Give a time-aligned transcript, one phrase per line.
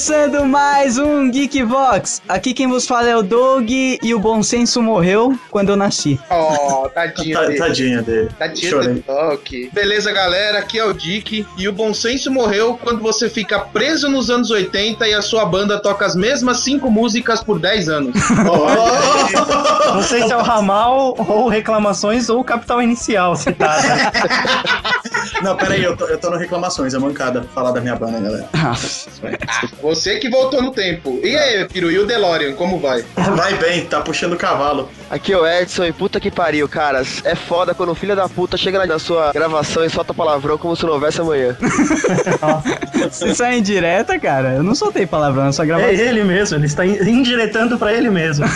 [0.00, 2.22] começando mais um Geek Vox.
[2.26, 6.18] Aqui quem vos fala é o Doug e o bom senso morreu quando eu nasci.
[6.30, 7.58] Oh, tadinho Ta- dele.
[7.58, 8.28] Tadinha dele.
[8.38, 8.94] Tadinho Chorei.
[8.94, 9.70] do.
[9.74, 10.60] Beleza, galera?
[10.60, 11.46] Aqui é o Dick.
[11.54, 15.44] E o bom senso morreu quando você fica preso nos anos 80 e a sua
[15.44, 18.16] banda toca as mesmas cinco músicas por 10 anos.
[18.50, 19.94] Oh!
[19.94, 23.82] Não sei se é o ramal ou reclamações ou capital inicial citado.
[25.42, 28.48] Não, peraí, eu tô, eu tô no reclamações, é mancada falar da minha banda, galera.
[29.82, 31.18] Você que voltou no tempo.
[31.22, 33.04] E aí, Piru, e o DeLorean, como vai?
[33.36, 34.88] Vai bem, tá puxando o cavalo.
[35.10, 37.02] Aqui é o Edson e puta que pariu, cara.
[37.24, 40.76] É foda quando o filho da puta chega na sua gravação e solta palavrão como
[40.76, 41.56] se não houvesse amanhã.
[43.10, 44.54] Você sai em direta, cara?
[44.54, 46.00] Eu não soltei palavrão, eu só É gravei.
[46.00, 48.44] ele mesmo, ele está in- indiretando pra ele mesmo.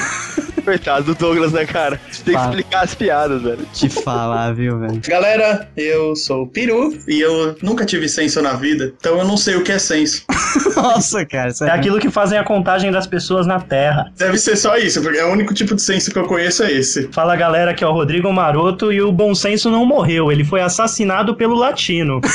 [0.65, 2.01] Coitado do Douglas, né, cara?
[2.25, 3.67] Tem que explicar as piadas, velho.
[3.75, 4.99] Te falar, viu, velho?
[5.07, 9.37] Galera, eu sou o Peru e eu nunca tive senso na vida, então eu não
[9.37, 10.25] sei o que é senso.
[10.77, 11.51] Nossa, cara.
[11.51, 11.75] É sério.
[11.75, 14.11] aquilo que fazem a contagem das pessoas na Terra.
[14.17, 16.73] Deve ser só isso, porque é o único tipo de senso que eu conheço é
[16.73, 17.09] esse.
[17.13, 20.61] Fala galera, que é o Rodrigo Maroto e o bom senso não morreu, ele foi
[20.61, 22.21] assassinado pelo latino.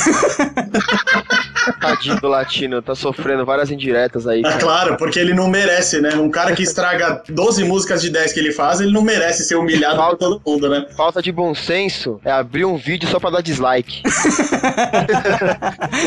[1.80, 4.40] Tadinho do latino, tá sofrendo várias indiretas aí.
[4.40, 4.58] É cara.
[4.58, 6.16] claro, porque ele não merece, né?
[6.16, 9.56] Um cara que estraga 12 músicas de 10 que ele faz, ele não merece ser
[9.56, 10.86] humilhado por todo mundo, né?
[10.96, 14.02] Falta de bom senso é abrir um vídeo só pra dar dislike.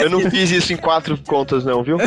[0.00, 1.98] Eu não fiz isso em quatro contas, não, viu?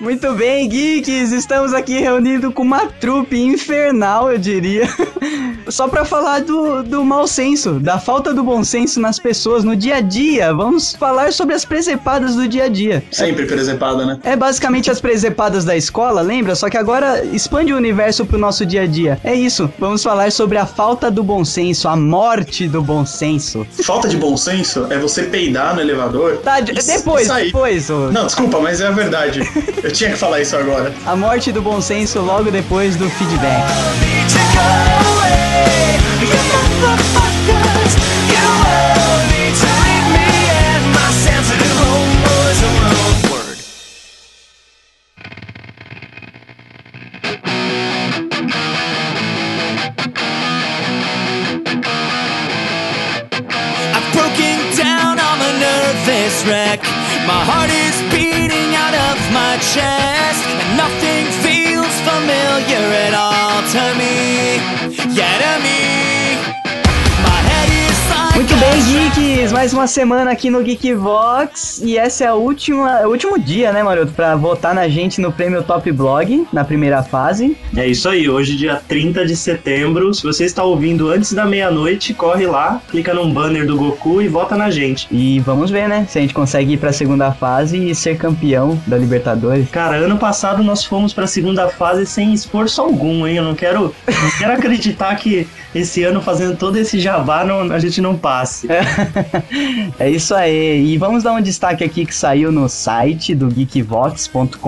[0.00, 4.88] Muito bem, geeks, estamos aqui reunidos com uma trupe infernal, eu diria.
[5.68, 9.76] Só pra falar do, do mau senso, da falta do bom senso nas pessoas no
[9.76, 10.52] dia a dia.
[10.52, 13.02] Vamos falar sobre as presepadas do dia a dia.
[13.10, 14.18] Sempre presepada, né?
[14.24, 16.54] É basicamente as presepadas da escola, lembra?
[16.54, 19.18] Só que agora expande o universo pro nosso dia a dia.
[19.22, 19.72] É isso.
[19.78, 23.66] Vamos falar sobre a falta do bom senso, a morte do bom senso.
[23.92, 26.38] Falta de bom senso é você peidar no elevador.
[26.38, 27.46] Tá, e depois, sair.
[27.48, 28.10] depois, ô.
[28.10, 29.40] Não, desculpa, mas é a verdade.
[29.84, 30.94] Eu tinha que falar isso agora.
[31.04, 33.66] A morte do bom senso logo depois do feedback.
[56.46, 56.80] Wreck.
[57.26, 63.84] My heart is beating out of my chest, and nothing feels familiar at all to
[64.00, 64.56] me.
[65.14, 65.91] Yet Yeah, to me.
[69.42, 69.52] Geeks!
[69.52, 73.72] Mais uma semana aqui no Geekvox e essa é a última, é o último dia,
[73.72, 77.56] né, Maroto, pra votar na gente no prêmio Top Blog na primeira fase.
[77.76, 80.12] É isso aí, hoje dia 30 de setembro.
[80.14, 84.28] Se você está ouvindo antes da meia-noite, corre lá, clica num banner do Goku e
[84.28, 85.06] vota na gente.
[85.10, 88.80] E vamos ver, né, se a gente consegue ir pra segunda fase e ser campeão
[88.86, 89.68] da Libertadores.
[89.70, 93.36] Cara, ano passado nós fomos pra segunda fase sem esforço algum, hein?
[93.36, 97.78] Eu não quero, não quero acreditar que esse ano fazendo todo esse jabá não- a
[97.78, 98.66] gente não passe.
[99.98, 100.92] É isso aí.
[100.92, 104.58] E vamos dar um destaque aqui que saiu no site do geekvox.com.br,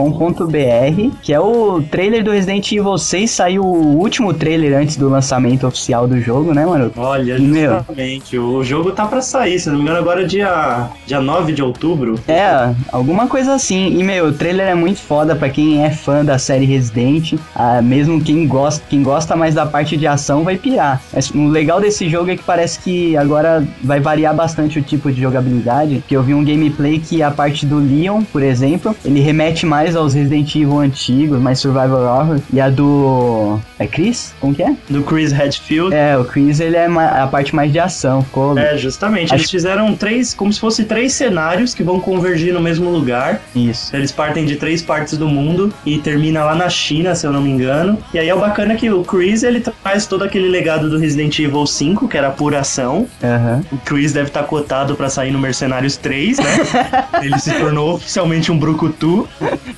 [1.23, 3.31] que é o trailer do Resident Evil 6.
[3.31, 7.01] Saiu o último trailer antes do lançamento oficial do jogo, né, Maroto?
[7.01, 7.79] Olha, Meu.
[7.79, 11.53] justamente, o jogo tá pra sair, se não me engano, agora é dia, dia 9
[11.53, 12.19] de outubro.
[12.29, 13.99] É, alguma coisa assim.
[13.99, 17.35] E, meu, o trailer é muito foda pra quem é fã da série Resident.
[17.55, 21.03] Ah, mesmo quem gosta, quem gosta mais da parte de ação vai pirar.
[21.13, 25.11] Mas o legal desse jogo é que parece que agora vai variar bastante o tipo
[25.13, 26.03] de jogabilidade.
[26.07, 29.95] Que eu vi um gameplay que a parte do Leon, por exemplo, ele remete mais
[29.97, 32.41] aos Resident Evil antigos, mais survival horror.
[32.53, 33.59] E a do.
[33.79, 34.33] É Chris?
[34.41, 34.75] Como que é?
[34.89, 35.95] Do Chris Redfield.
[35.95, 38.23] É, o Chris ele é a parte mais de ação.
[38.23, 39.27] Ficou É, justamente.
[39.33, 43.41] Acho- Eles fizeram três, como se fosse três cenários que vão convergir no mesmo lugar.
[43.55, 43.95] isso.
[43.95, 47.43] Eles partem de três partes do mundo e termina lá na China, se eu não
[47.43, 47.99] me engano.
[48.13, 51.39] E aí é o bacana que o Chris, ele traz todo aquele legado do Resident
[51.39, 53.07] Evil 5, que era pura ação.
[53.23, 53.63] Aham.
[53.73, 56.45] O Chris deve estar cotado pra sair no Mercenários 3, né?
[57.23, 59.29] ele se tornou oficialmente um brucutu.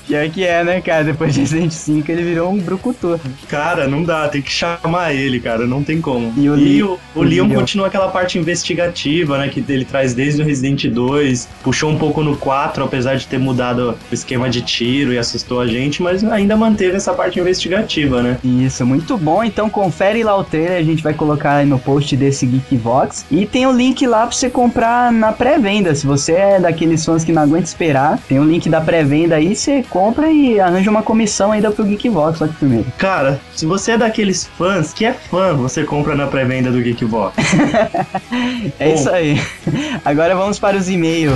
[0.07, 1.05] Pior que é, né, cara?
[1.05, 3.21] Depois de Resident 5 ele virou um brucutu.
[3.49, 6.33] Cara, não dá, tem que chamar ele, cara, não tem como.
[6.37, 10.15] E E o Li- o, o Leon continua aquela parte investigativa, né, que ele traz
[10.15, 14.49] desde o Resident 2, puxou um pouco no 4, apesar de ter mudado o esquema
[14.49, 18.39] de tiro e assustou a gente, mas ainda manteve essa parte investigativa, né?
[18.45, 19.43] Isso, muito bom.
[19.43, 23.25] Então confere lá o trailer, a gente vai colocar aí no post desse Geekvox.
[23.31, 25.95] E tem o link lá pra você comprar na pré-venda.
[25.95, 29.55] Se você é daqueles fãs que não aguenta esperar, tem o link da pré-venda aí,
[29.57, 32.87] você compra e arranja uma comissão ainda pro Geekvox lá que primeiro.
[32.99, 37.37] Cara, se você é daqueles fãs que é fã, você compra na pré-venda do Geekbox.
[38.79, 38.95] É Bom.
[38.95, 39.41] isso aí.
[40.05, 41.35] Agora vamos para os e-mails.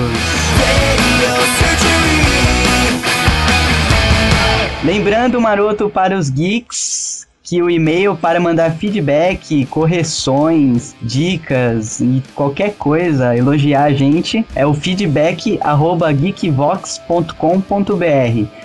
[4.84, 12.75] Lembrando, maroto, para os geeks, que o e-mail para mandar feedback, correções, dicas e qualquer
[12.75, 17.35] coisa, elogiar a gente, é o feedback arroba geekvox.com.br.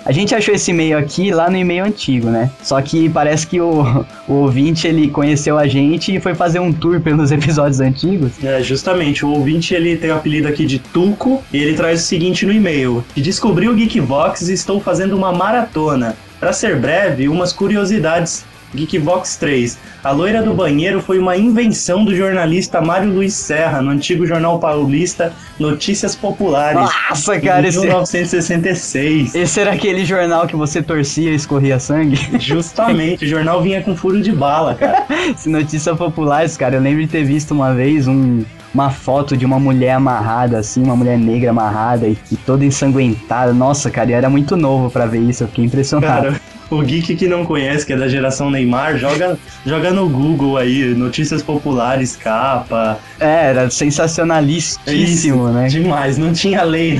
[0.06, 2.52] A gente achou esse e-mail aqui lá no e-mail antigo, né?
[2.62, 6.72] Só que parece que o, o ouvinte ele conheceu a gente e foi fazer um
[6.72, 8.34] tour pelos episódios antigos.
[8.44, 12.06] É, justamente, o ouvinte ele tem o apelido aqui de Tuco e ele traz o
[12.06, 16.16] seguinte no e-mail: que descobriu o Geekvox e estou fazendo uma maratona.
[16.40, 18.46] Para ser breve, umas curiosidades.
[18.76, 19.78] Geekvox 3.
[20.04, 24.60] A loira do banheiro foi uma invenção do jornalista Mário Luiz Serra, no antigo jornal
[24.60, 26.82] paulista Notícias Populares.
[27.10, 29.34] Nossa, cara, em esse, 1966.
[29.34, 32.20] esse era aquele jornal que você torcia e escorria sangue?
[32.40, 35.06] Justamente, o jornal vinha com furo de bala, cara.
[35.36, 38.44] Esse Notícias Populares, cara, eu lembro de ter visto uma vez um,
[38.74, 43.54] uma foto de uma mulher amarrada, assim, uma mulher negra amarrada e, e toda ensanguentada.
[43.54, 46.28] Nossa, cara, eu era muito novo pra ver isso, eu fiquei impressionado.
[46.28, 50.58] Cara, o geek que não conhece, que é da geração Neymar, joga, joga no Google
[50.58, 53.00] aí, notícias populares, capa.
[53.20, 55.68] É, era sensacionalistíssimo, né?
[55.68, 57.00] Demais, não tinha lei.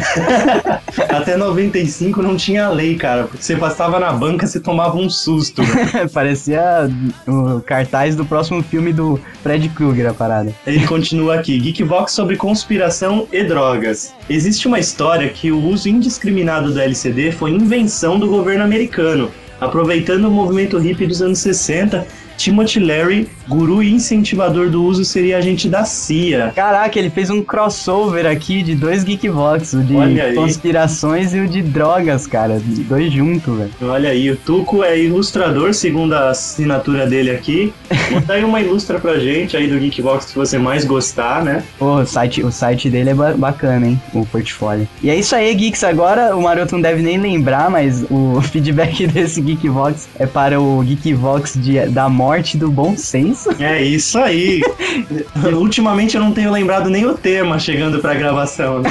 [1.10, 3.24] Até 95 não tinha lei, cara.
[3.24, 5.62] Porque você passava na banca, você tomava um susto.
[6.14, 6.90] Parecia
[7.28, 10.54] o cartaz do próximo filme do Fred Krueger, a parada.
[10.66, 14.14] Ele continua aqui: Geekvox sobre conspiração e drogas.
[14.30, 19.32] Existe uma história que o uso indiscriminado do LCD foi invenção do governo americano.
[19.60, 22.06] Aproveitando o movimento hippie dos anos 60,
[22.38, 26.52] Timothy Leary, guru e incentivador do uso, seria agente da CIA.
[26.56, 30.36] Caraca, ele fez um crossover aqui de dois Geekvox, o de Olha aí.
[30.36, 32.62] conspirações e o de drogas, cara.
[32.88, 33.72] Dois juntos, velho.
[33.84, 37.74] Olha aí, o Tuco é ilustrador, segundo a assinatura dele aqui.
[38.12, 41.64] Manda aí uma ilustra pra gente aí do Geekbox que você mais gostar, né?
[41.78, 44.02] Pô, o site, o site dele é ba- bacana, hein?
[44.14, 44.88] O portfólio.
[45.02, 45.84] E é isso aí, Geeks.
[45.84, 50.82] Agora o Maroto não deve nem lembrar, mas o feedback desse Geekvox é para o
[50.84, 53.52] Geekvox de, da morte do bom senso.
[53.60, 54.60] É isso aí.
[55.54, 58.90] Ultimamente eu não tenho lembrado nem o tema chegando pra gravação, né?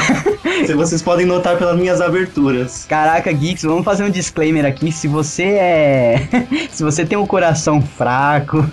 [0.65, 2.87] Se Vocês podem notar pelas minhas aberturas.
[2.89, 4.93] Caraca, Geeks, vamos fazer um disclaimer aqui.
[4.93, 6.29] Se você é.
[6.71, 8.65] se você tem um coração fraco.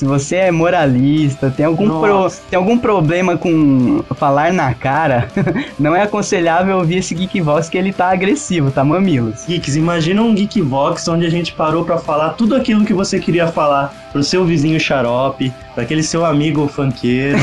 [0.00, 5.28] Se você é moralista, tem algum, pro- tem algum problema com falar na cara,
[5.78, 9.44] não é aconselhável ouvir esse Geekvox que ele tá agressivo, tá mamilos.
[9.46, 13.46] Geeks, imagina um Geekbox onde a gente parou pra falar tudo aquilo que você queria
[13.48, 17.38] falar pro seu vizinho xarope, pra aquele seu amigo funkeiro,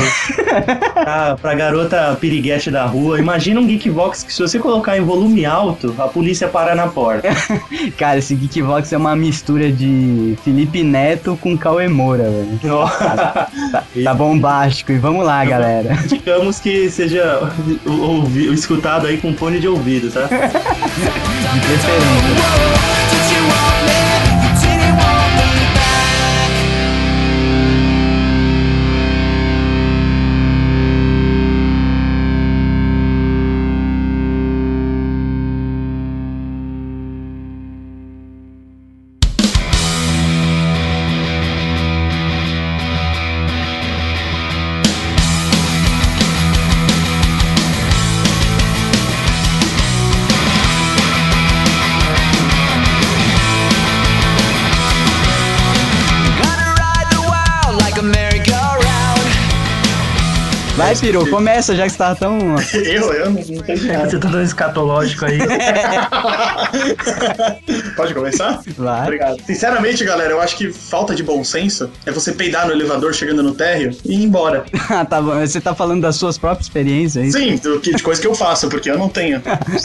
[0.92, 3.18] pra, pra garota piriguete da rua.
[3.20, 7.28] Imagina um Geekbox que se você colocar em volume alto, a polícia para na porta.
[7.96, 12.47] Cara, esse Geekvox é uma mistura de Felipe Neto com Cauê Moura, velho.
[12.62, 13.48] Tá,
[14.04, 14.92] tá bombástico.
[14.92, 15.94] E vamos lá, galera.
[16.08, 17.50] Digamos que seja
[17.86, 20.22] ouvi- escutado aí com fone de ouvido, tá?
[20.26, 21.78] De
[61.00, 62.38] Piru, começa, já que você tá tão.
[62.74, 64.10] Eu, eu não, não tenho nada.
[64.10, 65.38] Você tá dando escatológico aí.
[67.96, 68.60] Pode começar?
[68.76, 69.02] Vai.
[69.02, 69.36] Obrigado.
[69.46, 73.42] Sinceramente, galera, eu acho que falta de bom senso é você peidar no elevador chegando
[73.42, 74.64] no térreo e ir embora.
[74.90, 75.38] Ah, tá bom.
[75.38, 77.38] Você tá falando das suas próprias experiências, é isso?
[77.38, 79.40] Sim, do que- de coisa que eu faço, porque eu não tenho.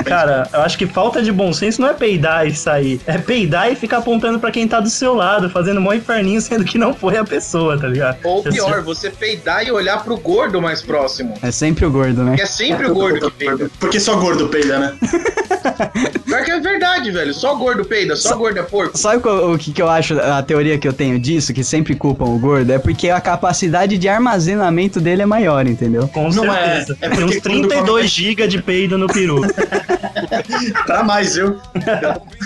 [0.05, 3.01] Cara, eu acho que falta de bom senso não é peidar e sair.
[3.05, 6.63] É peidar e ficar apontando pra quem tá do seu lado, fazendo mó inferninho, sendo
[6.63, 8.17] que não foi a pessoa, tá ligado?
[8.23, 11.02] Ou pior, você peidar e olhar pro gordo mais próximo.
[11.41, 12.35] É sempre o gordo, né?
[12.35, 13.69] Que é sempre o gordo que peida.
[13.79, 14.93] Porque só gordo peida, né?
[16.25, 17.33] Pior que é verdade, velho.
[17.33, 18.97] Só gordo peida, só, gordo é porco.
[18.97, 22.25] Sabe o que, que eu acho, a teoria que eu tenho disso, que sempre culpam
[22.25, 22.71] o gordo?
[22.71, 26.07] É porque a capacidade de armazenamento dele é maior, entendeu?
[26.07, 26.97] Com Não é, certeza.
[27.01, 29.41] é Tem porque uns quando 32 GB de peido no peru.
[30.85, 31.59] Pra mais, viu?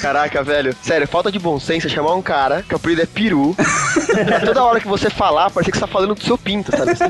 [0.02, 0.76] Caraca, velho.
[0.82, 3.56] Sério, falta de bom senso é chamar um cara, que o apelido é peru.
[4.46, 6.92] toda hora que você falar, parece que você tá falando do seu pinto, sabe?
[6.92, 7.06] Assim,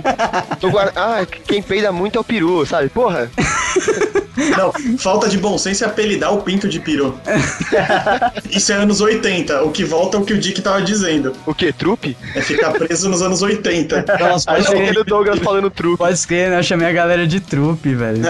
[0.60, 2.90] tô guarda- Ah, quem peida muito é o peru, sabe?
[2.90, 3.30] Porra.
[4.56, 7.20] Não, falta de bom senso é apelidar o pinto de peru.
[8.52, 9.64] Isso é anos 80.
[9.64, 11.34] O que volta é o que o Dick tava dizendo.
[11.46, 11.74] O quê?
[11.74, 12.16] Trupe?
[12.36, 14.06] É ficar preso nos anos 80.
[14.20, 14.94] Nossa, pode crer.
[14.94, 15.98] que o Douglas falando trupe.
[15.98, 16.60] Pode crer, né?
[16.60, 18.22] Eu chamei a galera de trupe, velho.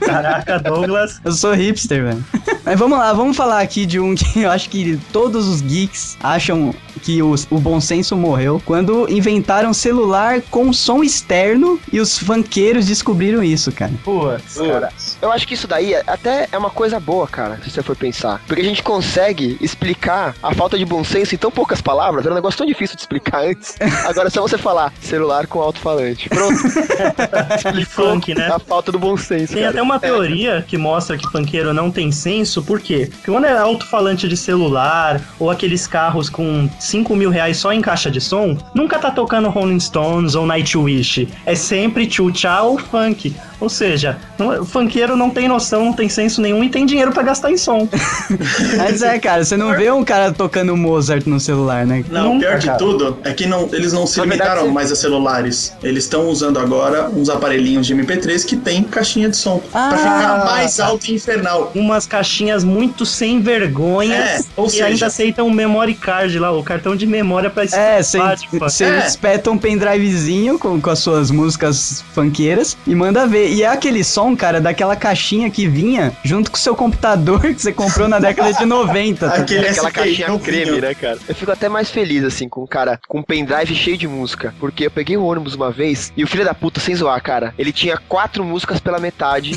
[0.00, 1.20] Caraca, Douglas.
[1.22, 2.24] Eu sou hipster, velho.
[2.64, 6.16] Mas vamos lá, vamos falar aqui de um que eu acho que todos os geeks
[6.22, 12.18] acham que os- o bom senso morreu quando inventaram celular com som externo e os
[12.18, 13.92] funkeiros descobriram isso, cara.
[14.04, 14.92] Putz, cara.
[15.20, 17.96] Eu acho que isso daí é- até é uma coisa boa, cara, se você for
[17.96, 18.40] pensar.
[18.46, 22.24] Porque a gente consegue explicar a falta de bom senso em tão poucas palavras.
[22.24, 23.76] Era um negócio tão difícil de explicar antes.
[24.06, 26.28] Agora é só você falar celular com alto-falante.
[26.28, 26.54] Pronto.
[27.80, 28.48] E funk, né?
[28.48, 29.52] A falta do bom senso.
[29.54, 29.70] Tem cara.
[29.70, 33.08] até uma teoria que mostra que funkeiro não tem senso, por quê?
[33.10, 37.80] Porque quando é alto-falante de celular, ou aqueles carros com 5 mil reais só em
[37.80, 41.28] caixa de som, nunca tá tocando Rolling Stones ou Nightwish.
[41.46, 43.34] É sempre tchutchá ou funk.
[43.60, 47.12] Ou seja, não- o funkeiro não tem noção, não tem senso nenhum e tem dinheiro
[47.12, 47.86] pra gastar em som.
[48.76, 52.04] Mas é, cara, você não vê um cara tocando Mozart no celular, né?
[52.10, 52.78] Não, Nunca, pior de cara.
[52.78, 55.72] tudo é que não, eles não se limitaram você- mais a celulares.
[55.82, 59.60] Eles estão usando agora uns aparelhinhos de MP3 que tem caixinha de som.
[59.72, 59.88] Ah.
[59.90, 61.70] Pra ficar mais alto e infernal.
[61.74, 66.50] Umas caixinhas muito sem vergonha É, ou e seja- ainda aceitam o memory card lá,
[66.50, 68.18] o cartão de memória pra É, você
[68.52, 69.06] você É.
[69.06, 73.49] espeta um pendrivezinho com, com as suas músicas funkeiras e manda ver.
[73.50, 77.60] E é aquele som, cara, daquela caixinha que vinha junto com o seu computador que
[77.60, 79.28] você comprou na década de 90.
[79.28, 79.34] tá?
[79.42, 81.18] Aquele Aquela SPI caixinha creme, né, cara?
[81.28, 84.54] Eu fico até mais feliz, assim, com um cara com um pendrive cheio de música.
[84.60, 87.52] Porque eu peguei um ônibus uma vez e o filho da puta, sem zoar, cara,
[87.58, 89.52] ele tinha quatro músicas pela metade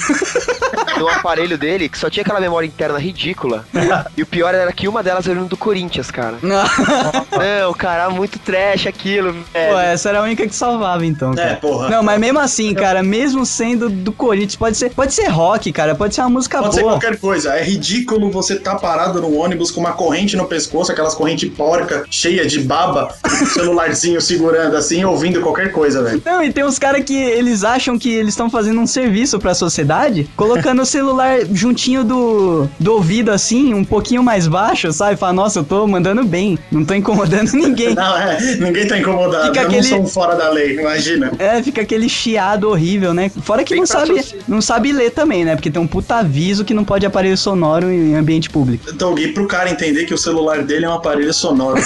[0.97, 3.65] no aparelho dele, que só tinha aquela memória interna ridícula.
[4.15, 6.37] E o pior era que uma delas era um do Corinthians, cara.
[6.41, 9.45] Não, cara, muito trash aquilo, velho.
[9.73, 11.31] Pô, essa era a única que salvava, então.
[11.33, 11.55] É, Cara.
[11.57, 11.89] porra.
[11.89, 15.95] Não, mas mesmo assim, cara, mesmo sendo do Corinthians, pode ser, pode ser rock, cara,
[15.95, 16.93] pode ser uma música Pode ser boa.
[16.93, 17.53] qualquer coisa.
[17.55, 22.05] É ridículo você tá parado no ônibus com uma corrente no pescoço, aquelas correntes porca,
[22.09, 26.21] cheia de baba, com o celularzinho segurando assim, ouvindo qualquer coisa, velho.
[26.25, 29.53] Não, e tem uns caras que eles acham que eles estão fazendo um serviço pra
[29.53, 35.15] sociedade, colocando o celular juntinho do, do ouvido, assim, um pouquinho mais baixo, sabe?
[35.17, 37.93] Fala, nossa, eu tô mandando bem, não tô incomodando ninguém.
[37.95, 39.45] Não, é, ninguém tá incomodado.
[39.47, 41.31] Fica eu aquele- não sou um fora da lei, imagina.
[41.39, 43.29] É, fica aquele chiado horrível, né?
[43.43, 45.55] Fora que Bem não sabe, não sabe ler também, né?
[45.55, 48.85] Porque tem um puta aviso que não pode aparelho sonoro em ambiente público.
[48.89, 51.79] Então, Gui, pro cara entender que o celular dele é um aparelho sonoro.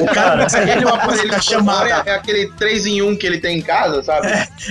[0.00, 2.10] O cara Ele é um uma aparelho sonoro, chamada.
[2.10, 4.26] é aquele 3 em 1 que ele tem em casa, sabe?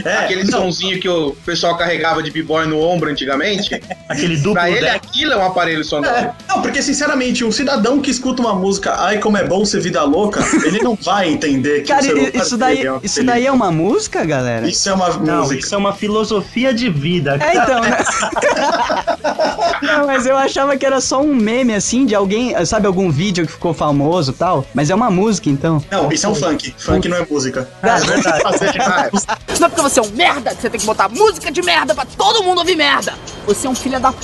[0.06, 3.80] É, Aquele não, sonzinho que o pessoal carregava de b-boy no ombro antigamente.
[4.10, 4.96] Aquele duplo pra ele, deck.
[4.96, 6.14] aquilo é um aparelho sonoro.
[6.14, 9.82] É, não, porque sinceramente, um cidadão que escuta uma música, ai como é bom ser
[9.82, 13.00] vida louca, ele não vai entender que Cara, o celular isso daí, dele é um
[13.04, 14.68] isso daí é uma música, galera?
[14.68, 15.60] Isso é uma Não, música.
[15.60, 17.38] isso é uma filosofia de vida.
[17.42, 17.98] É, então, né?
[19.82, 23.46] Não, mas eu achava que era só um meme, assim, de alguém, sabe, algum vídeo
[23.46, 24.66] que ficou famoso e tal.
[24.74, 25.84] Mas é uma música, então.
[25.92, 26.74] Não, isso é um funk.
[26.78, 27.68] Funk não é música.
[27.82, 28.44] É verdade.
[29.60, 31.94] Não é porque você é um merda que você tem que botar música de merda
[31.94, 33.14] pra todo mundo ouvir merda.
[33.46, 34.20] Você é um filho da p.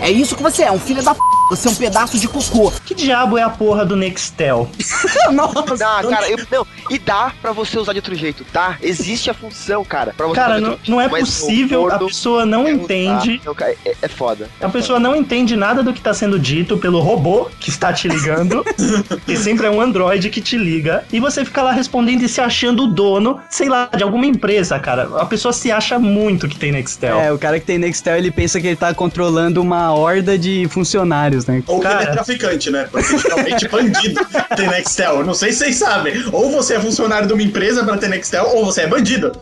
[0.00, 1.20] É isso que você é, um filho da p.
[1.50, 2.72] Você é um pedaço de cocô.
[2.84, 4.68] Que diabo é a porra do Nextel?
[5.32, 5.76] Nossa.
[5.76, 8.78] Dá, cara, eu, não, e dá pra você usar de outro jeito, tá?
[8.82, 12.46] Existe a função, cara, pra você Cara, usar não, outro não é possível, a pessoa
[12.46, 12.82] não é usar.
[12.82, 13.40] entende.
[13.44, 14.48] Não, cara, é, é foda.
[14.60, 18.08] A pessoa não entende nada do que está sendo dito pelo robô que está te
[18.08, 18.64] ligando,
[19.26, 22.40] que sempre é um androide que te liga, e você fica lá respondendo e se
[22.40, 25.08] achando o dono, sei lá, de alguma empresa, cara.
[25.18, 27.20] A pessoa se acha muito que tem Nextel.
[27.20, 30.66] É, o cara que tem Nextel, ele pensa que ele tá controlando uma horda de
[30.70, 31.62] funcionários, né?
[31.66, 32.12] Ou que ele é Cara.
[32.12, 32.88] traficante, né?
[32.90, 34.20] Porque geralmente bandido
[34.56, 35.16] tem Nextel.
[35.16, 36.14] Eu Não sei se vocês sabem.
[36.32, 39.32] Ou você é funcionário de uma empresa pra ter Nextel, ou você é bandido.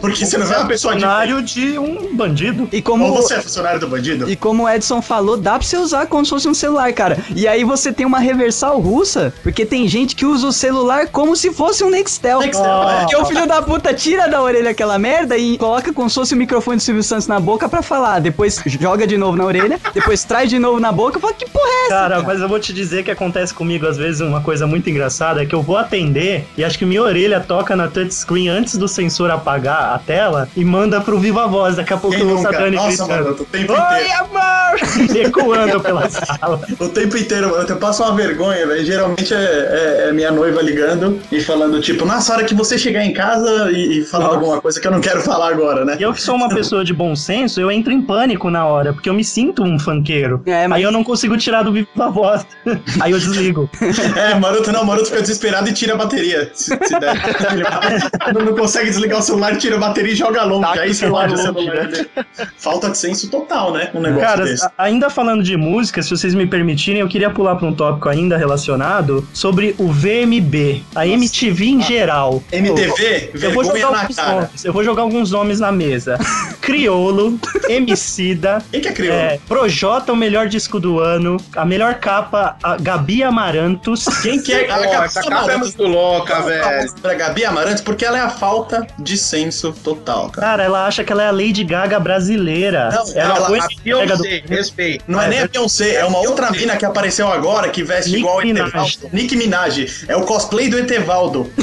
[0.00, 1.00] Porque você não é uma pessoa de.
[1.00, 2.68] Funcionário de um bandido.
[2.72, 4.30] E como, Ou você é funcionário do bandido.
[4.30, 7.18] e como o Edson falou, dá pra você usar como se fosse um celular, cara.
[7.34, 11.34] E aí você tem uma reversal russa, porque tem gente que usa o celular como
[11.34, 12.40] se fosse um Nextel.
[12.40, 13.00] Nextel, é.
[13.00, 16.34] Porque o filho da puta tira da orelha aquela merda e coloca como se fosse
[16.34, 18.20] o microfone do Silvio Santos na boca pra falar.
[18.20, 21.50] Depois joga de novo na orelha, depois traz de novo na boca e fala, que
[21.50, 21.88] porra é essa?
[21.90, 25.42] Cara, mas eu vou te dizer que acontece comigo às vezes uma coisa muito engraçada,
[25.42, 28.86] é que eu vou atender e acho que minha orelha toca na touchscreen antes do
[28.86, 31.76] sensor apagar a tela e manda pro Viva Voz.
[31.76, 32.62] Daqui a pouco Quem eu ouço a nunca?
[32.64, 33.42] Dani Nossa, mano, gritando.
[33.42, 34.18] o tempo Oi, inteiro.
[34.20, 35.16] amor!
[35.16, 36.60] Ecoando pela sala.
[36.78, 38.84] O tempo inteiro, mano, eu passo uma vergonha, velho.
[38.84, 42.78] Geralmente é, é- é minha noiva ligando e falando, tipo, nossa, a hora que você
[42.78, 44.36] chegar em casa e, e falar Nossa.
[44.36, 45.96] alguma coisa que eu não quero falar agora, né?
[45.98, 48.92] E eu que sou uma pessoa de bom senso, eu entro em pânico na hora,
[48.92, 50.42] porque eu me sinto um funkeiro.
[50.46, 52.46] É, mas- Aí eu não consigo consigo tirar do vivo da voz.
[53.00, 53.68] Aí eu desligo.
[54.16, 56.50] É, Maroto não, Maroto fica desesperado e tira a bateria.
[56.54, 57.20] Se, se der.
[58.34, 60.62] Não, não consegue desligar o celular, tira a bateria e joga longe.
[60.66, 62.10] Taca Aí o você larga o celular celular longe, dele.
[62.56, 63.90] Falta de senso total, né?
[63.94, 64.68] Um negócio Cara, desse.
[64.78, 68.36] ainda falando de música, se vocês me permitirem, eu queria pular para um tópico ainda
[68.36, 72.42] relacionado sobre o VMB, a MTV em geral.
[72.52, 74.32] MTV, Eu vou jogar na alguns cara.
[74.42, 74.64] nomes.
[74.64, 76.18] Eu vou jogar alguns nomes na mesa.
[76.60, 79.20] Criolo, Emicida, Quem que é crioulo?
[79.20, 81.19] é, Projota, o melhor disco do ano,
[81.56, 84.04] a melhor capa, a Gabi Amarantos.
[84.22, 84.64] Quem que é?
[84.64, 86.92] Pô, essa capa é muito louca, velho.
[87.00, 90.46] Pra Gabi Amarantos, porque ela é a falta de senso total, cara.
[90.46, 92.90] Cara, ela acha que ela é a Lady Gaga brasileira.
[92.92, 95.04] Não, ela ela- foi A entrega do- Beyoncé, respeito.
[95.08, 98.20] Não é nem a Beyoncé, é uma outra mina que apareceu agora que veste Nick
[98.20, 98.68] igual o Minaj.
[98.68, 99.10] Etevaldo.
[99.12, 100.04] Nick Minaj.
[100.08, 101.50] É o cosplay do Etevaldo.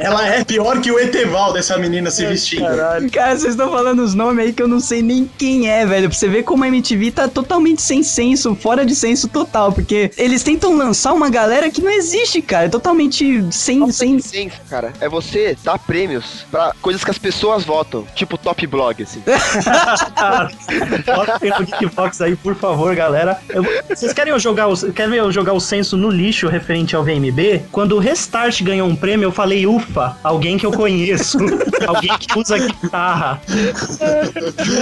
[0.00, 2.62] Ela é pior que o Etevaldo, essa menina se vestindo.
[2.64, 3.10] Caralho.
[3.10, 6.08] Cara, vocês estão falando os nomes aí que eu não sei nem quem é, velho.
[6.08, 9.72] Pra você ver como a MTV tá totalmente sem senso, fora de senso total.
[9.72, 12.66] Porque eles tentam lançar uma galera que não existe, cara.
[12.66, 13.90] É totalmente sem.
[13.90, 14.18] sem...
[14.20, 19.02] Senso, cara, é você dar prêmios pra coisas que as pessoas votam, tipo top blog,
[19.02, 19.22] assim.
[21.06, 23.38] Botem no Geekbox aí, por favor, galera.
[23.48, 27.04] Eu- vocês querem eu jogar o, querem eu jogar o censo no lixo referente ao
[27.04, 27.62] VMB?
[27.72, 31.38] Quando o Restart ganhou um prêmio, eu falei, ufa, alguém que eu conheço.
[31.86, 33.40] alguém que usa guitarra.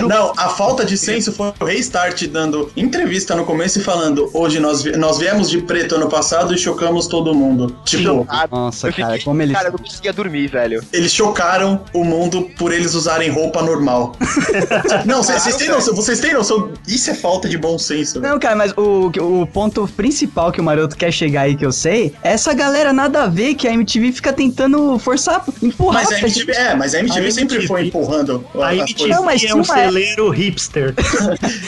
[0.09, 1.96] Não, a falta de senso foi o Restart
[2.29, 6.55] dando entrevista no começo e falando: hoje nós, vi- nós viemos de preto ano passado
[6.55, 7.75] e chocamos todo mundo.
[7.85, 9.55] Tipo, Nossa, cara, fiquei- como eles.
[9.57, 10.83] Cara, eu não conseguia dormir, velho.
[10.93, 14.15] eles chocaram o mundo por eles usarem roupa normal.
[15.07, 16.71] Não, vocês vocês têm noção, vocês têm noção?
[16.87, 18.21] Isso é falta de bom senso.
[18.21, 18.33] velho.
[18.33, 19.11] Não, cara, mas o,
[19.43, 22.93] o ponto principal que o Maroto quer chegar aí, que eu sei, é essa galera
[22.93, 26.05] nada a ver que a MTV fica tentando forçar, empurrar.
[26.05, 29.17] Mas a MTV, é, mas a MTV A sempre MTV foi empurrando A MTV coisas.
[29.17, 30.95] Não, mas é um uma- celeiro hipster.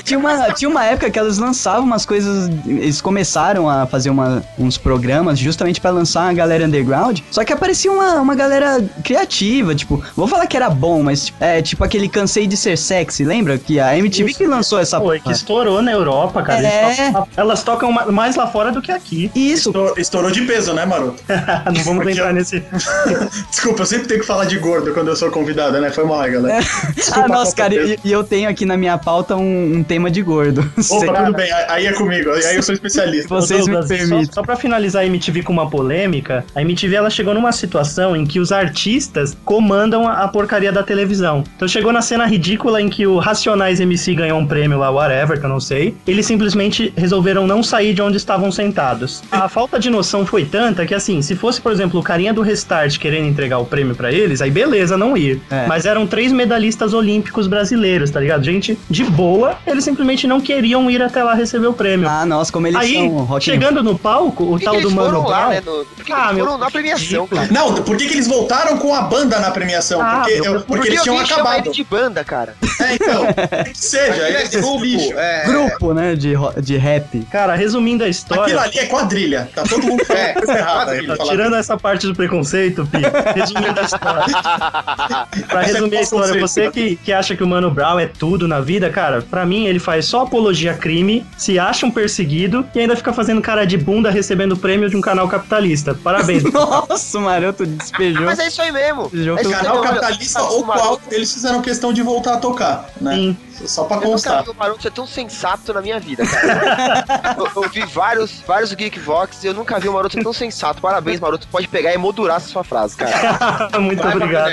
[0.04, 2.50] Tinha uma, tinha uma época que elas lançavam umas coisas.
[2.66, 7.20] Eles começaram a fazer uma- uns programas justamente pra lançar uma galera underground.
[7.30, 11.44] Só que aparecia uma, uma galera criativa, tipo, vou falar que era bom, mas tipo,
[11.44, 13.58] é tipo aquele Cansei de Ser Sexy, lembra?
[13.58, 16.66] Que a MTV que lançou essa Pô, que estourou na Europa, cara.
[16.66, 17.10] É.
[17.12, 19.30] tocam- elas tocam ma- mais lá fora do que aqui.
[19.34, 19.68] Isso.
[19.70, 21.22] Estourou, estourou de peso, né, Maroto?
[21.72, 22.32] Não vamos Aqui, entrar ó.
[22.32, 22.62] nesse.
[23.50, 25.90] Desculpa, eu sempre tenho que falar de gordo quando eu sou convidada, né?
[25.90, 26.60] Foi mal galera.
[26.94, 30.07] Desculpa, Ah, nossa, cara, e, e eu tenho aqui na minha pauta um, um tema
[30.10, 30.60] de gordo.
[30.90, 33.28] Opa, tudo bem, aí é comigo, aí eu sou especialista.
[33.28, 34.24] Vocês me permitem.
[34.26, 38.16] Só, só pra finalizar a MTV com uma polêmica, a MTV ela chegou numa situação
[38.16, 41.44] em que os artistas comandam a, a porcaria da televisão.
[41.56, 45.38] Então chegou na cena ridícula em que o Racionais MC ganhou um prêmio lá, whatever,
[45.38, 45.94] que eu não sei.
[46.06, 49.22] Eles simplesmente resolveram não sair de onde estavam sentados.
[49.30, 52.42] A falta de noção foi tanta que, assim, se fosse, por exemplo, o carinha do
[52.42, 55.40] Restart querendo entregar o prêmio pra eles, aí beleza, não ir.
[55.50, 55.66] É.
[55.66, 58.44] Mas eram três medalhistas olímpicos brasileiros, tá ligado?
[58.44, 62.08] Gente de boa, eles simplesmente não queriam ir até lá receber o prêmio.
[62.08, 65.10] Ah, nossa, como eles Aí, são chegando no palco, o que, tal que do Mano
[65.22, 65.50] foram lá, Brown...
[65.50, 65.62] né?
[65.64, 65.84] No...
[65.84, 67.48] Por que, que Ah, eles meu, foram na premiação, cara?
[67.50, 70.00] Não, por que, que eles voltaram com a banda na premiação?
[70.00, 71.66] Ah, porque meu, eu- por porque eles tinham acabado.
[71.66, 72.54] ele de banda, cara.
[72.80, 73.24] É, então,
[73.64, 77.26] que seja, Aquilo é esse grupo, é, Grupo, né, de, de rap.
[77.30, 79.48] Cara, resumindo a Aquilo história, ali é quadrilha.
[79.54, 82.98] Tá todo mundo É, pra falar tirando essa parte do preconceito, Pi,
[83.34, 84.24] resumindo a história.
[85.48, 86.70] pra é resumir a história, preconceito, você né?
[86.70, 89.78] que, que acha que o Mano Brown é tudo na vida, cara, pra mim ele
[89.88, 93.78] faz só apologia a crime, se acha um perseguido e ainda fica fazendo cara de
[93.78, 95.94] bunda recebendo prêmio de um canal capitalista.
[95.94, 96.42] Parabéns.
[96.52, 98.26] Nossa, o Maroto despejou.
[98.26, 99.04] Mas é isso aí mesmo.
[99.04, 102.90] Despejou É isso Canal capitalista o ou qual eles fizeram questão de voltar a tocar,
[103.00, 103.14] né?
[103.14, 103.36] Sim.
[103.66, 104.44] Só pra Eu nunca constar.
[104.44, 107.04] vi o Maroto ser tão sensato na minha vida, cara.
[107.38, 110.80] eu, eu vi vários, vários Geekvox e eu nunca vi o Maroto ser tão sensato.
[110.80, 111.48] Parabéns, Maroto.
[111.48, 113.68] Pode pegar e emoldurar essa sua frase, cara.
[113.80, 114.50] Muito vai obrigado.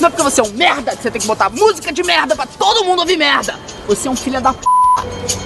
[0.00, 2.34] Não é porque você é um merda que você tem que botar música de merda
[2.34, 3.58] pra todo mundo ouvir merda.
[3.86, 4.60] Você é um filho da p.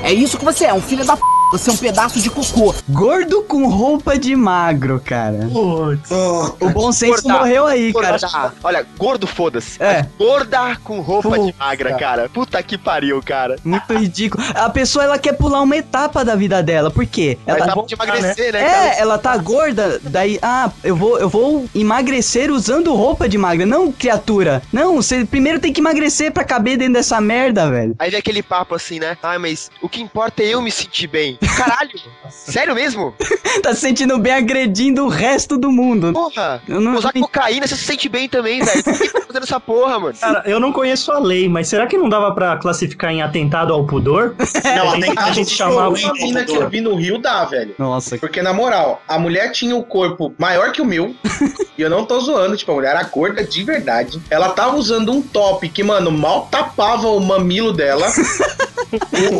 [0.02, 1.22] É isso que você é, um filho da p.
[1.54, 2.74] Você é um pedaço de cocô.
[2.88, 5.48] Gordo com roupa de magro, cara.
[5.52, 6.10] Putz.
[6.10, 7.38] O bom senso Gorda.
[7.38, 8.18] morreu aí, cara.
[8.18, 8.54] Gorda.
[8.64, 9.80] Olha, gordo, foda-se.
[9.80, 10.04] É.
[10.18, 11.54] Gorda com roupa de Puta.
[11.64, 12.28] magra, cara.
[12.28, 13.54] Puta que pariu, cara.
[13.62, 14.42] Muito ridículo.
[14.52, 16.90] A pessoa, ela quer pular uma etapa da vida dela.
[16.90, 17.38] Por quê?
[17.46, 18.94] Ela Ela, tá de emagrecer, né, é, cara?
[18.96, 23.64] ela tá gorda, daí, ah, eu vou, eu vou emagrecer usando roupa de magra.
[23.64, 24.60] Não, criatura.
[24.72, 27.94] Não, você primeiro tem que emagrecer pra caber dentro dessa merda, velho.
[28.00, 29.16] Aí vem aquele papo assim, né?
[29.22, 31.38] Ah, mas o que importa é eu me sentir bem.
[31.48, 31.90] Caralho!
[32.30, 33.14] Sério mesmo?
[33.62, 36.12] tá se sentindo bem agredindo o resto do mundo.
[36.12, 36.62] Porra!
[36.68, 38.84] Eu não Usar cocaína, você se sente bem também, velho.
[38.84, 40.14] Por que tá fazendo essa porra, mano?
[40.18, 43.72] Cara, eu não conheço a lei, mas será que não dava pra classificar em atentado
[43.72, 44.34] ao pudor?
[44.64, 45.94] Não, a gente, a gente chamava.
[45.94, 46.10] pudor.
[46.10, 47.74] Uma mina que eu vi no Rio dá, velho.
[47.78, 51.14] Nossa, Porque, na moral, a mulher tinha o corpo maior que o meu.
[51.76, 54.20] e eu não tô zoando, tipo, a mulher era gorda de verdade.
[54.30, 58.06] Ela tava usando um top que, mano, mal tapava o mamilo dela.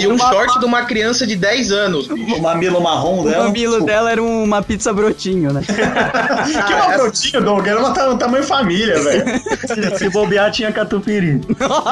[0.01, 2.35] E um short de uma criança de 10 anos, bicho.
[2.37, 3.45] O mamilo marrom O dela.
[3.45, 5.63] mamilo dela era uma pizza brotinho, né?
[6.67, 7.67] Que é uma brotinho, Doug.
[7.67, 9.25] Era uma ta- um tamanho família, velho.
[9.67, 11.41] Se, se bobear, tinha catupiry.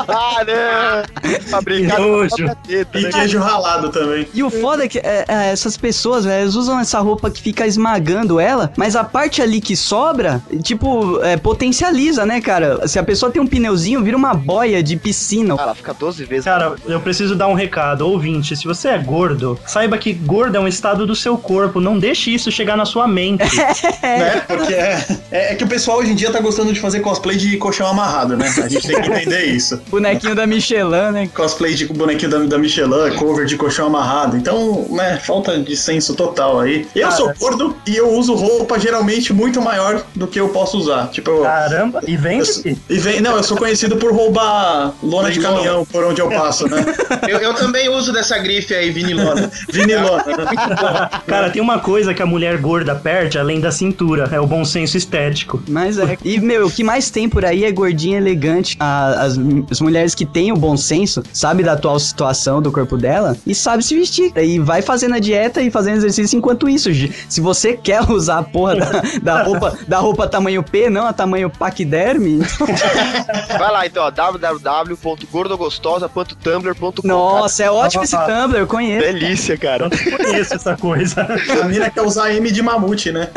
[0.08, 1.40] Ah, não!
[1.48, 2.26] Fabricado
[2.66, 3.10] teta, E né?
[3.10, 4.26] queijo ralado também.
[4.34, 7.40] E o foda é que é, é, essas pessoas, velho, elas usam essa roupa que
[7.40, 12.86] fica esmagando ela, mas a parte ali que sobra, tipo, é, potencializa, né, cara?
[12.86, 15.54] Se a pessoa tem um pneuzinho, vira uma boia de piscina.
[15.58, 16.44] Ah, ela fica 12 vezes.
[16.44, 18.06] Cara, eu preciso dar um recado.
[18.06, 21.80] Ouvinte, se você é gordo, saiba que gordo é um estado do seu corpo.
[21.80, 23.42] Não deixe isso chegar na sua mente.
[24.02, 24.42] Né?
[24.46, 27.36] Porque é, é, é que o pessoal hoje em dia tá gostando de fazer cosplay
[27.36, 28.52] de colchão amarrado, né?
[28.62, 29.80] A gente tem que entender isso.
[29.88, 31.28] Bonequinho da Michelin, né?
[31.34, 34.36] Cosplay de bonequinho da, da Michelin, cover de colchão amarrado.
[34.36, 36.86] Então, né, falta de senso total aí.
[36.94, 37.16] Eu Cara.
[37.16, 41.08] sou gordo e eu uso roupa geralmente muito maior do que eu posso usar.
[41.08, 42.46] Tipo, eu, Caramba, e eu vende?
[42.46, 46.28] sou- e vem, não, eu sou conhecido por roubar lona de caminhão por onde eu
[46.28, 46.84] passo, né?
[47.28, 49.50] Eu, eu também uso dessa grife aí, vinilona.
[49.72, 50.24] Vinilona.
[50.26, 51.10] né?
[51.26, 54.64] Cara, tem uma coisa que a mulher gorda perde além da cintura, é o bom
[54.64, 55.62] senso estético.
[55.68, 56.16] Mas é.
[56.24, 58.76] E, meu, o que mais tem por aí é gordinha elegante.
[58.78, 59.38] A- as,
[59.70, 63.54] as mulheres que têm o bom senso, sabe da atual situação do corpo dela e
[63.54, 64.32] sabe se vestir.
[64.36, 66.90] E vai fazendo a dieta e fazendo exercício enquanto isso.
[67.28, 71.12] Se você quer usar a porra da, da roupa, da roupa tamanho P, não a
[71.12, 72.40] tamanho paquiderme,
[73.58, 77.06] Vai lá então, www.gordogostosa.tumblr.com.
[77.06, 78.16] nossa, é ótimo esse.
[78.16, 79.06] Tumblr, eu conheço.
[79.12, 79.84] Delícia, cara.
[79.84, 81.26] Eu não conheço essa coisa.
[81.62, 83.28] A mina quer usar M de mamute, né?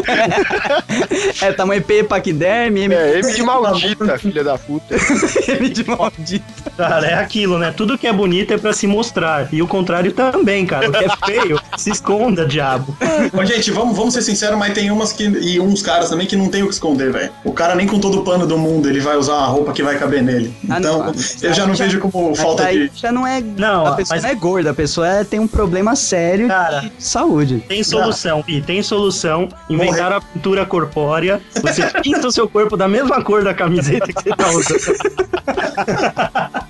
[1.41, 4.95] É tamanho P paquiderme, M, É, M de maldita, filha da puta.
[5.47, 6.45] M de maldito.
[6.77, 7.73] Cara, é aquilo, né?
[7.75, 9.47] Tudo que é bonito é pra se mostrar.
[9.53, 10.89] E o contrário também, cara.
[10.89, 12.97] O que é feio, se esconda, diabo.
[13.33, 15.23] Ô, gente, vamos, vamos ser sinceros, mas tem umas que.
[15.25, 17.31] E uns caras também que não tem o que esconder, velho.
[17.43, 19.83] O cara nem com todo o pano do mundo ele vai usar uma roupa que
[19.83, 20.53] vai caber nele.
[20.69, 21.13] Ah, Então, não.
[21.41, 22.99] eu já não Já- vejo como Mas falta daí de.
[22.99, 23.41] já não é.
[23.41, 26.14] Não, a pessoa mas não é gorda, a pessoa é- tem um problema sério
[26.47, 26.79] Cara.
[26.81, 27.63] de saúde.
[27.67, 29.49] tem solução, Pi, tem solução.
[29.69, 31.41] Inventaram a pintura corpórea.
[31.61, 34.85] Você pinta o seu corpo da mesma cor da camiseta que você tá usando.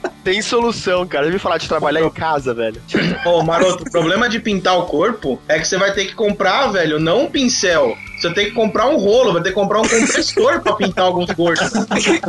[0.25, 1.27] Tem solução, cara.
[1.27, 2.81] Eu me falar de trabalhar em casa, velho.
[3.27, 6.65] Ô, Maroto, o problema de pintar o corpo é que você vai ter que comprar,
[6.71, 7.95] velho, não um pincel.
[8.19, 11.29] Você tem que comprar um rolo, vai ter que comprar um compressor pra pintar alguns
[11.29, 11.69] gordos.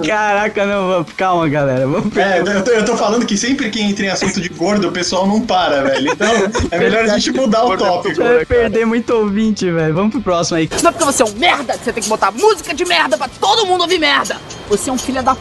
[0.06, 1.86] Caraca, não, calma, galera.
[1.86, 4.88] Vamos É, eu tô, eu tô falando que sempre que entra em assunto de gordo,
[4.88, 6.12] o pessoal não para, velho.
[6.12, 6.32] Então,
[6.70, 8.22] é melhor a gente mudar o tópico.
[8.22, 9.94] Vai perder muito ouvinte, velho.
[9.94, 10.68] Vamos pro próximo aí.
[10.82, 13.16] Não é porque você é um merda que você tem que botar música de merda
[13.16, 14.36] pra todo mundo ouvir merda.
[14.68, 15.40] Você é um filho da p.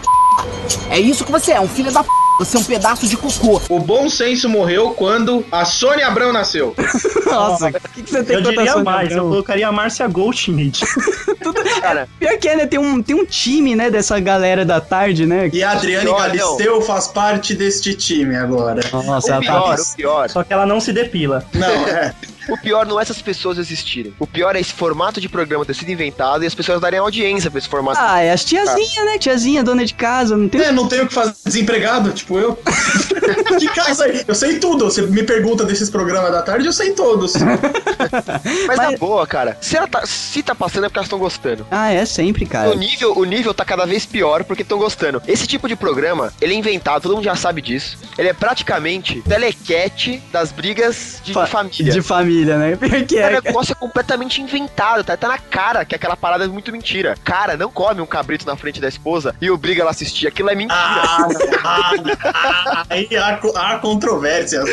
[0.89, 2.24] É isso que você é, um filho da p.
[2.37, 3.61] Você é um pedaço de cocô.
[3.69, 6.75] O bom senso morreu quando a Sônia Abrão nasceu.
[7.25, 9.29] Nossa, o que, que você tem Eu contra a Sônia mais, eu Abrão?
[9.29, 10.85] colocaria a Márcia Goldschmidt.
[11.81, 12.65] Cara, Pior que é, né?
[12.65, 15.49] Tem um, tem um time, né, dessa galera da tarde, né?
[15.53, 18.81] E a Adriane Pior, Galisteu faz parte deste time agora.
[18.91, 19.81] Nossa, o ela pior, tá...
[19.81, 20.29] o pior.
[20.29, 21.45] Só que ela não se depila.
[21.53, 22.13] Não, é.
[22.49, 24.13] O pior não é essas pessoas existirem.
[24.19, 27.49] O pior é esse formato de programa ter sido inventado e as pessoas darem audiência
[27.49, 27.99] pra esse formato.
[28.01, 29.17] Ah, é as tiazinha, né?
[29.17, 30.62] Tiazinha, dona de casa, não tem...
[30.62, 32.58] É, não tenho o que fazer desempregado, tipo eu.
[33.60, 34.23] que casa aí?
[34.27, 34.86] Eu sei tudo.
[34.86, 37.34] Você me pergunta desses programas da tarde, eu sei todos.
[37.36, 37.60] Mas,
[38.67, 41.65] mas- na boa, cara, se, ela tá, se tá passando é porque elas estão gostando.
[41.71, 42.69] Ah, é sempre, cara.
[42.71, 45.21] O nível, o nível tá cada vez pior porque estão gostando.
[45.27, 47.97] Esse tipo de programa, ele é inventado, todo mundo já sabe disso.
[48.17, 51.91] Ele é praticamente telequete das brigas de Fa- família.
[51.91, 52.75] De família, né?
[52.79, 53.39] Pior que Cara, é.
[53.39, 55.15] o negócio é completamente inventado, tá?
[55.15, 57.15] Tá na cara que aquela parada é muito mentira.
[57.23, 60.27] Cara, não come um cabrito na frente da esposa e obriga ela a assistir.
[60.27, 60.75] Aquilo é mentira.
[60.77, 61.27] Ah,
[61.63, 61.91] ah,
[62.23, 64.65] ah, aí há, há controvérsias.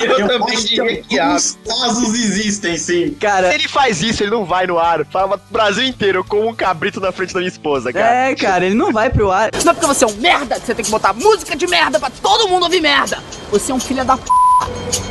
[0.00, 1.26] Eu também acho diria que há.
[1.26, 3.14] alguns casos existem, sim.
[3.20, 5.04] Cara, Se ele faz isso, ele não vai no ar.
[5.06, 8.30] Fala pro Brasil inteiro, eu como um cabrito na frente da minha esposa, cara.
[8.30, 9.50] é, cara, ele não vai pro ar.
[9.64, 11.98] Não é porque você é um merda que você tem que botar música de merda
[11.98, 13.18] pra todo mundo ouvir merda.
[13.50, 14.24] Você é um filho da p.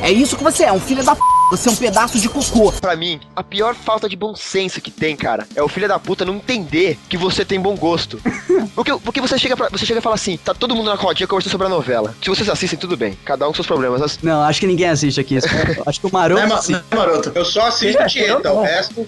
[0.02, 1.22] É isso que você é, um filho da p.
[1.52, 2.72] Você é um pedaço de cocô.
[2.74, 5.98] Pra mim, a pior falta de bom senso que tem, cara, é o filho da
[5.98, 8.22] puta não entender que você tem bom gosto.
[8.76, 11.28] Porque, porque você, chega pra, você chega e fala assim, tá todo mundo na rodinha
[11.28, 12.14] conversando sobre a novela.
[12.22, 14.00] Se vocês assistem, tudo bem, cada um com seus problemas.
[14.00, 15.38] Mas Não, acho que ninguém assiste aqui.
[15.86, 16.42] Acho que o Maroto.
[16.42, 16.74] Né, ma assiste.
[16.74, 17.32] né, maroto?
[17.36, 19.06] Eu só assisto Tieta, o resto.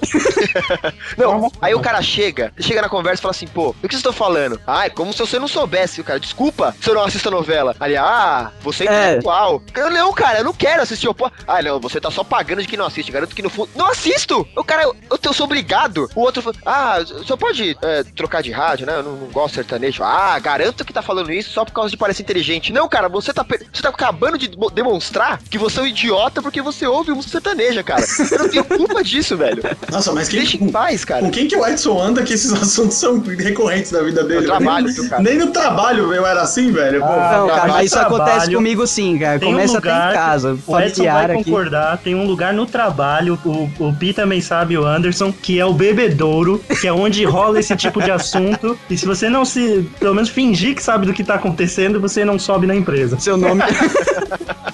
[1.17, 3.99] Não, aí o cara chega, chega na conversa e fala assim, pô, o que vocês
[3.99, 4.60] estão falando?
[4.65, 6.01] Ah, é como se você não soubesse.
[6.01, 7.75] O cara, desculpa se eu não assisto a novela.
[7.80, 9.06] Ali, ah, você é É.
[9.08, 9.62] intelectual.
[9.75, 11.30] Eu não, cara, eu não quero assistir o pô.
[11.48, 13.12] Ah, não, você tá só propaganda de que não assiste.
[13.12, 13.70] Garanto que no fundo.
[13.76, 14.48] Não assisto!
[14.56, 16.10] O cara, eu, eu sou obrigado.
[16.15, 18.96] O outro fala, ah, só pode é, trocar de rádio, né?
[18.98, 20.04] Eu não, não gosto de sertanejo.
[20.04, 22.72] Ah, garanto que tá falando isso só por causa de parecer inteligente.
[22.72, 26.41] Não, cara, você tá, você tá acabando de mo- demonstrar que você é um idiota
[26.41, 28.04] porque você ouve música sertaneja, cara.
[28.32, 29.62] Eu não tenho culpa disso, velho.
[29.91, 31.22] Nossa, mas quem, Deixa em paz, cara.
[31.22, 34.41] com quem que o Edson anda que esses assuntos são recorrentes da vida dele?
[34.41, 35.22] No trabalho, nem, cara?
[35.24, 37.00] nem no trabalho eu era assim, velho.
[37.02, 38.58] Pô, Ah, Não, cara, mas isso acontece trabalho.
[38.58, 39.39] comigo sim, cara.
[39.39, 40.57] Tem um Começa até lugar casa.
[40.67, 41.43] O Edson Familiar vai aqui.
[41.45, 45.65] concordar, tem um lugar no trabalho, o, o Pi também sabe, o Anderson, que é
[45.65, 48.77] o bebedouro, que é onde rola esse tipo de assunto.
[48.89, 52.23] E se você não se, pelo menos fingir que sabe do que tá acontecendo, você
[52.25, 53.19] não sobe na empresa.
[53.19, 53.62] Seu nome.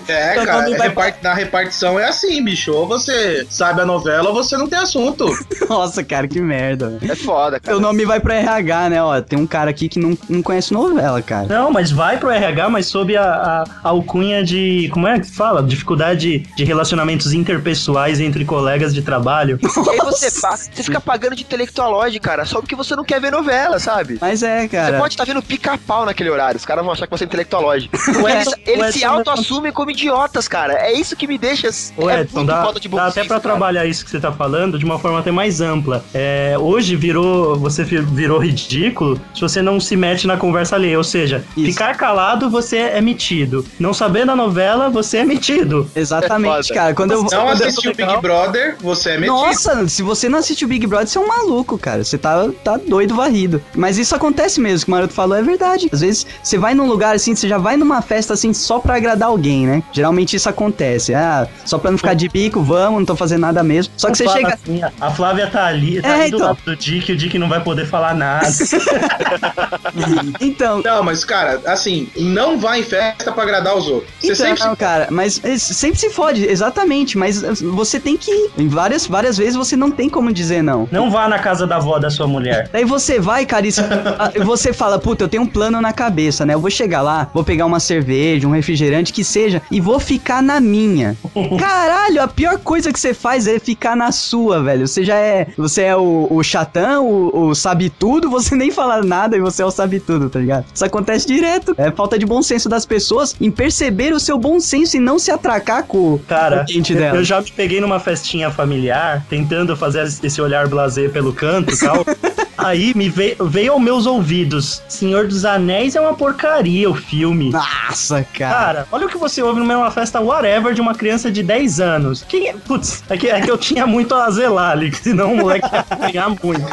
[0.07, 2.71] É, Então cara, não vai- repar- na repartição é assim, bicho.
[2.71, 5.25] Ou você sabe a novela ou você não tem assunto.
[5.69, 6.97] Nossa, cara, que merda.
[7.01, 7.75] É foda, cara.
[7.75, 9.03] Seu nome vai pro RH, né?
[9.03, 11.47] Ó, tem um cara aqui que não, não conhece novela, cara.
[11.47, 14.89] Não, mas vai pro RH, mas sob a, a, a alcunha de.
[14.93, 15.61] Como é que fala?
[15.63, 19.59] Dificuldade de relacionamentos interpessoais entre colegas de trabalho.
[19.63, 23.21] E aí você, pa- você fica pagando de intelectualóide, cara, só porque você não quer
[23.21, 24.17] ver novela, sabe?
[24.19, 24.97] Mas é, Você cara.
[24.97, 27.89] pode estar vendo pica-pau naquele horário, os caras vão achar que você é intelectualóide.
[27.93, 30.73] O Eles, eles se Edson- auto-assumem como idiotas, cara.
[30.73, 31.69] É isso que me deixa.
[31.97, 33.41] Ô é Edson, muito dá, falta de bom dá até pra cara.
[33.41, 36.03] trabalhar isso que você tá falando de uma forma até mais ampla.
[36.13, 40.97] É, hoje virou, você virou ridículo se você não se mete na conversa alheia.
[40.97, 41.71] Ou seja, Isso.
[41.71, 43.65] ficar calado, você é metido.
[43.79, 45.89] Não sabendo a novela, você é metido.
[45.95, 46.73] Exatamente, É foda.
[46.73, 46.93] cara.
[46.93, 47.23] Quando eu.
[47.23, 49.33] Não assistiu Big Brother, você é metido.
[49.35, 52.03] Nossa, se você não assistiu Big Brother, você é um maluco, cara.
[52.03, 53.61] Você tá, tá doido varrido.
[53.75, 55.89] Mas isso acontece mesmo, o que o Maroto falou é verdade.
[55.91, 58.95] Às vezes você vai num lugar assim, você já vai numa festa assim só pra
[58.95, 59.83] agradar alguém, né?
[59.91, 61.13] Geralmente isso acontece.
[61.13, 63.93] Ah, só pra não ficar de bico, vamos, não tô fazendo nada mesmo.
[63.97, 64.53] Só que você chega.
[64.53, 66.47] assim, a Flávia tá ali, tá É, ali do então.
[66.47, 68.47] lado do Dick, o Dick não vai poder falar nada.
[70.39, 70.81] Então.
[70.83, 74.11] Não, mas, cara, assim, não vai em festa pra agradar os outros.
[74.19, 78.17] Você Então, sempre não, cara, mas é, sempre se fode, exatamente, mas é, você tem
[78.17, 78.51] que ir.
[78.57, 80.87] Em várias, várias vezes você não tem como dizer não.
[80.91, 82.69] não vá na casa da avó da sua mulher.
[82.71, 85.93] Daí você vai, cara, e você- ah, você fala, puta, eu tenho um plano na
[85.93, 86.53] cabeça, né?
[86.53, 90.41] Eu vou chegar lá, vou pegar uma cerveja, um refrigerante, que seja, e vou ficar
[90.41, 91.15] na minha.
[91.59, 94.87] Caralho, a pior coisa que você faz é ficar na sua, velho.
[94.87, 95.47] Você já é.
[95.57, 99.61] Você é o, o chatão, o, o sabe tudo, você nem fala nada e você
[99.61, 100.65] é o sabe tudo, tá ligado?
[100.73, 101.73] Isso acontece direto.
[101.77, 105.17] É falta de bom senso das pessoas em perceber o seu bom senso e não
[105.17, 107.17] se atracar com Cara, o dela.
[107.17, 111.79] eu já me peguei numa festinha familiar, tentando fazer esse olhar blazer pelo canto e
[111.79, 112.05] tal.
[112.57, 117.51] Aí me veio, veio aos meus ouvidos: Senhor dos Anéis é uma porcaria o filme.
[117.51, 118.55] Nossa, cara.
[118.55, 122.25] Cara, olha o que você ouve numa festa whatever de uma criança de 10 anos.
[122.27, 125.69] Quem, putz, é que, é que eu tinha muito a zelar ali, senão o moleque
[125.71, 126.65] ia ganhar muito.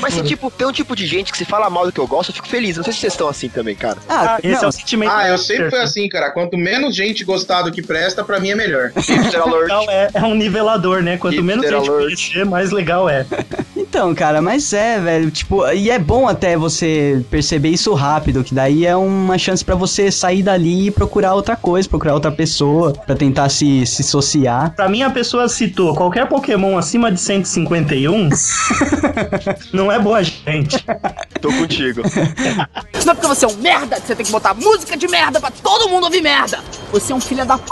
[0.00, 2.06] Mas se, tipo, tem um tipo de gente que se fala mal do que eu
[2.06, 2.76] gosto, eu fico feliz.
[2.76, 3.98] Não sei se vocês estão assim também, cara.
[4.08, 5.12] Ah, Ah, esse não, é o sentimento.
[5.12, 6.30] Ah, eu sempre fui assim, cara.
[6.30, 8.92] Quanto menos gente gostar do que presta, pra mim é melhor.
[9.64, 11.16] Então é, é um nivelador, né?
[11.16, 12.02] Quanto Hipster menos gente alert.
[12.04, 13.26] conhecer, mais legal é.
[13.94, 18.52] Então, cara, mas é, velho, tipo, e é bom até você perceber isso rápido, que
[18.52, 22.92] daí é uma chance pra você sair dali e procurar outra coisa, procurar outra pessoa,
[22.92, 24.74] pra tentar se, se associar.
[24.74, 28.30] Pra mim, a pessoa citou qualquer Pokémon acima de 151,
[29.72, 30.84] não é boa gente.
[31.40, 32.02] Tô contigo.
[33.04, 35.38] Não é porque você é um merda que você tem que botar música de merda
[35.38, 36.58] pra todo mundo ouvir merda.
[36.90, 37.70] Você é um filho da p.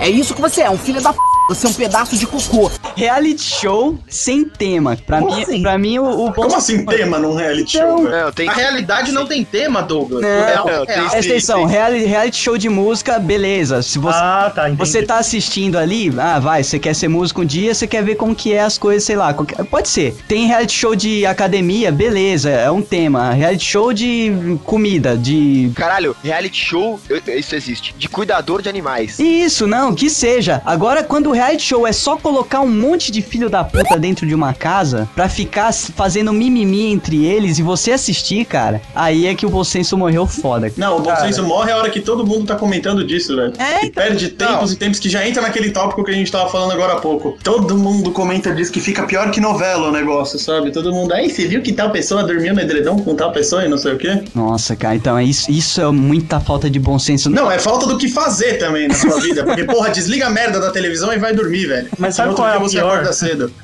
[0.00, 1.29] É isso que você é, um filho da p.
[1.50, 2.70] Você é um pedaço de cocô.
[2.94, 4.96] Reality show sem tema.
[5.04, 5.62] Pra Como mim, assim?
[5.62, 6.32] pra mim o, o.
[6.32, 8.10] Como assim tema num reality show, velho?
[8.24, 10.22] Não, tem A realidade não tem tema, Douglas.
[10.22, 11.08] Não, não, é tem real.
[11.08, 11.10] sim.
[11.10, 13.82] Presta atenção, reality, reality show de música, beleza.
[13.82, 14.78] Se você, Ah, tá, entendi.
[14.78, 18.14] Você tá assistindo ali, ah, vai, você quer ser músico um dia, você quer ver
[18.14, 20.14] como que é as coisas, sei lá, qualquer- pode ser.
[20.28, 23.32] Tem reality show de academia, beleza, é um tema.
[23.32, 25.72] Reality show de comida, de...
[25.74, 27.92] Caralho, reality show, isso existe.
[27.98, 29.18] De cuidador de animais.
[29.18, 30.62] Isso, não, que seja.
[30.64, 34.26] Agora, quando o reality show é só colocar um monte de filho da puta dentro
[34.26, 39.34] de uma casa pra ficar fazendo mimimi entre eles e você assistir, cara, aí é
[39.34, 40.70] que o bom senso morreu foda.
[40.76, 43.52] Não, o bom senso morre a hora que todo mundo tá comentando disso, velho.
[43.58, 44.02] É, E então.
[44.02, 46.94] perde tempos e tempos que já entra naquele tópico que a gente tava falando agora
[46.94, 47.36] há pouco.
[47.42, 50.70] Todo mundo comenta disso que fica pior que novela o negócio, sabe?
[50.70, 53.68] Todo mundo, aí você viu que tal pessoa dormiu no edredom com tal pessoa e
[53.68, 54.22] não sei o quê?
[54.34, 57.30] Nossa, cara, então é isso, isso é muita falta de bom senso.
[57.30, 59.44] Não, é falta do que fazer também na sua vida.
[59.44, 61.88] Porque, porra, desliga a merda da televisão e vai dormir, velho.
[61.98, 63.04] Mas sabe qual é a você pior?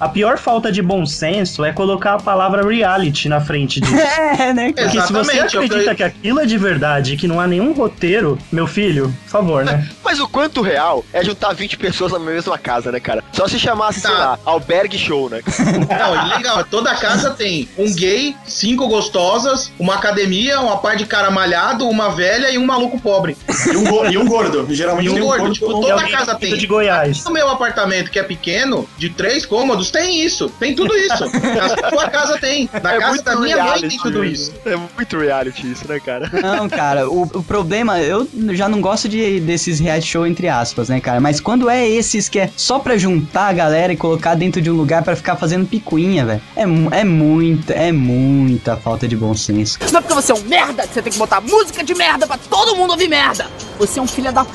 [0.00, 3.94] A pior falta de bom senso é colocar a palavra reality na frente disso.
[4.38, 4.88] É, né, cara?
[4.88, 7.46] Porque se você Exatamente, eu acredita que aquilo é de verdade e que não há
[7.46, 9.88] nenhum roteiro, meu filho, por favor, né?
[10.05, 13.24] Mas o quanto real é juntar 20 pessoas na mesma casa, né, cara?
[13.33, 14.18] Só se chamasse, sei Tá.
[14.18, 15.40] lá, albergue show, né?
[15.88, 21.31] Não, legal, toda casa tem um gay, cinco gostosas, uma academia, uma par de cara
[21.31, 23.37] malhado, uma velha e um maluco pobre.
[23.72, 24.66] E um, go- e um gordo.
[24.70, 25.55] Geralmente E um tem um gordo, gordo.
[25.55, 26.57] tipo, toda casa tem.
[26.57, 27.24] de Goiás.
[27.24, 30.48] No meu apartamento, que é pequeno, de três cômodos, tem isso.
[30.60, 31.24] Tem tudo isso.
[31.80, 32.68] Na sua casa tem.
[32.82, 34.52] Na É casa da minha mãe reality, tem tudo isso.
[34.64, 36.30] É muito reality isso, né, cara?
[36.42, 40.88] Não, cara, o, o problema, eu já não gosto de, desses reality show entre aspas,
[40.88, 41.20] né, cara?
[41.20, 44.70] Mas quando é esses que é só pra juntar a galera e colocar dentro de
[44.70, 46.42] um lugar pra ficar fazendo picuinha, velho.
[46.54, 46.62] É,
[47.00, 49.78] é muita, é muita falta de bom senso.
[49.92, 52.26] Não é porque você é um merda que você tem que botar música de merda
[52.26, 53.46] pra todo mundo ouvir merda.
[53.78, 54.52] Você é um filho da p.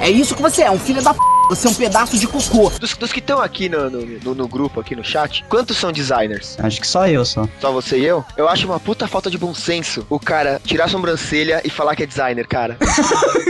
[0.00, 1.35] É isso que você é, um filho da p.
[1.48, 2.70] Você é um pedaço de cocô.
[2.80, 5.92] Dos, dos que estão aqui no, no, no- no grupo, aqui no chat, quantos são
[5.92, 6.56] designers?
[6.58, 7.46] Acho que só eu só.
[7.60, 8.24] Só você e eu?
[8.36, 11.94] Eu acho uma puta falta de bom senso o cara tirar a sobrancelha e falar
[11.94, 12.76] que é designer, cara.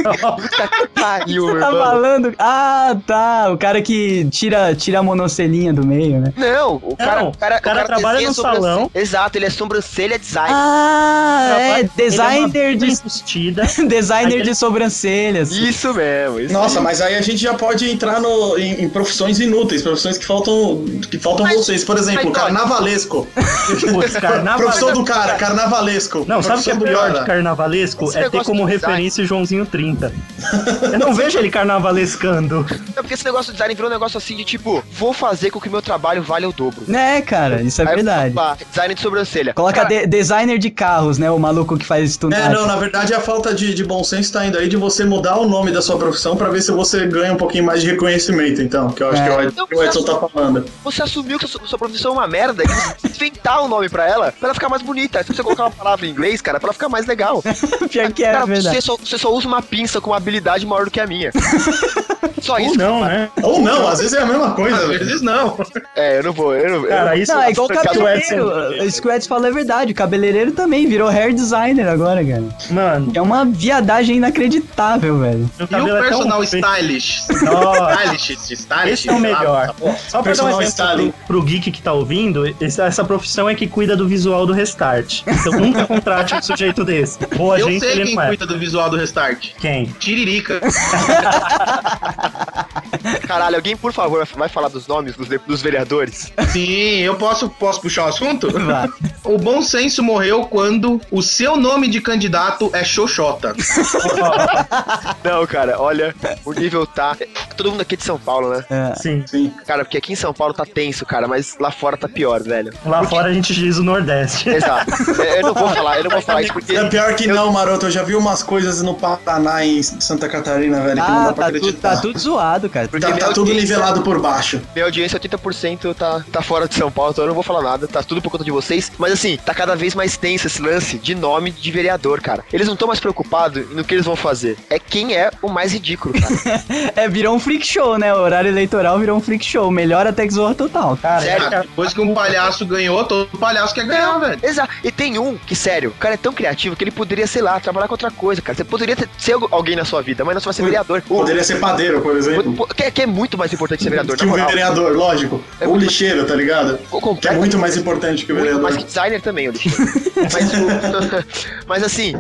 [0.07, 1.83] Puta que pariu, meu Tá irmão.
[1.85, 2.35] falando?
[2.39, 3.51] Ah, tá.
[3.53, 6.33] O cara que tira, tira a monocelinha do meio, né?
[6.37, 8.63] Não, o cara, Não, o cara, o cara trabalha desenha no sobrancelha.
[8.63, 8.91] salão.
[8.95, 10.51] Exato, ele é sobrancelha designer.
[10.55, 11.83] Ah, é.
[11.97, 13.63] Designer Ele é de, vestida.
[13.89, 15.51] designer Aí ele- de sobrancelhas.
[15.51, 19.39] Isso mesmo, isso Nossa, mas aí a gente já pode entrar no, em, em profissões
[19.41, 21.85] inúteis, profissões que faltam, que faltam Mas- vocês.
[21.85, 23.27] Por exemplo, carnavalesco.
[23.93, 24.59] Putz, carnaval...
[24.59, 26.25] Profissão do cara, carnavalesco.
[26.27, 28.05] Não, sabe o que é pior de carnavalesco?
[28.07, 28.73] Esse É ter como design.
[28.73, 30.13] referência o Joãozinho 30.
[30.93, 32.67] Eu não vejo ele carnavalescando.
[32.97, 35.61] É porque esse negócio de design virou um negócio assim de tipo, vou fazer com
[35.61, 36.85] que o meu trabalho valha o dobro.
[36.95, 38.31] É, cara, isso é Aí, verdade.
[38.33, 39.55] opa, design de sobrancelha.
[39.55, 41.31] Coloca Cara, de- designer de carros, né?
[41.31, 42.51] O maluco que faz É, tunagem.
[42.53, 45.37] não, na verdade a falta de, de bom senso tá indo aí de você mudar
[45.39, 48.61] o nome da sua profissão pra ver se você ganha um pouquinho mais de reconhecimento,
[48.63, 49.25] então, que eu acho É.
[49.25, 50.65] que o Ed- Não, que o Edson tá falando.
[50.85, 53.69] Você assumiu que sua, sua profissão é uma merda, que você tem que inventar um
[53.69, 55.23] nome pra ela, pra ela ficar mais bonita.
[55.23, 57.43] Se você colocar uma palavra em inglês, cara, pra ela ficar mais legal.
[57.91, 58.77] Pior que é cara, verdade.
[58.77, 61.31] você só, você só usa uma pinça com uma habilidade maior do que a minha.
[62.41, 62.79] Só Ou isso.
[62.79, 63.29] não, né?
[63.43, 64.77] Ou não, às vezes é a mesma coisa.
[64.77, 65.57] Às vezes não.
[65.95, 66.55] É, eu não vou.
[66.55, 68.85] Eu não, Cara, isso Não, é igual cabeleireiro.
[68.85, 69.93] Isso que o Edson falou é verdade.
[69.93, 72.45] O cabeleireiro também virou hair designer agora, cara.
[72.71, 75.51] Mano, É uma viadagem inacreditável, velho.
[75.59, 76.65] E o é tão personal feio.
[76.65, 77.23] stylish?
[77.43, 77.93] Nossa.
[78.17, 78.93] Stylish, stylish.
[78.93, 79.75] Esse é o melhor.
[80.09, 83.55] Só pra dar um Personal exemplo pro, pro geek que tá ouvindo, essa profissão é
[83.55, 85.23] que cuida do visual do Restart.
[85.27, 87.19] Então nunca contrate um sujeito desse.
[87.37, 88.27] Boa Eu gente, sei quem é.
[88.29, 89.51] cuida do visual do Restart.
[89.59, 89.87] Quem?
[89.99, 90.61] Tiririca.
[93.27, 96.33] Caralho, alguém, por favor, vai falar dos nomes dos, dos vereadores?
[96.51, 98.51] Sim, eu posso, posso puxar o assunto?
[98.51, 98.89] Vai.
[99.25, 103.55] O bom senso morreu quando o seu nome de candidato é Xoxota.
[105.25, 107.17] Não, cara, olha, o nível tá.
[107.57, 108.65] Todo mundo aqui é de São Paulo, né?
[108.71, 108.95] É.
[108.97, 109.25] Sim.
[109.27, 109.53] Sim.
[109.67, 112.73] Cara, porque aqui em São Paulo tá tenso, cara, mas lá fora tá pior, velho.
[112.85, 114.49] Lá fora a gente diz o Nordeste.
[114.49, 114.93] Exato.
[115.23, 116.77] É, Eu não vou falar, eu não vou falar isso porque.
[116.77, 117.87] É pior que não, maroto.
[117.87, 121.25] Eu já vi umas coisas no Paraná e em Santa Catarina, velho, que não Ah,
[121.27, 121.96] dá pra tá, tudo, acreditar.
[121.97, 122.89] Tá tudo zoado, cara.
[122.89, 124.61] Porque Tá, tá tudo nivelado por baixo.
[124.75, 127.87] Minha audiência, 80% tá, tá fora de São Paulo, então eu não vou falar nada,
[127.87, 128.91] tá tudo por conta de vocês.
[128.99, 132.45] Mas assim, tá cada vez mais tenso esse lance de nome de vereador, cara.
[132.53, 134.57] Eles não estão mais preocupados no que eles vão fazer.
[134.71, 136.37] É quem é o mais ridículo, cara.
[136.97, 138.13] É, virou um freak show, né?
[138.15, 139.71] O horário eleitoral virou um freak show.
[139.71, 140.97] Melhor até que Zorra Total.
[141.01, 144.39] Cara, Sério, cara, Depois que um palhaço ganhou, todo palhaço quer ganhar, velho.
[144.43, 144.73] Exato.
[144.83, 147.59] E tem um que, sério, o cara é tão criativo que ele poderia, sei lá,
[147.61, 148.57] trabalhar com outra coisa, cara.
[148.57, 151.03] Você poderia ter, ser alguém na sua vida, mas não você vai ser vereador.
[151.09, 152.67] O- Poderia ser padeiro, por exemplo.
[152.75, 154.49] que, que é muito mais importante ser vereador, Que um moral.
[154.49, 155.43] vereador, lógico.
[155.61, 156.79] É Ou lixeiro, tá ligado?
[157.21, 158.63] Que é muito mais importante que o vereador.
[158.63, 159.69] mais que designer também, o lixo.
[160.33, 162.15] mas, o- mas assim,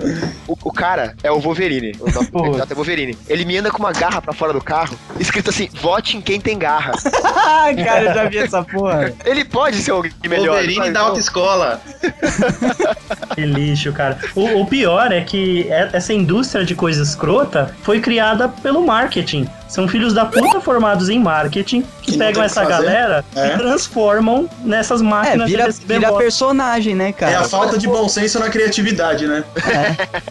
[0.46, 1.92] o, o cara é o Wolverine.
[2.00, 2.04] O
[2.42, 3.16] candidato é Wolverine.
[3.28, 6.40] Ele me anda com uma garra pra fora do carro, escrito assim: vote em quem
[6.40, 6.92] tem garra.
[7.84, 9.12] Cara, eu já vi essa porra.
[9.24, 10.48] Ele pode ser alguém melhor.
[10.48, 10.90] Wolverine sabe?
[10.92, 11.80] da autoescola.
[13.34, 14.18] que lixo, cara.
[14.34, 19.48] O, o pior é que é- essa indústria de coisa escrota foi criada pelo marketing.
[19.68, 23.48] São filhos da puta formados em marketing que, Que pegam essa galera É.
[23.54, 27.40] e transformam nessas É, máquinas vira, de receber vira personagem, né, É cara?
[27.40, 29.44] a falta de bom senso na criatividade, né?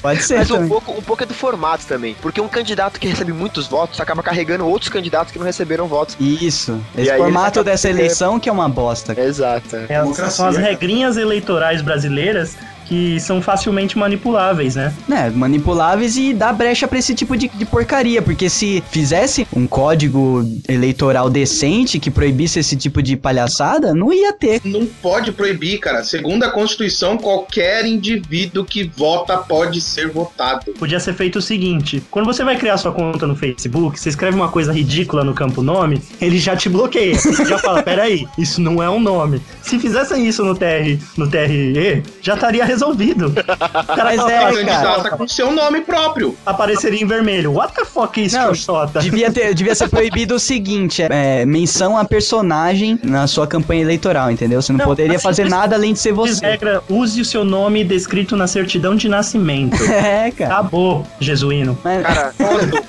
[0.01, 2.15] Pode ser Mas um pouco, um pouco é do formato também.
[2.21, 6.15] Porque um candidato que recebe muitos votos acaba carregando outros candidatos que não receberam votos.
[6.19, 6.79] Isso.
[6.97, 9.19] Esse aí formato dessa eleição que é uma bosta.
[9.19, 9.75] Exato.
[9.89, 14.93] É, são as regrinhas eleitorais brasileiras que são facilmente manipuláveis, né?
[15.07, 19.65] né, manipuláveis e dá brecha pra esse tipo de, de porcaria, porque se fizesse um
[19.65, 24.61] código eleitoral decente que proibisse esse tipo de palhaçada, não ia ter.
[24.63, 26.03] Não pode proibir, cara.
[26.03, 30.73] Segundo a Constituição, qualquer indivíduo que vota pode ser votado.
[30.73, 34.35] Podia ser feito o seguinte: quando você vai criar sua conta no Facebook, você escreve
[34.35, 37.15] uma coisa ridícula no campo nome, ele já te bloqueia.
[37.47, 39.41] já fala, peraí, isso não é um nome.
[39.61, 43.33] Se fizessem isso no TR, no TRE, já estaria resolvido.
[43.85, 44.53] O Mas tá é, cara.
[44.55, 46.37] Candidata com seu nome próprio.
[46.45, 47.53] apareceria em vermelho.
[47.53, 48.99] What the fuck is Não, Xoxota?
[48.99, 53.81] Devia, ter, devia ser proibido o seguinte: é, é, menção a personagem na sua campanha
[53.81, 54.61] eleitoral, entendeu?
[54.61, 56.45] Você não, Não, poderia assim, fazer nada além de ser você.
[56.45, 59.75] regra, use o seu nome descrito na certidão de nascimento.
[59.95, 60.53] É, cara.
[60.53, 61.77] Acabou, jesuíno.
[61.83, 62.33] Mas- Cara.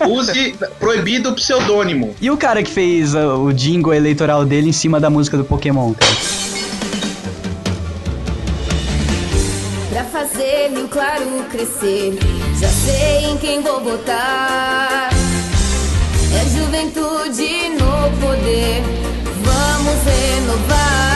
[0.08, 2.14] Use proibido o pseudônimo.
[2.20, 5.44] E o cara que fez uh, o jingle eleitoral dele em cima da música do
[5.44, 6.55] Pokémon, cara?
[10.90, 12.16] Claro crescer,
[12.60, 15.10] já sei em quem vou votar.
[16.32, 18.82] É juventude no poder,
[19.42, 21.15] vamos renovar.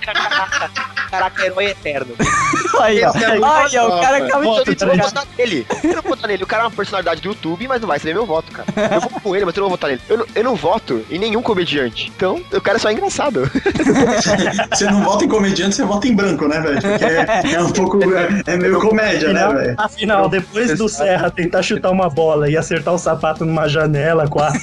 [0.00, 0.70] Caraca,
[1.10, 1.44] caraca.
[1.44, 2.14] Herói eterno.
[2.80, 3.12] Aí, ó.
[3.12, 3.98] É Aí, ó.
[3.98, 5.66] O cara acaba Eu de não vou votar nele.
[5.82, 6.44] Eu não vou votar nele.
[6.44, 8.68] O cara é uma personalidade do YouTube, mas não vai receber meu voto, cara.
[8.94, 10.02] Eu vou com ele, mas eu não vou votar nele.
[10.08, 12.12] Eu não, eu não voto em nenhum comediante.
[12.14, 13.50] Então, o cara é só engraçado.
[14.72, 16.80] Você não vota em comediante, você vota em branco, né, velho?
[16.80, 17.98] Porque é, é um pouco.
[18.12, 19.74] É, é meio comédia, né, Afinal, velho?
[19.78, 24.58] afinal, depois do Serra tentar chutar uma bola e acertar o sapato numa janela, quase.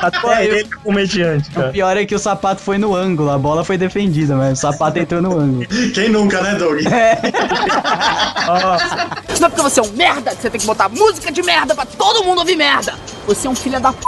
[0.00, 1.68] Até ele é comediante, O cara.
[1.70, 4.98] pior é que o sapato foi no ângulo, a bola foi defendida, mas o sapato
[4.98, 5.39] entrou no ângulo.
[5.94, 6.80] Quem nunca, né, Doug?
[8.46, 9.08] Nossa,
[9.40, 11.74] Não é porque você é um merda que você tem que botar música de merda
[11.74, 12.94] pra todo mundo ouvir merda.
[13.26, 13.98] Você é um filho da p.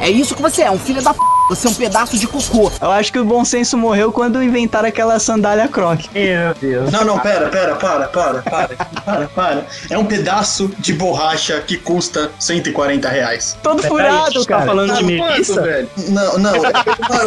[0.00, 1.20] É isso que você é, um filho da p.
[1.48, 2.70] Você é um pedaço de cocô.
[2.80, 6.00] Eu acho que o bom senso morreu quando inventaram aquela sandália croc.
[6.14, 6.90] meu Deus.
[6.90, 8.68] Não, não, pera, pera, para, para, para,
[9.04, 9.66] para, para.
[9.90, 13.56] É um pedaço de borracha que custa 140 reais.
[13.62, 14.66] Todo furado, tá cara.
[14.66, 15.60] falando de Tá quanto, Melissa?
[15.62, 15.88] velho?
[16.08, 16.52] Não, não.
[16.62, 16.84] Para,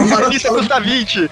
[0.07, 1.29] falou- custa 20.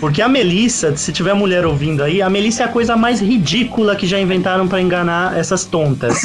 [0.00, 3.94] Porque a Melissa, se tiver mulher ouvindo aí, a Melissa é a coisa mais ridícula
[3.94, 6.18] que já inventaram pra enganar essas tontas.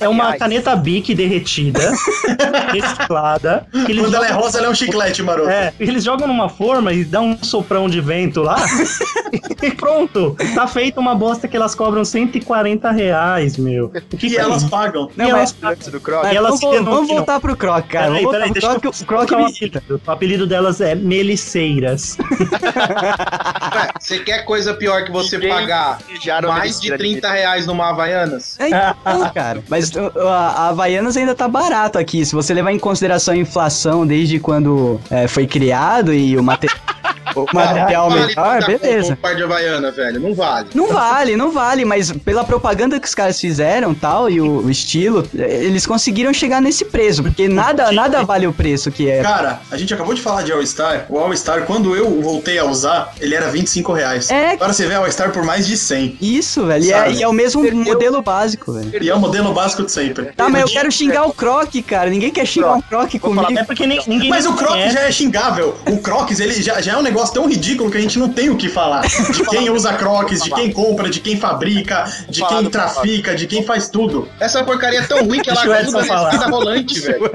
[0.00, 1.92] É uma caneta Bic derretida,
[2.72, 3.66] reciclada.
[3.72, 5.48] Quando ela é rosa, ela é um chiclete, Maroto.
[5.48, 8.56] É, eles jogam numa forma e dão um soprão de vento lá
[9.62, 10.36] e pronto.
[10.54, 13.86] Tá feita uma bosta que elas cobram 140 reais, meu.
[13.86, 15.10] O que E que é elas pagam.
[15.16, 16.22] Não, E mas, elas- Antes do Croc.
[16.24, 18.06] mas e elas vamos, vamos voltar pro croc, cara.
[18.06, 20.00] Peraí, vamos voltar peraí, pro deixa eu croc, o croc me.
[20.06, 22.16] O apelido delas é Meliceiras.
[24.00, 25.98] Você quer coisa pior que você Ninguém pagar
[26.46, 28.58] mais de medicina 30 reais numa Havaianas?
[28.58, 29.62] É, então, cara.
[29.68, 32.24] Mas a, a Havaianas ainda tá barato aqui.
[32.24, 36.68] Se você levar em consideração a inflação desde quando é, foi criado e o, mate-
[37.34, 39.12] o material Vale melhor, 30 conto beleza.
[39.12, 40.20] Um par de Havaiana, velho.
[40.20, 40.68] Não vale.
[40.74, 44.70] Não vale, não vale, mas pela propaganda que os caras fizeram tal, e o, o
[44.70, 49.22] estilo, eh, eles conseguiram chegar nesse preço, porque nada, nada vale o preço que é.
[49.22, 51.06] Cara, a gente acabou de falar de All-Star.
[51.08, 54.30] O All-Star, quando eu voltei a usar, ele era 25 reais.
[54.30, 54.52] É.
[54.52, 56.18] Agora você vê All-Star por mais de 100.
[56.20, 57.84] Isso, velho, e é, e é o mesmo Perdeu.
[57.84, 58.90] modelo básico, velho.
[59.02, 60.26] E é o modelo básico de sempre.
[60.36, 62.10] Tá, mas eu quero xingar o Croc, cara.
[62.10, 63.60] Ninguém quer xingar um Croc Vou falar comigo.
[63.60, 65.76] É porque nem, ninguém Mas o Crocs já é xingável.
[65.88, 68.50] O Crocs, ele já, já é um negócio tão ridículo que a gente não tem
[68.50, 69.02] o que falar.
[69.32, 73.64] De quem usa Crocs, de quem compra, de quem fabrica, de quem trafica, de quem
[73.64, 74.28] faz tudo.
[74.40, 76.32] Essa porcaria é tão ruim que ela Edson na falar.
[76.34, 77.30] escada rolante, velho.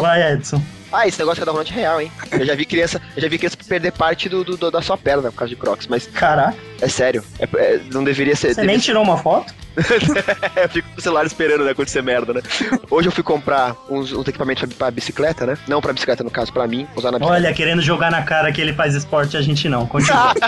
[0.00, 0.62] Vai, Edson.
[0.92, 2.12] Ah, esse negócio é da rolante real, hein?
[2.30, 4.98] Eu já vi criança, eu já vi criança perder parte do, do- do- da sua
[4.98, 7.24] perna por causa de Crocs, mas Caraca, é sério.
[7.38, 8.54] É- é- não deveria ser.
[8.54, 9.54] você nem tirou uma foto?
[10.56, 12.42] eu fico com o celular esperando né, acontecer merda, né?
[12.90, 15.56] Hoje eu fui comprar uns, uns equipamentos pra, pra bicicleta, né?
[15.66, 17.46] Não pra bicicleta, no caso, pra mim, usar na bicicleta.
[17.46, 19.86] Olha, querendo jogar na cara que ele faz esporte, a gente não.
[19.86, 20.34] Continua.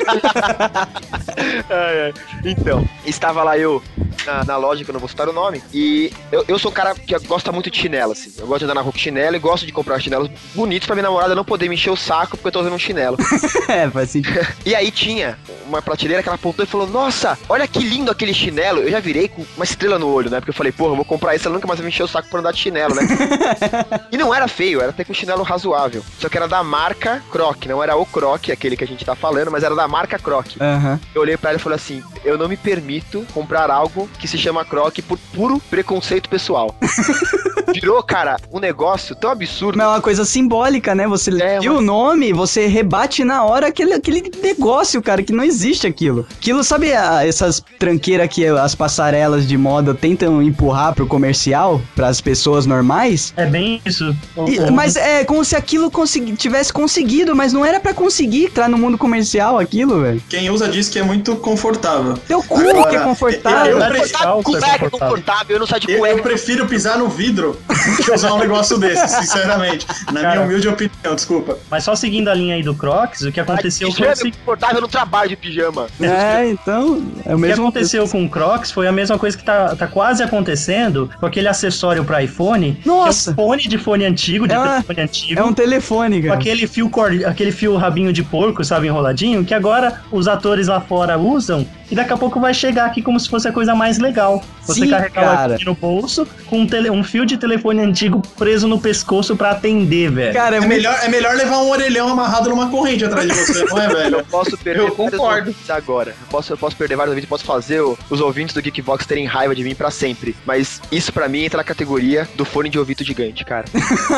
[1.71, 2.15] Ai, ai.
[2.45, 3.83] Então, estava lá eu
[4.27, 6.75] na, na loja, que eu não vou citar o nome, e eu, eu sou um
[6.75, 8.33] cara que gosta muito de chinelo, assim.
[8.39, 10.95] Eu gosto de andar na rua com chinelo e gosto de comprar chinelos bonitos pra
[10.95, 13.17] minha namorada não poder me encher o saco porque eu tô usando um chinelo.
[13.69, 14.47] É, faz sentido.
[14.65, 18.33] E aí tinha uma prateleira que ela apontou e falou: Nossa, olha que lindo aquele
[18.35, 18.81] chinelo.
[18.81, 20.39] Eu já virei com uma estrela no olho, né?
[20.41, 22.09] Porque eu falei, porra, eu vou comprar isso, ela nunca mais vai me encher o
[22.09, 23.03] saco por andar de chinelo, né?
[24.11, 26.03] e não era feio, era até com um chinelo razoável.
[26.19, 29.15] Só que era da marca Croc, não era o Croc, aquele que a gente tá
[29.15, 30.47] falando, mas era da marca Croc.
[30.61, 31.01] Aham.
[31.15, 34.39] Eu olhei pra ela e falei assim: eu não me permito comprar algo que se
[34.39, 36.75] chama croque por puro preconceito pessoal.
[37.73, 39.77] Virou, cara, um negócio tão absurdo.
[39.79, 41.07] Mas é uma coisa simbólica, né?
[41.09, 45.33] Você É, viu uma- o nome, você rebate na hora aquele, aquele negócio, cara, que
[45.33, 46.14] não existe aquilo.
[46.23, 52.21] Aquilo, sabe a- essas tranqueiras que as passarelas de moda tentam empurrar pro comercial, pras
[52.21, 53.33] pessoas normais?
[53.37, 54.15] É bem isso.
[54.49, 58.69] E- mas é como se aquilo consegui- tivesse conseguido, mas não era pra conseguir entrar
[58.69, 60.23] no mundo comercial aquilo, velho.
[60.29, 62.15] Quem usa diz que é muito confortável.
[62.27, 63.71] Teu cu Agora, que é confortável.
[63.73, 64.91] eu- Andar de prefiro- calça é Cueca é confortável.
[64.91, 66.17] confortável, eu não saio de Eu, cueca.
[66.19, 67.59] eu prefiro pisar no vidro
[68.05, 69.87] que usar um negócio desse, sinceramente.
[70.13, 70.35] Na Cara.
[70.35, 71.59] minha humilde opinião, desculpa.
[71.71, 74.17] Mas só seguindo a linha aí do Crocs, o que aconteceu foi Pijama o é
[74.17, 74.39] seguinte.
[74.39, 75.87] confortável no trabalho de pijama.
[76.11, 79.37] É, então, é o O que mesmo aconteceu com o Crocs foi a mesma coisa
[79.37, 82.79] que tá, tá quase acontecendo com aquele acessório para iPhone.
[82.85, 83.31] Nossa!
[83.31, 85.41] É um fone de fone antigo, de É telefone antigo.
[85.41, 86.41] É um telefone, Com cara.
[86.41, 87.11] aquele fio, cor...
[87.27, 91.95] aquele fio rabinho de porco, sabe, enroladinho, que agora os atores lá fora usam e
[91.95, 94.43] daqui a pouco vai chegar aqui como se fosse a coisa mais legal.
[94.63, 95.57] Você Sim, carregar cara.
[95.65, 96.91] no bolso com um, tele...
[96.91, 100.33] um fio de telefone antigo preso no pescoço pra atender, velho.
[100.35, 103.35] Cara, é, É muito melhor, é melhor levar um orelhão amarrado numa corrente atrás de
[103.35, 104.17] você, não é, velho?
[104.19, 105.49] Eu posso perder Eu vários concordo.
[105.51, 106.11] ouvintes agora.
[106.11, 109.27] Eu posso, eu posso perder vários ouvintes, posso fazer o- os ouvintes do Geekbox terem
[109.27, 110.35] raiva de mim pra sempre.
[110.47, 113.65] Mas isso pra mim entra na categoria do fone de ouvido gigante, cara.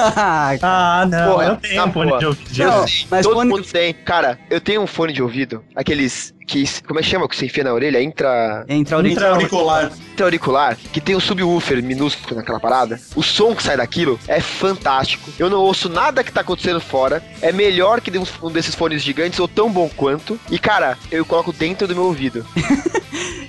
[0.62, 2.58] Ah, não, Porra, eu tenho um fone de ouvido.
[2.64, 3.92] Não, Eu sei, mas todo fone- mundo tem.
[3.92, 6.64] Cara, eu tenho um fone de ouvido, aqueles que.
[6.86, 8.00] Como é que chama que você enfia na orelha?
[8.02, 8.64] Intra.
[8.68, 9.12] Entra auricular.
[9.12, 9.92] Entra auricular.
[10.22, 15.30] auricular que tem um subwoofer minúsculo naquela parada, o som que sai daquilo é fantástico.
[15.38, 17.22] Eu não ouço nada que tá acontecendo fora.
[17.42, 18.10] É melhor que
[18.42, 20.38] um desses fones gigantes ou tão bom quanto.
[20.50, 22.46] E cara, eu coloco dentro do meu ouvido.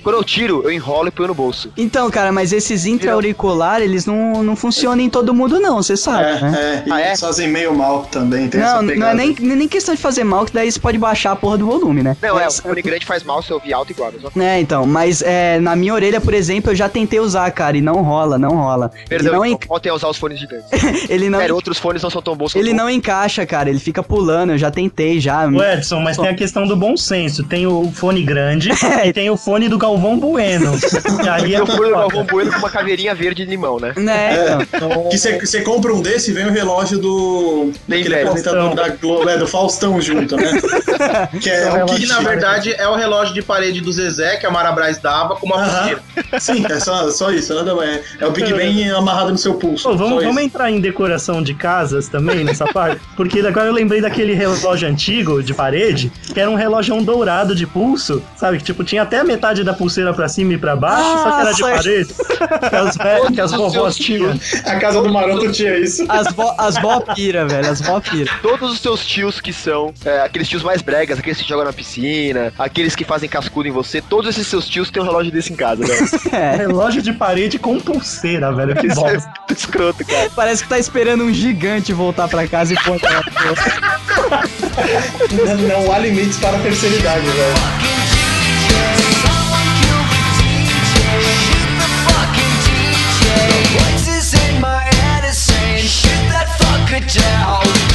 [0.02, 1.72] Quando eu tiro, eu enrolo e ponho no bolso.
[1.76, 6.40] Então, cara, mas esses intra-auricular, eles não, não funcionam em todo mundo, não, você sabe,
[6.40, 6.54] né?
[6.56, 7.06] É, é, e Ah, é?
[7.08, 10.24] eles fazem meio mal também, tem Não, essa não é nem, nem questão de fazer
[10.24, 12.16] mal, que daí você pode baixar a porra do volume, né?
[12.22, 14.12] Não, é, Mas- fone grande faz mal se eu ouvir alto igual.
[14.34, 14.44] Mas...
[14.44, 17.80] É, então, mas é, na minha orelha, por exemplo, eu já tentei usar, cara, e
[17.80, 18.90] não rola, não rola.
[19.08, 20.68] Perdão, ele não, enca- a usar os fones gigantes.
[21.08, 23.78] ele não, Sério, outros fones não são tão bons ele o- não encaixa, cara, ele
[23.78, 25.46] fica pulando, eu já tentei, já.
[25.48, 27.44] Edson, mas tem a questão do bom senso.
[27.44, 28.70] Tem o fone grande
[29.04, 30.72] e tem o fone do Galvão Bueno.
[31.24, 31.90] E aí é fui no foda.
[31.90, 33.92] Galvão Bueno com uma caveirinha verde de limão, né?
[33.96, 35.08] Né, então.
[35.10, 37.72] Que você compra um desse e vem o relógio do.
[37.86, 40.52] Bem apresentador da Globo, é, do Faustão junto, né?
[41.40, 44.46] que é É o Que na verdade é o relógio de parede do Zezé, que
[44.46, 46.02] a Mara Braz dava, com uma pulseira.
[46.40, 47.88] Sim, é só, só isso, nada mais.
[47.90, 49.88] É, é o Big Ben amarrado no seu pulso.
[49.88, 53.00] Pô, vamos, vamos entrar em decoração de casas também nessa parte?
[53.16, 57.66] Porque agora eu lembrei daquele relógio antigo de parede, que era um relógio dourado de
[57.66, 58.58] pulso, sabe?
[58.58, 61.40] Que tipo, tinha até a metade da pulseira pra cima e pra baixo, só que
[61.40, 62.14] era de parede.
[62.68, 64.38] Que as, ve- que as vovós tinham.
[64.64, 66.04] A casa do Maroto tinha isso.
[66.08, 68.30] As vó as vó pira, velho, as vó pira.
[68.42, 71.72] Todos os seus tios que são é, aqueles tios mais bregas, aqueles que jogam na
[71.72, 75.52] piscina, aqueles que fazem cascudo em você, todos esses seus tios têm um relógio desse
[75.52, 76.08] em casa, velho.
[76.30, 78.76] É, Relógio de parede com pulseira, velho.
[78.76, 80.30] Que Isso é muito escroto, cara.
[80.36, 83.00] parece que tá esperando um gigante voltar pra casa e pôr.
[85.32, 85.56] Não,
[85.86, 87.54] não há limites para a terceira idade, velho.
[93.72, 97.87] Voices in my head is saying, shit that fucker down.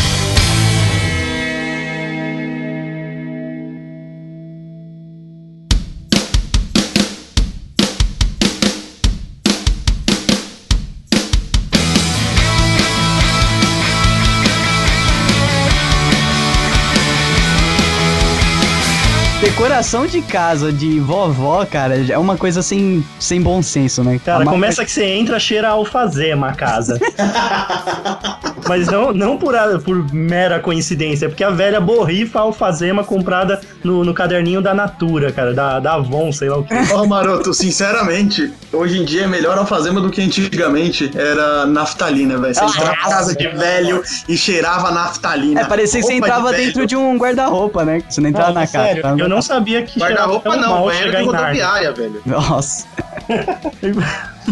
[19.64, 24.20] Decoração de casa de vovó, cara, é uma coisa sem, sem bom senso, né?
[24.20, 26.99] Cara, começa que você entra, cheira a alfazema a casa.
[28.68, 33.59] Mas não, não por, a- por mera coincidência, é porque a velha borrifa alfazema comprada
[33.84, 36.74] no, no caderninho da Natura, cara, da, da Avon, sei lá o que.
[36.93, 42.53] Ó, Maroto, sinceramente, hoje em dia é melhor alfazema do que antigamente era naftalina, velho.
[42.55, 45.61] Você entrava na casa de velho e cheirava naftalina.
[45.61, 46.66] É, parecia que você de entrava velho.
[46.66, 48.01] dentro de um guarda-roupa, né?
[48.09, 48.86] Você não entrava na casa.
[48.88, 49.16] sério, tá?
[49.18, 52.22] eu não sabia que Guarda-roupa não, banheiro de rodoviária, velho.
[52.26, 52.86] Nossa.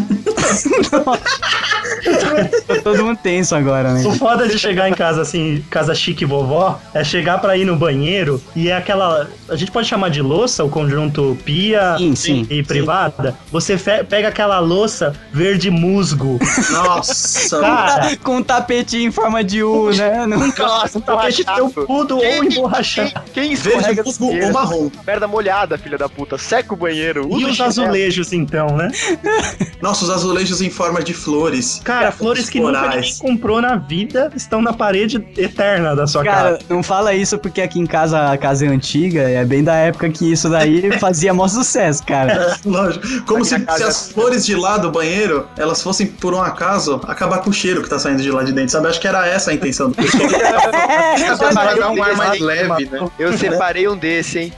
[2.62, 4.04] Ficou todo mundo tenso agora, né?
[4.06, 7.76] O foda de chegar em casa assim, casa chique vovó, é chegar pra ir no
[7.76, 9.28] banheiro e é aquela.
[9.50, 13.36] A gente pode chamar de louça, o conjunto pia Sim, sim, e privada.
[13.52, 13.78] Você
[14.08, 16.40] pega aquela louça verde musgo.
[16.72, 20.26] Nossa, Cara, Com um tapetinho em forma de U, né?
[20.26, 23.12] Não- Nossa, um tapete felpudo ou emborrachado.
[23.34, 24.92] Quem verde escorrega musgo ou marrom.
[25.06, 26.38] Merda molhada, filha da puta.
[26.38, 27.28] Seca o banheiro.
[27.38, 28.90] E os azulejos, então, né?
[29.82, 31.82] Nossa, os azulejos em forma de flores.
[31.84, 36.52] Cara, flores que nunca ninguém comprou na vida estão na parede eterna da sua Cara,
[36.54, 36.60] casa.
[36.70, 40.10] não fala isso porque aqui em casa a casa é antiga, é bem da época
[40.10, 42.32] que isso daí fazia maior sucesso, cara.
[42.34, 43.06] É, lógico.
[43.26, 47.02] Como se, casa- se as flores de lá do banheiro, elas fossem, por um acaso,
[47.08, 48.88] acabar com o cheiro que tá saindo de lá de dentro, sabe?
[48.88, 50.24] Acho que era essa a intenção do pessoal.
[51.52, 53.10] Pra dar um ar mais Ai, leve, né?
[53.20, 54.54] Eu separei um desse, hein?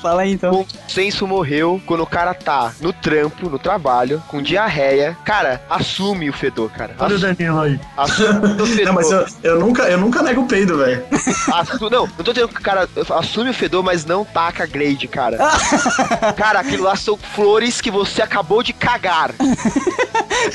[0.00, 0.50] Fala aí então.
[0.50, 4.67] Bom senso morreu quando o cara tá no trampo, no trabalho, com diarreia.
[5.24, 6.94] Cara, assume o fedor, cara.
[6.98, 7.80] Olha o Assume, Danilo aí.
[7.96, 8.84] assume o fedor.
[8.86, 11.02] Não, mas eu, eu nunca, eu nunca nego o peido, velho.
[11.52, 12.88] Assu- Não, não tô dizendo que o cara
[13.18, 15.38] assume o fedor, mas não taca grade, cara.
[16.36, 19.30] cara, aquilo lá são flores que você acabou de cagar.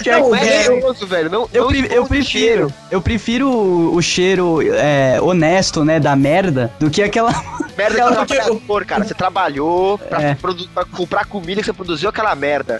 [0.06, 1.30] Não é cheiroso, velho.
[1.30, 2.74] Não, Eu, não eu prefiro, cheiro.
[2.90, 7.32] eu prefiro o, o cheiro é, honesto, né, da merda, do que aquela.
[7.78, 9.04] Merda Aquela- de trabalhador, cara.
[9.04, 10.36] Você trabalhou pra, É.
[10.36, 12.78] pra comprar comida que você produziu aquela merda.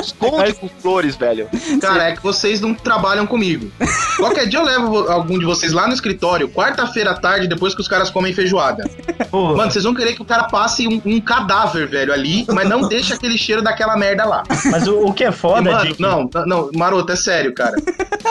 [0.00, 1.48] Esconde com flores, velho.
[1.80, 3.70] Cara, é que vocês não trabalham comigo.
[4.16, 7.74] Qualquer dia eu levo vo- algum de vocês lá no escritório, quarta-feira à tarde, depois
[7.74, 8.88] que os caras comem feijoada.
[9.30, 12.68] Pô, Mano, vocês vão querer que o cara passe um, um cadáver, velho, ali, mas
[12.68, 14.42] não deixa aquele cheiro daquela merda lá.
[14.70, 16.00] mas o, o que é E, foda, mano, Dick?
[16.00, 17.76] não, não, maroto, é sério, cara.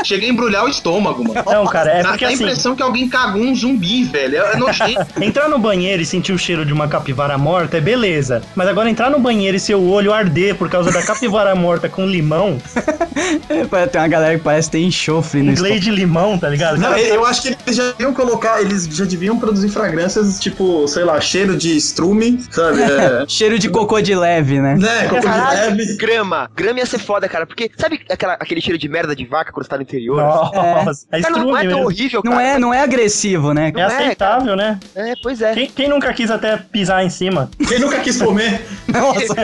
[0.03, 1.43] Cheguei a embrulhar o estômago, mano.
[1.45, 4.37] Não, cara, é Dá porque dá a assim, impressão que alguém cagou um zumbi, velho.
[4.37, 5.07] É, é nojento.
[5.21, 8.41] entrar no banheiro e sentir o cheiro de uma capivara morta é beleza.
[8.55, 12.05] Mas agora entrar no banheiro e seu olho arder por causa da capivara morta com
[12.17, 12.57] limão,
[13.47, 16.77] Tem uma galera que parece ter enxofre no glade de limão, tá ligado?
[16.77, 20.87] Não, Cara, eu acho que eles já deviam colocar, eles já deviam produzir fragrâncias, tipo,
[20.87, 22.81] sei lá, cheiro de estrume, sabe?
[22.81, 24.75] É, Cheiro de cocô de leve, né?
[24.75, 25.97] né, cocô de leve.
[25.97, 26.49] grama.
[26.55, 27.45] Grama ia ser foda, cara.
[27.45, 30.17] Porque sabe aquela- aquele cheiro de merda de vaca quando você tá no interior?
[30.17, 31.83] Nossa, é, Cara, não é tão mesmo.
[31.85, 32.35] horrível, cara.
[32.35, 33.71] Não é, não é agressivo, né?
[33.75, 34.79] É é, aceitável, né?
[34.95, 35.53] É, pois é.
[35.53, 37.49] Quem, quem nunca quis até pisar em cima?
[37.67, 38.61] Quem nunca quis comer?
[38.87, 39.35] Nossa,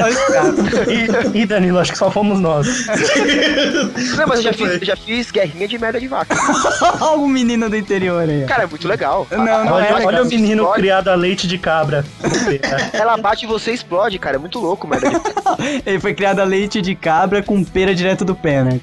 [1.36, 2.62] E, e, Danilo, acho que só fomos nós.
[4.18, 6.36] Não, mas eu já fiz, já fiz guerrinha de merda de vaca.
[7.01, 8.45] olha o menino do interior aí.
[8.45, 9.28] Cara, é muito legal.
[9.32, 10.24] Não, não olha é, olha cara.
[10.24, 10.82] o menino Explode.
[10.82, 12.05] criado a leite de cabra.
[12.93, 14.38] Ela bate e você explode, cara.
[14.38, 15.16] É muito louco, merda de
[15.86, 18.80] Ele foi criado a leite de cabra com pera direto do pé, né?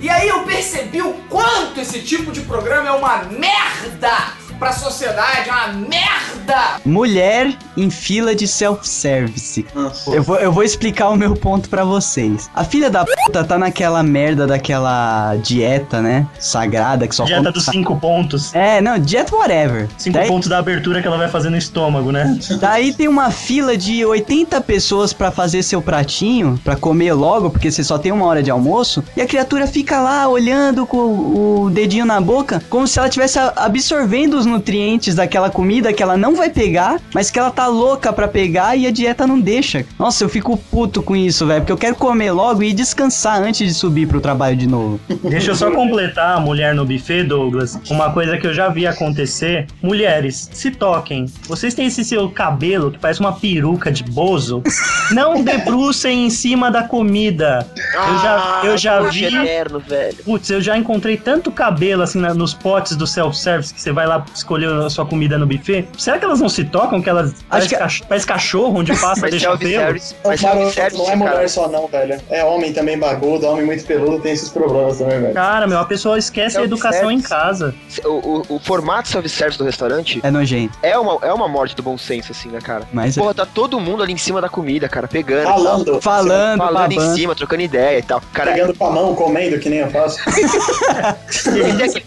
[0.00, 5.48] E aí eu percebi o quanto esse tipo de programa é uma merda pra sociedade,
[5.48, 6.80] é uma merda!
[6.84, 9.66] Mulher em fila de self-service.
[10.06, 12.50] Eu vou, eu vou explicar o meu ponto pra vocês.
[12.54, 16.26] A filha da puta tá naquela merda daquela dieta, né?
[16.38, 18.54] Sagrada que só Dieta come dos cinco pontos.
[18.54, 19.88] É, não, dieta whatever.
[19.98, 22.38] Cinco Daí, pontos da abertura que ela vai fazer no estômago, né?
[22.60, 27.70] daí tem uma fila de 80 pessoas pra fazer seu pratinho, pra comer logo, porque
[27.70, 31.70] você só tem uma hora de almoço, e a criatura fica lá olhando com o
[31.70, 36.34] dedinho na boca, como se ela estivesse absorvendo os nutrientes daquela comida que ela não
[36.34, 39.84] vai pegar, mas que ela tá louca pra pegar e a dieta não deixa.
[39.98, 43.66] Nossa, eu fico puto com isso, velho, porque eu quero comer logo e descansar antes
[43.66, 45.00] de subir pro trabalho de novo.
[45.22, 47.78] Deixa eu só completar a mulher no buffet, Douglas.
[47.90, 49.66] Uma coisa que eu já vi acontecer.
[49.82, 51.26] Mulheres, se toquem.
[51.48, 54.62] Vocês têm esse seu cabelo que parece uma peruca de bozo.
[55.10, 57.66] Não debrucem em cima da comida.
[57.94, 59.24] Eu já, eu já Poxa, vi.
[59.24, 60.16] eterno, velho.
[60.24, 64.06] Putz, eu já encontrei tanto cabelo assim na- nos potes do self-service que você vai
[64.06, 65.86] lá escolher a sua comida no buffet.
[65.98, 67.00] Será que elas não se tocam?
[67.02, 67.34] Que elas.
[67.48, 69.94] Parece, que- cach- parece cachorro onde passa Mas deixa pelo?
[70.24, 71.48] Mas Maroto, self-service, não é mulher cara.
[71.48, 72.20] só não, velho.
[72.30, 75.34] É homem também bagudo, homem muito peludo tem esses problemas também, velho.
[75.34, 77.74] Cara, meu, a pessoa esquece a educação em casa.
[78.04, 81.82] O, o, o formato self-service do restaurante É nojento, é uma, é uma morte do
[81.82, 82.86] bom senso, assim, né, cara?
[82.92, 85.44] mas Porra, tá todo mundo ali em cima da comida, cara, pegando.
[85.46, 86.00] Falando.
[86.02, 88.20] falando, Falando em cima, trocando ideia e tal.
[88.32, 90.18] Cara, Pegando com a mão, comendo, que nem eu faço.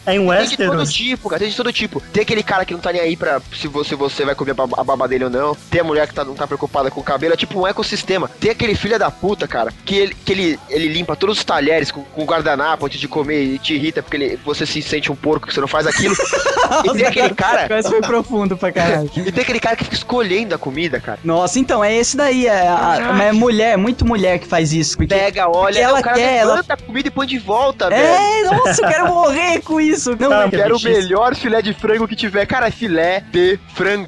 [0.06, 0.94] É em tem de todo Westeros.
[0.94, 2.02] tipo, cara, tem de todo tipo.
[2.20, 4.84] Tem aquele cara que não tá nem aí pra se você, você vai comer a
[4.84, 5.56] baba- dele ou não.
[5.72, 7.34] Tem a mulher que tá, não tá preocupada com o cabelo.
[7.34, 8.30] É tipo um ecossistema.
[8.42, 11.92] Tem aquele filho da puta, cara, que ele, que ele, ele limpa todos os talheres
[11.92, 15.16] com, com guardanapo antes de comer e te irrita porque ele, você se sente um
[15.16, 16.14] porco que você não faz aquilo.
[16.84, 17.80] e tem aquele cara.
[17.80, 19.10] Esse foi profundo pra caralho.
[19.16, 21.20] E tem aquele cara que fica escolhendo a comida, cara.
[21.24, 22.48] Nossa, então, é esse daí.
[22.48, 24.98] É, a, a- é mulher, muito mulher que faz isso.
[24.98, 27.38] Porque, Pega, olha, porque ela o cara quer, ela- levanta a comida e põe de
[27.38, 28.04] volta, velho.
[28.04, 30.10] É, nossa, eu quero morrer com isso.
[30.20, 32.46] Não, Tá, é- Quero o melhor filé de frango que tiver.
[32.46, 34.08] Cara, é filé de frango.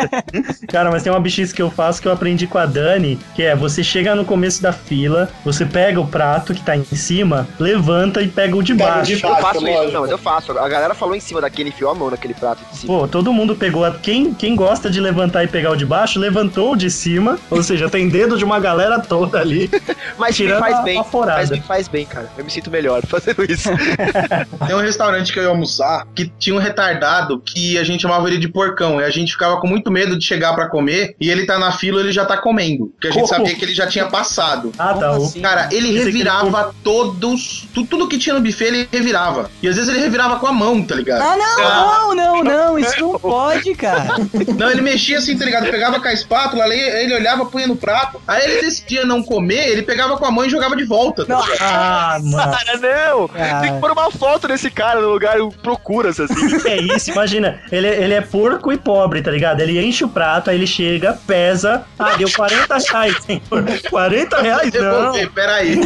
[0.68, 3.42] Cara, mas tem uma bichice que eu faço que eu aprendi com a Dani, que
[3.42, 7.46] é você chega no começo da fila, você pega o prato que tá em cima,
[7.58, 9.16] levanta e pega o de Pega baixo.
[9.16, 9.92] de eu baixo, faço isso, lógico.
[9.92, 10.58] não, mas eu faço.
[10.58, 12.92] A galera falou em cima daquele, enfiou a mão naquele prato de cima.
[13.00, 13.84] Pô, todo mundo pegou.
[13.84, 17.38] a- Quem, quem gosta de levantar e pegar o de baixo, levantou o de cima,
[17.50, 19.70] ou seja, tem dedo de uma galera toda ali.
[20.18, 21.02] Mas Tirando faz a- bem.
[21.12, 22.28] Mas me faz bem, cara.
[22.36, 23.68] Eu me sinto melhor fazendo isso.
[24.66, 28.28] Tem um restaurante que eu ia almoçar que tinha um retardado que a gente chamava
[28.28, 29.00] ele de porcão.
[29.00, 31.72] E a gente ficava com muito medo de chegar pra comer e ele tá na
[31.72, 32.86] fila ele já tá comendo.
[32.86, 33.26] Porque a gente Oh.
[33.26, 34.72] sabia que ele já tinha passado.
[34.78, 35.10] Ah, tá.
[35.16, 35.40] Assim?
[35.40, 37.66] Cara, ele revirava todos.
[37.72, 39.50] tu- Tudo que tinha no buffet ele revirava.
[39.62, 41.22] E às vezes ele revirava com a mão, tá ligado?
[41.22, 44.16] Ah, não, não, não, não, isso não pode, cara.
[44.58, 45.70] Não, ele mexia assim, tá ligado?
[45.70, 48.20] Pegava com a espátula, ali, ele olhava, punha no prato.
[48.26, 51.24] Aí ele decidia não comer, ele pegava com a mão e jogava de volta.
[51.24, 51.44] tá Não.
[51.60, 52.52] Ah, mano.
[52.52, 53.28] Cara, não!
[53.28, 53.60] Cara.
[53.60, 56.34] Tem que pôr uma foto desse cara no lugar, procuras assim.
[56.66, 57.05] É isso?
[57.12, 59.60] Imagina, ele, ele é porco e pobre, tá ligado?
[59.60, 61.84] Ele enche o prato, aí ele chega, pesa.
[61.98, 63.42] Ah, deu 40 reais, senhor.
[63.90, 64.72] 40 reais?
[64.72, 64.80] Não.
[64.80, 65.80] Devolver, peraí.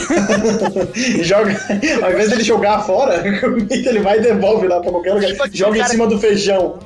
[0.97, 1.57] E joga,
[2.03, 5.31] ao invés dele jogar fora, ele vai e devolve lá pra qualquer lugar.
[5.53, 6.79] Joga em Cara- cima do feijão.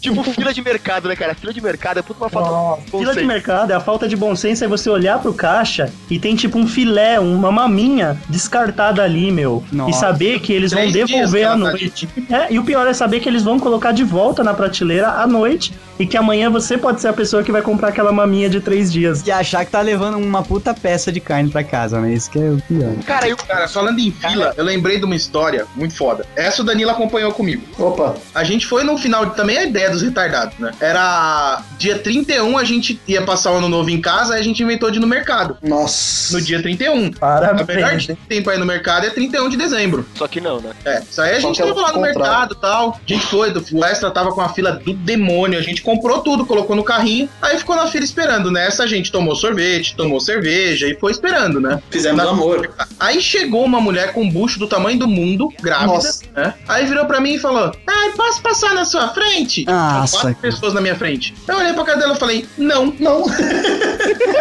[0.00, 1.34] tipo fila de mercado, né, cara?
[1.34, 4.16] Fila de mercado é puta uma falta de Fila de mercado é a falta de
[4.16, 9.02] bom senso é você olhar pro caixa e tem tipo um filé, uma maminha descartada
[9.02, 9.62] ali, meu.
[9.72, 10.00] E Nossa.
[10.00, 12.08] saber que eles vão Três dias devolver à tá noite.
[12.30, 15.26] É, e o pior é saber que eles vão colocar de volta na prateleira à
[15.26, 18.60] noite e que amanhã você pode ser a pessoa que vai comprar aquela maminha de
[18.60, 19.24] três dias.
[19.26, 22.12] E achar que tá levando uma puta peça de carne pra casa, né?
[22.12, 22.92] Isso que é o pior.
[23.06, 26.26] Cara, eu, Cara, falando em fila, eu lembrei de uma história muito foda.
[26.34, 27.62] Essa o Danilo acompanhou comigo.
[27.78, 30.72] Opa, A gente foi no final, também a ideia dos retardados, né?
[30.80, 34.62] Era dia 31, a gente ia passar o ano novo em casa, aí a gente
[34.62, 35.56] inventou de ir no mercado.
[35.62, 36.36] nossa.
[36.36, 36.92] No dia 31.
[36.92, 38.04] A melhor Parabéns.
[38.04, 40.06] dia que tem pra ir no mercado é 31 de dezembro.
[40.14, 40.70] só que não, né?
[40.84, 42.20] É, isso aí a gente é tava o lá no contrário.
[42.20, 43.00] mercado e tal.
[43.06, 43.41] A gente foi,
[43.72, 45.58] o Extra tava com a fila do demônio.
[45.58, 47.28] A gente comprou tudo, colocou no carrinho.
[47.40, 48.50] Aí ficou na fila esperando.
[48.50, 51.80] Nessa a gente tomou sorvete, tomou cerveja e foi esperando, né?
[51.90, 52.70] Fizemos Na- amor.
[53.00, 56.22] Aí chegou uma mulher com um bucho do tamanho do mundo, grávida, Nossa.
[56.34, 56.54] né?
[56.68, 59.64] Aí virou pra mim e falou: Ai, posso passar na sua frente?
[59.64, 61.34] Nossa, Tinha quatro pessoas na minha frente.
[61.48, 62.94] Eu olhei pra cara dela e falei: Não.
[62.98, 63.24] Não.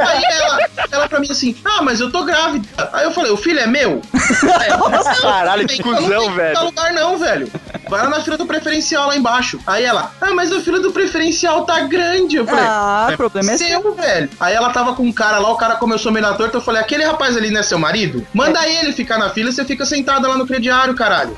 [0.08, 0.60] Aí ela,
[0.91, 2.68] ela pra mim assim: Ah, mas eu tô grávida.
[2.93, 4.02] Aí eu falei: O filho é meu?
[4.60, 6.54] Aí ela, Caralho, que não cuzão, velho.
[6.54, 7.52] dar lugar não, velho.
[7.89, 9.60] Vai lá na fila do preferencial lá embaixo.
[9.66, 12.36] Aí ela, ah, mas a fila do preferencial tá grande.
[12.38, 13.94] Eu falei, Ah, o problema é seu.
[13.94, 14.30] velho.
[14.40, 16.58] Aí ela tava com um cara lá, o cara começou meio na torta.
[16.58, 18.26] Eu falei, aquele rapaz ali não é seu marido?
[18.34, 21.36] Manda ele ficar na fila e você fica sentada lá no crediário, caralho.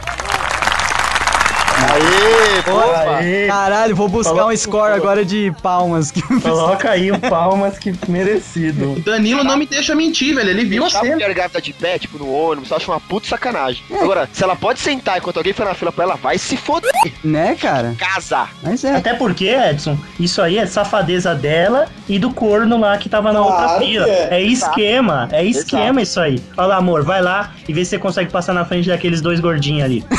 [1.91, 3.15] Aê, boa.
[3.17, 6.11] Aê, Caralho, vou buscar Falou- um score agora de palmas.
[6.11, 8.93] que- coloca aí o palmas que merecido.
[8.93, 10.49] O Danilo não me deixa mentir, velho.
[10.49, 13.27] Ele viu Deixar a mulher grávida de pé, tipo, no ônibus, eu acho uma puta
[13.27, 13.83] sacanagem.
[14.01, 16.91] Agora, se ela pode sentar enquanto alguém for na fila pra ela, vai se foder.
[17.23, 17.95] né, cara?
[17.97, 18.47] Casa.
[18.61, 18.95] Mas é.
[18.95, 23.39] Até porque, Edson, isso aí é safadeza dela e do corno lá que tava na
[23.41, 24.07] Claro outra fila.
[24.07, 24.27] é.
[24.31, 26.41] É esquema, é esquema isso aí.
[26.57, 29.39] Olha lá, amor, vai lá e vê se você consegue passar na frente daqueles dois
[29.39, 30.03] gordinhos ali.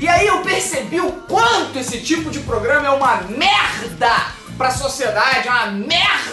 [0.00, 5.46] E aí eu percebi o quanto esse tipo de programa é uma merda pra sociedade,
[5.46, 6.29] é uma merda!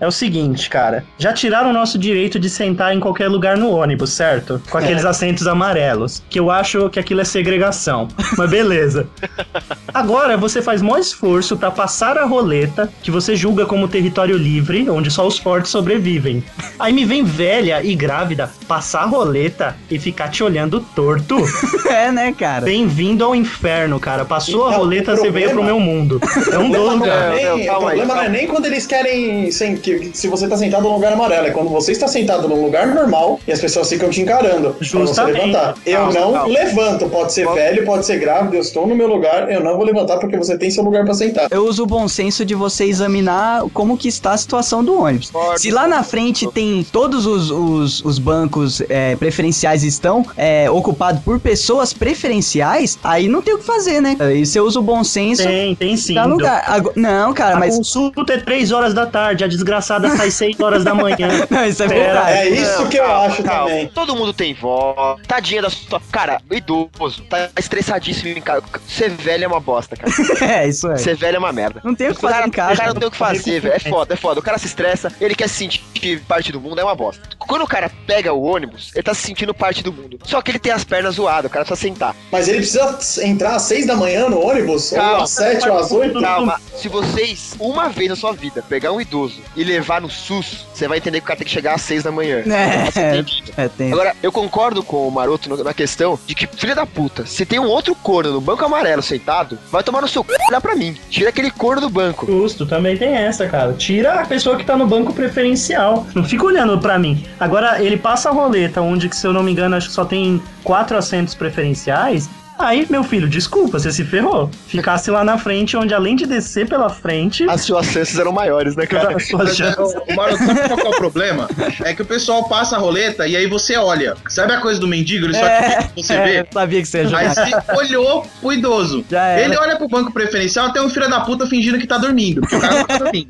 [0.00, 1.04] É o seguinte, cara.
[1.18, 4.60] Já tiraram o nosso direito de sentar em qualquer lugar no ônibus, certo?
[4.70, 6.22] Com aqueles assentos amarelos.
[6.30, 8.08] Que eu acho que aquilo é segregação.
[8.36, 9.06] Mas beleza.
[9.92, 14.88] Agora você faz maior esforço pra passar a roleta, que você julga como território livre,
[14.88, 16.42] onde só os fortes sobrevivem.
[16.78, 21.36] Aí me vem velha e grávida passar a roleta e ficar te olhando torto.
[21.88, 22.64] É, né, cara?
[22.66, 24.24] Bem-vindo ao inferno, cara.
[24.24, 26.20] Passou a Então, roleta, o você veio pro problema- meu mundo.
[26.52, 27.40] É um O problema dono, cara.
[27.40, 30.28] é Não, o calma aí, problema não é nem quando eles querem sem, que, se
[30.28, 33.52] você tá sentado num lugar amarelo, é quando você está sentado num lugar normal e
[33.52, 35.34] as pessoas ficam te encarando pra você Justamente.
[35.38, 35.74] levantar.
[35.86, 36.46] Eu Calma, não calma.
[36.52, 37.60] levanto, pode ser Calma.
[37.60, 40.56] velho, pode ser grávido, eu estou no meu lugar, eu não vou levantar porque você
[40.58, 41.48] tem seu lugar pra sentar.
[41.50, 45.30] Eu uso o bom senso de você examinar como que está a situação do ônibus.
[45.30, 45.60] Concordo.
[45.60, 51.22] Se lá na frente tem todos os, os, os bancos é, preferenciais estão é, ocupados
[51.22, 51.92] por pessoas
[52.28, 54.16] preferenciais, aí não tem o que fazer, né?
[54.18, 56.14] Aí você usa o bom senso Tem, tem sim.
[56.14, 56.62] dá lugar.
[56.66, 57.76] Ago- Não, cara, A mas.
[57.76, 61.28] consulta é 3 horas da tarde, a desgraçada sai 6 horas da manhã.
[61.50, 62.38] Não, isso é Pera, verdade.
[62.38, 63.68] É isso Não, que eu calma, acho calma.
[63.68, 63.88] também.
[63.88, 65.16] Todo mundo tem vó.
[65.26, 66.00] Tadinha da sua.
[66.10, 68.62] Cara, o idoso tá estressadíssimo em casa.
[68.86, 70.08] Ser velho é uma bosta, cara.
[70.40, 70.96] É, isso é.
[70.96, 71.80] Ser velho é uma merda.
[71.84, 72.72] Não tem o que fazer cara, em casa.
[72.72, 73.74] o cara não tem o que fazer, velho.
[73.74, 74.40] É foda, é foda.
[74.40, 77.22] O cara se estressa, ele quer se sentir parte do mundo, é uma bosta.
[77.38, 80.18] Quando o cara pega o ônibus, ele tá se sentindo parte do mundo.
[80.24, 82.14] Só que ele tem as pernas zoadas, o cara precisa sentar.
[82.30, 84.92] Mas ele precisa entrar às seis da manhã no ônibus?
[84.92, 85.24] Ou Calma.
[85.24, 86.20] às sete ou às oito?
[86.20, 90.66] Calma, se vocês, uma vez na sua vida, pegar um idoso e levar no SUS,
[90.72, 92.42] você vai entender que o cara tem que chegar às seis da manhã.
[92.46, 93.52] É, Entendido.
[93.56, 93.92] é, tem.
[93.92, 97.58] Agora, eu concordo com o Maroto na questão de que, filha da puta, se tem
[97.58, 100.36] um outro corno no banco amarelo sentado, vai tomar no seu c...
[100.48, 100.96] olhar pra mim.
[101.10, 102.26] Tira aquele corno do banco.
[102.26, 103.72] Justo, também tem essa, cara.
[103.72, 106.06] Tira a pessoa que tá no banco preferencial.
[106.14, 107.24] Não fica olhando pra mim.
[107.38, 110.04] Agora, ele passa a roleta, onde, que, se eu não me engano, acho que só
[110.04, 112.28] tem quatro assentos preferenciais.
[112.58, 114.50] Aí, meu filho, desculpa, você se ferrou.
[114.66, 118.74] Ficasse lá na frente, onde além de descer pela frente, As suas chances eram maiores,
[118.74, 119.16] né, cara?
[119.16, 119.94] as suas chances.
[120.08, 121.48] O Maroto, sabe qual é o problema?
[121.84, 124.16] É que o pessoal passa a roleta e aí você olha.
[124.28, 125.26] Sabe a coisa do mendigo?
[125.26, 126.40] Ele só quer que você é, vê.
[126.40, 127.34] eu sabia que você ia Aí jogar.
[127.34, 129.04] você olhou pro idoso.
[129.42, 132.40] Ele olha pro banco preferencial até um filho da puta fingindo que tá dormindo.
[132.40, 133.28] Porque o cara não tá dormindo.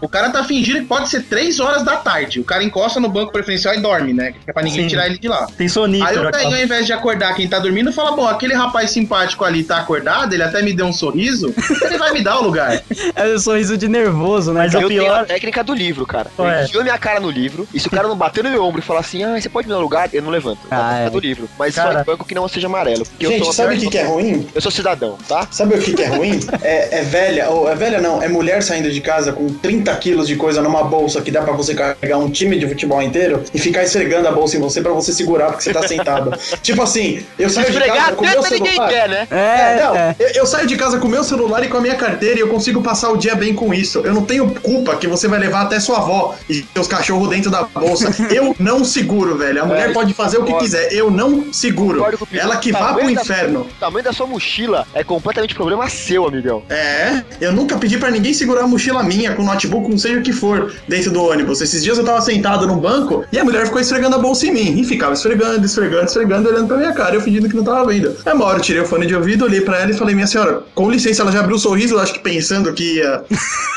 [0.00, 2.38] O cara tá fingindo que pode ser 3 horas da tarde.
[2.40, 4.32] O cara encosta no banco preferencial e dorme, né?
[4.32, 4.88] Que é pra ninguém Sim.
[4.88, 5.46] tirar ele de lá.
[5.56, 8.57] Tem Aí sonífero o velhinho, ao invés de acordar quem tá dormindo, fala: Bom, aquele
[8.58, 12.38] rapaz simpático ali tá acordado, ele até me deu um sorriso, ele vai me dar
[12.38, 12.82] o lugar.
[13.14, 14.60] É um sorriso de nervoso, né?
[14.64, 15.26] Mas é Eu o tenho a pior.
[15.26, 16.30] técnica do livro, cara.
[16.36, 16.60] Qual é?
[16.60, 18.80] Eu enfio minha cara no livro, e se o cara não bater no meu ombro
[18.80, 20.58] e falar assim, ah, você pode me dar um lugar, eu não levanto.
[20.70, 21.10] É a Ah, é.
[21.10, 21.48] do livro.
[21.58, 21.92] Mas Cara.
[21.94, 23.04] só em banco que não seja amarelo.
[23.20, 24.46] Gente, sou sabe o que, que é ruim?
[24.54, 25.46] Eu sou cidadão, tá?
[25.50, 26.38] Sabe o que, que é ruim?
[26.62, 30.26] É, é velha, ou é velha não, é mulher saindo de casa com 30 quilos
[30.26, 33.58] de coisa numa bolsa que dá pra você carregar um time de futebol inteiro e
[33.58, 36.32] ficar esfregando a bolsa em você pra você segurar porque você tá sentado.
[36.62, 39.26] tipo assim, eu saio de casa a com meu ninguém quer, né?
[39.30, 40.16] É, não, é.
[40.18, 42.40] Eu, eu saio de casa com o meu celular e com a minha carteira e
[42.40, 44.00] eu consigo passar o dia bem com isso.
[44.04, 47.50] Eu não tenho culpa que você vai levar até sua avó e seus cachorros dentro
[47.50, 48.08] da bolsa.
[48.30, 49.62] Eu não seguro, velho.
[49.62, 50.92] A mulher pode fazer o que quiser.
[50.92, 52.04] Eu não seguro.
[52.18, 52.26] Com.
[52.32, 53.60] Ela que O vá pro da- inferno.
[53.60, 56.62] O tamanho da sua mochila é completamente problema seu, amigão.
[56.68, 60.22] É, eu nunca pedi pra ninguém segurar a mochila minha com notebook, não seja o
[60.22, 61.60] que for, dentro do ônibus.
[61.60, 64.52] Esses dias eu tava sentado no banco e a mulher ficou esfregando a bolsa em
[64.52, 64.78] mim.
[64.80, 68.16] E ficava esfregando, esfregando, esfregando, olhando pra minha cara, eu fingindo que não tava vendo.
[68.24, 70.26] Aí uma hora eu tirei o fone de ouvido, olhei pra ela e falei, minha
[70.26, 73.22] senhora, com licença, ela já abriu o sorriso, eu acho que pensando que ia,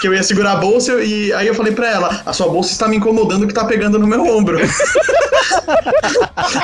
[0.02, 2.72] que eu ia segurar a bolsa, e aí eu falei pra ela, a sua bolsa
[2.72, 4.60] está me incomodando que tá pegando no meu ombro.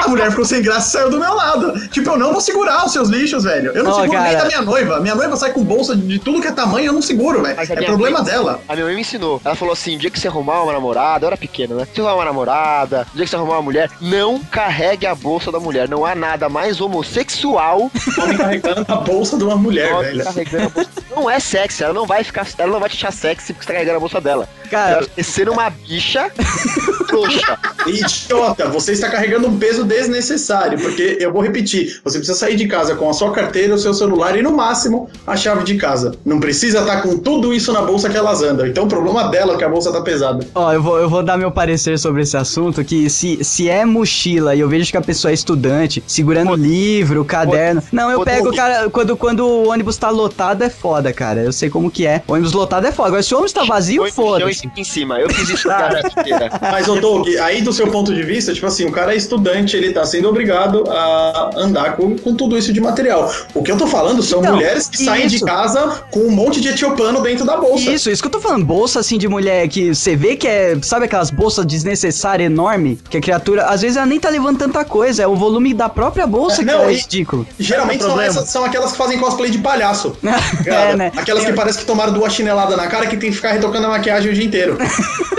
[0.03, 1.87] a mulher ficou sem graça e saiu do meu lado.
[1.89, 3.71] Tipo, eu não vou segurar os seus lixos, velho.
[3.73, 4.43] Eu não Ó, seguro nem cara.
[4.43, 4.99] da minha noiva.
[4.99, 7.55] Minha noiva sai com bolsa de tudo que é tamanho, eu não seguro, velho.
[7.59, 8.59] É problema mãe- dela.
[8.67, 9.41] A minha mãe me ensinou.
[9.43, 11.85] Ela falou assim: o dia que você arrumar uma namorada, eu era pequeno, né?
[11.85, 15.15] Se você arrumar uma namorada, o dia que você arrumar uma mulher, não carregue a
[15.15, 15.87] bolsa da mulher.
[15.89, 17.86] Não há nada mais homossexual
[18.21, 20.23] Homem carregando a bolsa de uma mulher, que velho.
[20.23, 20.89] carregando a bolsa.
[21.15, 22.47] Não é sexy, ela não vai ficar.
[22.57, 24.47] Ela não vai te achar sexy porque você tá carregando a bolsa dela.
[24.69, 26.29] Cara, Ela vai ser uma bicha
[27.07, 27.57] trouxa.
[27.87, 32.67] Idiota, você está carregando um peso desnecessário, porque eu vou repetir, você precisa sair de
[32.67, 36.13] casa com a sua carteira, o seu celular e no máximo a chave de casa.
[36.25, 38.67] Não precisa estar com tudo isso na bolsa que elas andam.
[38.67, 40.45] Então o problema dela é que a bolsa tá pesada.
[40.53, 43.85] Ó, eu vou, eu vou dar meu parecer sobre esse assunto, que se, se é
[43.85, 47.76] mochila e eu vejo que a pessoa é estudante, segurando livro, caderno...
[47.91, 48.55] Não, eu pego, pô.
[48.55, 51.41] cara, quando, quando o ônibus tá lotado é foda, cara.
[51.41, 52.21] Eu sei como que é.
[52.27, 53.07] O ônibus lotado é foda.
[53.09, 54.61] Agora, se o ônibus tá vazio, e foda-se.
[54.61, 55.19] fica em cima.
[55.19, 56.49] Eu fiz isso a vida inteira.
[56.61, 59.75] Mas, ô Doug, aí do seu ponto de vista, tipo assim, o cara é estudante,
[59.75, 63.31] ele tá sendo obrigado a andar com, com tudo isso de material.
[63.53, 65.45] O que eu tô falando são Então, mulheres que saem de isso.
[65.45, 67.89] casa com um monte de etiopano dentro da bolsa.
[67.91, 68.65] Isso, isso que eu tô falando.
[68.65, 70.77] Bolsa assim de mulher que você vê que é.
[70.81, 72.99] Sabe aquelas bolsas desnecessárias enorme?
[73.09, 75.23] Que a criatura, às vezes, ela nem tá levando tanta coisa.
[75.23, 77.45] É o volume da própria bolsa É, que não, é e- ridículo.
[77.59, 80.15] Geralmente são, essas, são aquelas que fazem cosplay de palhaço.
[80.65, 81.11] é, né?
[81.15, 83.89] Aquelas que parece que tomaram duas chineladas na cara que tem que ficar retocando a
[83.89, 84.77] maquiagem o dia inteiro.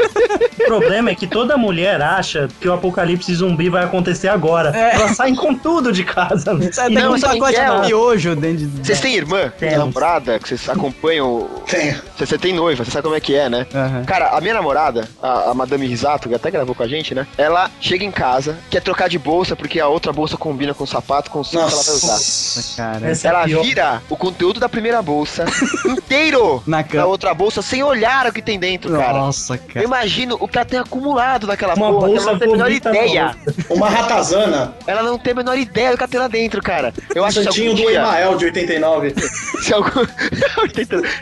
[0.60, 4.76] O problema é que toda mulher acha que o apocalipse zumbi vai acontecer agora.
[4.76, 4.96] É.
[4.96, 6.52] Elas saem com tudo de casa.
[6.60, 8.84] E tem não, um sabe pacote é, de miojo dentro de.
[8.84, 9.52] Vocês têm irmã?
[9.58, 10.38] Tem namorada?
[10.38, 11.48] Que vocês acompanham?
[11.66, 11.96] Tem.
[12.18, 13.66] Você tem noiva, você sabe como é que é, né?
[13.74, 14.04] Aham.
[14.04, 17.26] Cara, a minha namorada, a, a Madame Risato, que até gravou com a gente, né?
[17.38, 20.86] Ela chega em casa, quer trocar de bolsa, porque a outra bolsa combina com o
[20.86, 22.07] sapato, com o ela usar.
[22.12, 22.76] Nossa.
[22.76, 23.10] Cara.
[23.10, 23.62] Essa é Ela pior.
[23.62, 25.44] vira o conteúdo da primeira bolsa
[25.86, 29.12] inteiro Na na outra bolsa sem olhar o que tem dentro, cara.
[29.14, 29.84] Nossa, Eu cara.
[29.84, 32.70] imagino o que ela tem acumulado naquela Uma porra, bolsa ela não tem a menor
[32.70, 33.36] ideia.
[33.68, 34.74] Uma ratazana.
[34.86, 36.92] Ela não tem a menor ideia do que ela tem lá dentro, cara.
[37.14, 37.88] Eu Um acho que do.
[37.90, 39.14] Emael de 89.
[39.62, 39.90] Se algum...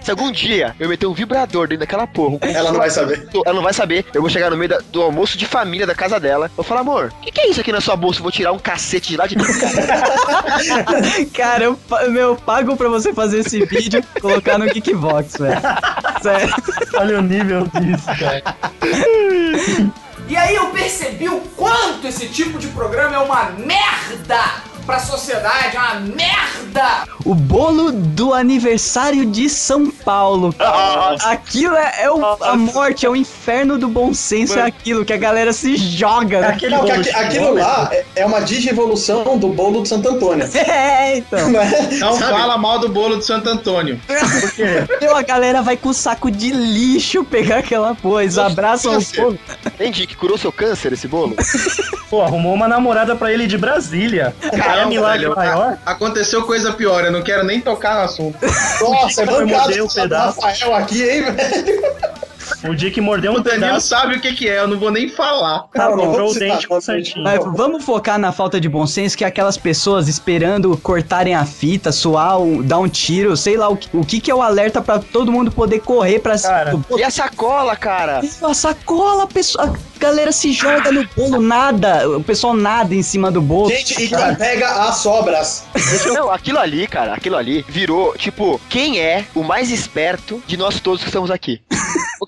[0.03, 3.29] se algum dia eu meter um vibrador dentro daquela porra, um Ela não vai saber.
[3.45, 4.05] Ela não vai saber.
[4.15, 6.47] Eu vou chegar no meio da- do almoço de família da casa dela.
[6.47, 8.19] Eu vou falar, amor, o que, que é isso aqui na sua bolsa?
[8.19, 10.76] Eu vou tirar um cacete de lá de dentro, cara.
[11.35, 11.79] Cara, eu,
[12.11, 15.61] meu, eu pago pra você fazer esse vídeo e colocar no Geekbox, velho.
[16.23, 16.55] Sério.
[16.95, 18.43] Olha o nível disso, cara.
[20.29, 25.77] E aí eu percebi o quanto esse tipo de programa é uma merda pra sociedade,
[25.77, 27.05] é uma merda!
[27.25, 30.55] O bolo do aniversário de São Paulo.
[31.25, 35.13] Aquilo é, é o- a morte, é o inferno do bom senso, é aquilo que
[35.13, 36.41] a galera se joga.
[36.41, 36.49] né?
[36.49, 40.09] Aquele Não, bolo aqui- aquilo bolo, lá é- é uma digievolução do bolo de Santo
[40.09, 40.49] Antônio.
[40.77, 41.49] É, então.
[41.51, 41.89] Né?
[41.99, 42.33] Não Sabe?
[42.33, 44.01] fala mal do bolo de Santo Antônio.
[44.07, 44.85] Por quê?
[44.97, 49.39] Então a galera vai com saco de lixo pegar aquela coisa, abraçam o fogo.
[49.67, 51.35] Entendi que curou seu câncer esse bolo?
[52.11, 54.35] Pô, arrumou uma namorada pra ele de Brasília.
[54.77, 55.79] É Não, milagre velho, maior?
[55.85, 58.39] Aconteceu coisa pior, eu não quero nem tocar no assunto.
[58.81, 60.17] Nossa, é Foi bancado o.
[60.17, 61.83] Rafael aqui, hein, velho?
[62.69, 63.89] O Dick mordeu um O Danilo pedaço.
[63.89, 65.65] sabe o que, que é, eu não vou nem falar.
[65.75, 65.97] Tá bom.
[66.11, 67.23] Quebrou o dente com certinho.
[67.25, 71.45] Mas vamos focar na falta de bom senso, que é aquelas pessoas esperando cortarem a
[71.45, 74.81] fita, suar, dar um tiro, sei lá, o, que- o que que é o alerta
[74.81, 77.01] pra todo mundo poder correr pra Cara, cima do bolo.
[77.01, 78.21] E a sacola, cara?
[78.43, 83.03] A sacola, a, pessoa, a galera se joga no bolo, nada, o pessoal nada em
[83.03, 83.71] cima do bolo.
[83.71, 85.65] Gente, e pega as sobras.
[86.13, 90.81] Não, aquilo ali, cara, aquilo ali virou, tipo, quem é o mais esperto de nós
[90.81, 91.61] todos que estamos aqui?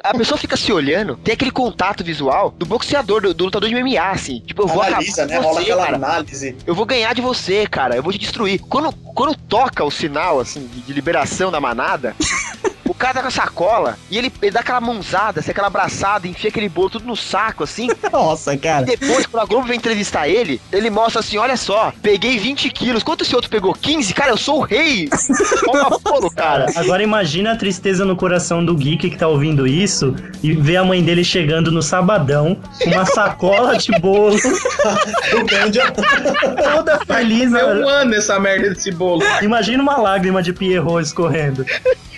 [0.03, 3.75] A pessoa fica se olhando, tem aquele contato visual do boxeador, do, do lutador de
[3.75, 4.41] MMA, assim.
[4.41, 5.39] Tipo, eu vou Analisa, né?
[5.39, 5.97] Rola você, aquela cara.
[5.97, 6.57] análise.
[6.67, 7.97] Eu vou ganhar de você, cara.
[7.97, 8.61] Eu vou te destruir.
[8.61, 12.15] Quando, quando toca o sinal, assim, de, liberação da manada,
[12.99, 16.51] cara tá com a sacola e ele, ele dá aquela mãozada, assim, aquela abraçada, enfia
[16.51, 17.89] aquele bolo tudo no saco, assim.
[18.13, 18.85] Nossa, E cara.
[18.85, 23.03] depois, quando a Globo vem entrevistar ele, ele mostra assim: olha só, peguei 20 quilos.
[23.03, 23.73] Quanto esse outro pegou?
[23.75, 24.13] 15?
[24.15, 25.09] Cara, eu sou o rei.
[25.65, 26.67] Toma bolo, cara.
[26.77, 30.85] Agora imagina a tristeza no coração do geek que tá ouvindo isso e ver a
[30.85, 34.37] mãe dele chegando no sabadão com uma sacola de bolo,
[35.41, 35.93] O Gândia.
[35.93, 37.53] toda feliz.
[37.55, 39.23] É um ano essa merda desse bolo.
[39.43, 41.65] Imagina uma lágrima de Pierrot escorrendo.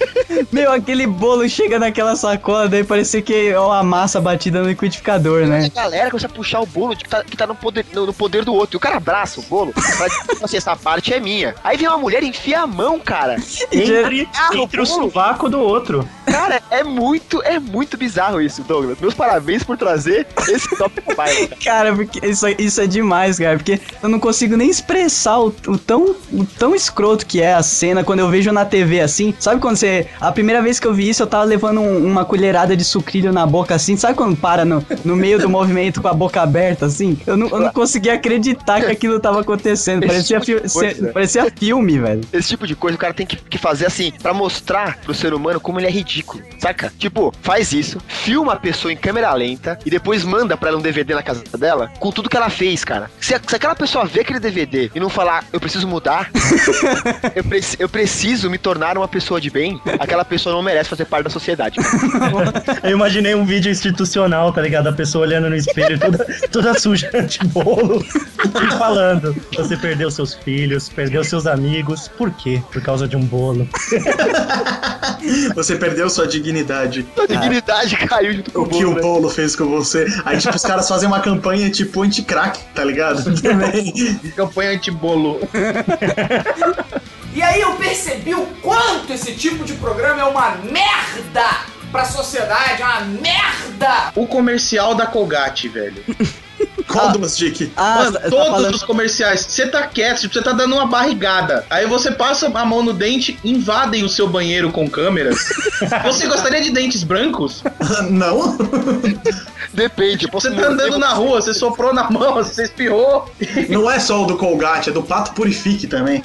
[0.53, 5.45] Meu, aquele bolo chega naquela sacola, daí parecia que é uma massa batida no liquidificador,
[5.45, 5.71] A né?
[5.75, 8.45] galera começa a puxar o bolo que tá, que tá no, poder, no, no poder
[8.45, 8.77] do outro.
[8.77, 11.55] E o cara abraça o bolo, mas assim, essa parte é minha.
[11.63, 13.37] Aí vem uma mulher e enfia a mão, cara.
[13.73, 15.03] Entre, Ah, o entre o bolo.
[15.05, 16.09] sovaco do outro.
[16.27, 18.99] Cara, é muito, é muito bizarro isso, Douglas.
[19.01, 21.49] Meus parabéns por trazer esse top mobile.
[21.49, 21.81] cara.
[21.81, 23.57] Cara, porque isso, isso é demais, cara.
[23.57, 27.63] Porque eu não consigo nem expressar o, o tão, o tão escroto que é a
[27.63, 29.35] cena quando eu vejo na TV assim.
[29.39, 29.90] Sabe quando você.
[30.21, 33.33] A primeira vez que eu vi isso, eu tava levando um- uma colherada de sucrilho
[33.33, 33.97] na boca assim.
[33.97, 37.19] Sabe quando para no, no meio do movimento com a boca aberta assim?
[37.27, 40.07] Eu não, eu não conseguia acreditar que aquilo tava acontecendo.
[40.07, 40.95] Parecia, tipo coisa.
[41.07, 42.21] se- parecia filme, velho.
[42.33, 45.33] Esse tipo de coisa o cara tem que, que fazer assim, pra mostrar pro ser
[45.35, 46.93] humano como ele é ridículo, saca?
[46.99, 50.83] Tipo, faz isso, filma a pessoa em câmera lenta e depois manda pra ela um
[50.83, 53.11] DVD na casa dela com tudo que ela fez, cara.
[53.21, 56.31] Se, se aquela pessoa ver aquele DVD e não falar, eu preciso mudar,
[57.35, 61.05] eu, preci- eu preciso me tornar uma pessoa de bem, aquela pessoa não merece fazer
[61.05, 61.79] parte da sociedade.
[62.83, 64.89] Eu imaginei um vídeo institucional, tá ligado?
[64.89, 70.35] A pessoa olhando no espelho, toda, toda suja de bolo, e falando: Você perdeu seus
[70.35, 72.09] filhos, perdeu seus amigos.
[72.09, 72.63] Por quê?
[72.73, 73.69] Por causa de um bolo.
[75.55, 77.07] Você perdeu sua dignidade.
[77.19, 79.01] A dignidade caiu junto com O o que bolo, o né?
[79.03, 80.07] bolo fez com você.
[80.25, 83.23] Aí, tipo, os caras fazem uma campanha tipo anti-crack, tá ligado?
[83.41, 83.93] Também.
[84.37, 85.41] Campanha anti-bolo.
[87.33, 91.49] E aí eu percebi o quanto esse tipo de programa é uma merda
[91.93, 94.13] pra sociedade, é uma merda!
[94.17, 96.05] O comercial da Colgate, velho.
[96.91, 97.73] Qual dos, Dick?
[97.77, 100.87] Ah, Mano, tá- todos falando- os comerciais, você tá quieto, tipo, você tá dando uma
[100.87, 101.65] barrigada.
[101.71, 105.39] Aí você passa a mão no dente, invadem o seu banheiro com câmeras.
[106.05, 107.63] você gostaria de dentes brancos?
[108.11, 108.57] Não?
[109.73, 113.31] Depende, posso Você tá andando na rua, você soprou na mão, você espirrou.
[113.69, 116.23] Não é só o do Colgate, é do Pato Purifique também.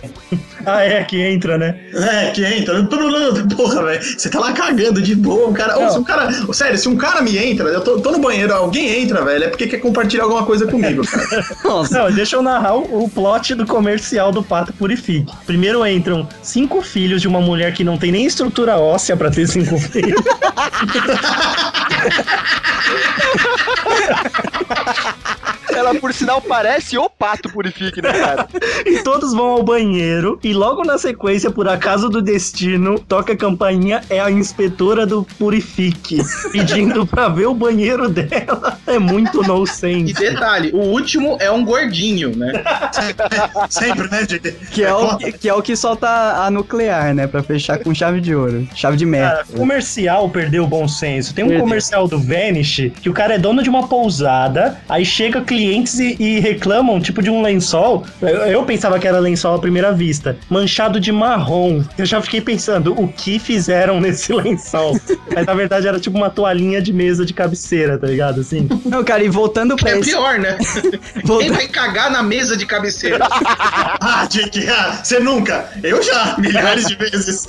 [0.66, 1.76] Ah, é, que entra, né?
[1.94, 2.84] É, que entra.
[3.56, 4.04] Porra, velho.
[4.04, 5.48] Você tá lá cagando de boa.
[5.48, 5.78] Um cara.
[5.78, 6.30] Ô, se um cara.
[6.54, 9.48] Sério, se um cara me entra, eu tô, tô no banheiro, alguém entra, velho, é
[9.48, 11.46] porque quer compartilhar alguma coisa comigo, cara.
[11.64, 11.98] Nossa.
[11.98, 15.32] Não, deixa eu narrar o, o plot do comercial do Pato Purifique.
[15.46, 19.48] Primeiro entram cinco filhos de uma mulher que não tem nem estrutura óssea pra ter
[19.48, 20.22] cinco filhos.
[25.76, 28.48] Ela, por sinal, parece o pato purifique, né, cara?
[28.86, 30.40] E todos vão ao banheiro.
[30.44, 34.02] E logo na sequência, por acaso do destino, toca a campainha.
[34.10, 36.20] É a inspetora do Purifique
[36.52, 38.80] pedindo pra ver o banheiro dela.
[38.86, 40.14] É muito E nonsense.
[40.14, 42.54] detalhe, o último é um gordinho, né?
[43.70, 44.52] Sempre, né, Dick?
[44.72, 47.28] Que é, o, que, é o que solta a nuclear, né?
[47.28, 48.68] Pra fechar com chave de ouro.
[48.76, 49.58] Chave de Cara, merda.
[49.58, 51.34] comercial perdeu o bom senso.
[51.34, 51.64] Tem um Perdeu.
[51.64, 56.16] comercial do Vanish que o cara é dono de uma pousada, aí chega clientes e,
[56.20, 58.04] e reclamam, tipo, de um lençol.
[58.22, 61.82] Eu, eu pensava que era lençol à primeira vista, manchado de marrom.
[61.98, 65.00] Eu já fiquei pensando, o que fizeram nesse lençol?
[65.34, 68.42] Mas na verdade era tipo uma toalhinha de mesa de cabeceira, tá ligado?
[68.42, 68.68] Assim.
[68.86, 70.10] Não, cara, e voltando pra É esse.
[70.12, 70.58] pior, né?
[71.14, 73.26] Quem volta- vai cagar na mesa de cabeceira?
[74.08, 75.70] Ah, Dick, ah, você nunca.
[75.82, 77.48] Eu já, milhares de vezes.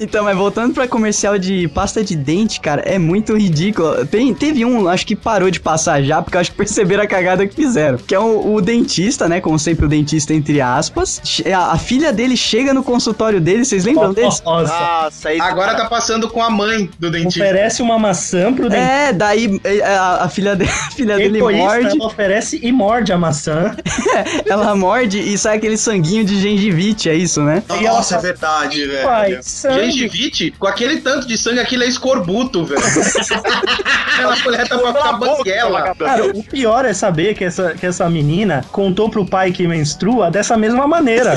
[0.00, 4.04] Então, mas voltando pra comercial de pasta de dente, cara, é muito ridículo.
[4.06, 7.06] Tem, teve um, acho que parou de passar já, porque eu acho que perceberam a
[7.06, 7.98] cagada que fizeram.
[7.98, 9.40] Que é o, o dentista, né?
[9.40, 11.20] Como sempre, o dentista, entre aspas.
[11.54, 14.44] A, a filha dele chega no consultório dele, vocês lembram desse?
[14.44, 15.40] Nossa, Nossa, aí.
[15.40, 17.40] Agora tá passando com a mãe do dentista.
[17.40, 18.92] oferece uma maçã pro dentista.
[18.92, 23.12] É, daí é, a, a filha de, a filha dele morde, ela oferece e morde
[23.12, 23.76] a maçã.
[24.46, 27.62] ela morde e sai aquele sanguinho de gengivite, é isso, né?
[27.82, 29.04] Nossa, é verdade, velho.
[29.04, 29.40] Pai.
[29.42, 32.80] Gengivite, com aquele tanto de sangue, aquilo é escorbuto, velho.
[34.20, 35.94] Ela coleta pra ficar banguela.
[35.94, 40.30] Cara, o pior é saber que essa, que essa menina contou pro pai que menstrua
[40.30, 41.34] dessa mesma maneira.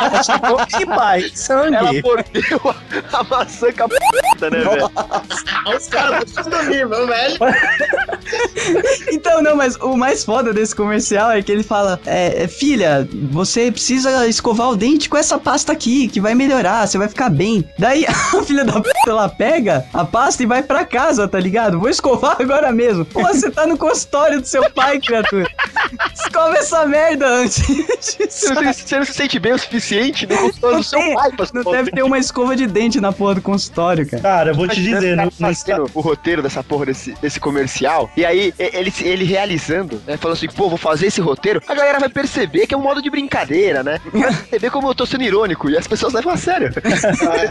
[0.00, 1.76] Ela chegou, "Ih, pai, sangue.
[1.76, 3.96] Ela mordeu a, a maçã com a p***,
[4.42, 4.90] né, velho?
[5.76, 7.38] Os caras estão nível, velho.
[9.10, 13.08] Então, não, mas o mais foda desse comercial é que ele fala: é, é, filha,
[13.30, 17.30] você precisa escovar o dente com essa pasta aqui, que vai melhorar, você vai ficar
[17.30, 17.68] bem.
[17.78, 21.78] Daí a filha da p, ela pega a pasta e vai pra casa, tá ligado?
[21.78, 23.04] Vou escovar agora mesmo.
[23.04, 25.48] Pô, você tá no consultório do seu pai, criatura.
[26.14, 27.58] Escova essa merda antes.
[28.28, 31.14] Você não, se- você não se sente bem o suficiente no consultório do seu tem-
[31.14, 34.22] pai pra Não deve ter uma escova de dente na porra do consultório, cara.
[34.22, 38.10] Cara, eu vou te dizer, no, fazendo o roteiro dessa porra desse, desse comercial.
[38.16, 40.16] E aí, ele, ele realizando, né?
[40.16, 41.62] Falando assim, pô, vou fazer esse roteiro.
[41.68, 44.00] A galera vai perceber que é um modo de brincadeira, né?
[44.12, 45.68] Vai perceber como eu tô sendo irônico.
[45.70, 46.70] E as pessoas levam a sério.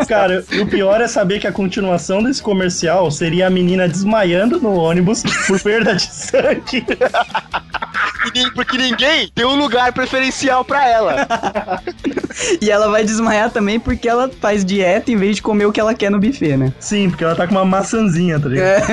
[0.08, 4.74] Cara, o pior é saber que a continuação desse comercial seria a menina desmaiando no
[4.76, 6.86] ônibus por perda de sangue.
[8.54, 11.28] Porque ninguém tem um lugar preferencial pra ela.
[12.62, 15.80] E ela vai desmaiar também porque ela faz dieta em vez de comer o que
[15.80, 16.72] ela quer no buffet, né?
[16.80, 18.84] Sim, porque ela tá com uma maçãzinha, tá ligado?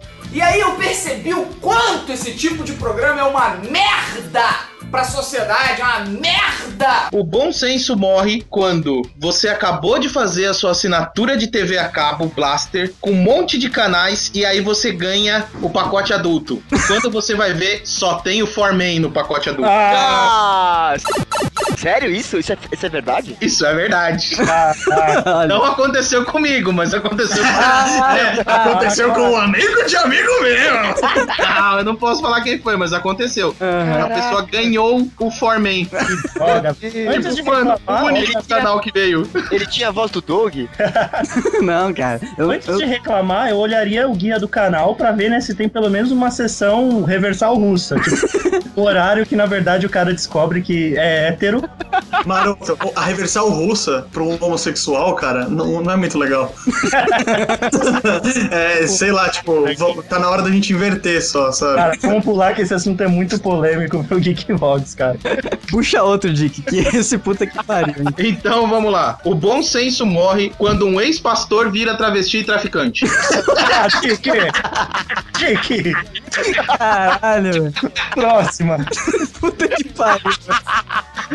[0.32, 4.44] E aí eu percebi o quanto esse tipo de programa é uma merda
[4.90, 7.08] pra sociedade, é uma merda!
[7.12, 11.88] O bom senso morre quando você acabou de fazer a sua assinatura de TV a
[11.88, 16.62] cabo Blaster com um monte de canais e aí você ganha o pacote adulto.
[16.86, 19.68] Quando você vai ver, só tem o Foreman no pacote adulto.
[19.70, 20.94] Ah, Ah,
[21.78, 22.38] sério isso?
[22.38, 23.36] Isso é, isso é verdade?
[23.40, 24.36] Isso é verdade.
[24.48, 25.46] ah, ah.
[25.46, 27.48] Não aconteceu comigo, mas aconteceu com
[28.16, 30.76] É, Aconteceu com um amigo de amigo meu.
[31.58, 33.54] Ah, eu não posso falar quem foi, mas aconteceu.
[33.60, 35.86] A pessoa ganhou o Foreman.
[36.34, 36.76] Droga.
[37.14, 39.28] Antes de Tipo, mano, reclamar, o único canal que veio.
[39.50, 40.54] Ele tinha a voz do Doug?
[41.62, 42.20] Não, cara.
[42.38, 45.54] Eu, antes eu- de reclamar, eu olharia o guia do canal pra ver né, se
[45.54, 47.96] tem pelo menos uma sessão reversal russa.
[48.00, 51.62] Tipo, o horário que, na verdade, o cara descobre que é hétero.
[52.24, 52.56] Mano,
[52.94, 56.52] a reversal russa pra um homossexual, cara, não, não é muito legal.
[58.50, 59.64] é, sei lá, tipo,
[60.04, 61.76] tá na hora da gente inverter só, sabe?
[61.76, 64.20] Cara, vamos pular que esse assunto é muito polêmico pro
[64.96, 65.18] Cara.
[65.70, 68.06] Puxa outro, Dick, que esse puta que pariu, hein?
[68.18, 69.18] Então vamos lá.
[69.24, 73.04] O bom senso morre quando um ex-pastor vira travesti e traficante.
[73.78, 74.30] Ah, Dick!
[75.38, 75.92] Dick!
[76.78, 77.74] Caralho, velho.
[78.14, 78.78] Próxima.
[79.38, 80.32] Puta que pariu.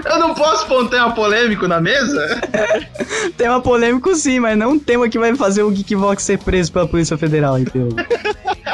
[0.05, 2.39] Eu não posso pôr um tema polêmico na mesa?
[3.37, 6.87] Tema polêmico sim, mas não um tema que vai fazer o Geekvox ser preso pela
[6.87, 7.89] Polícia Federal, entendeu?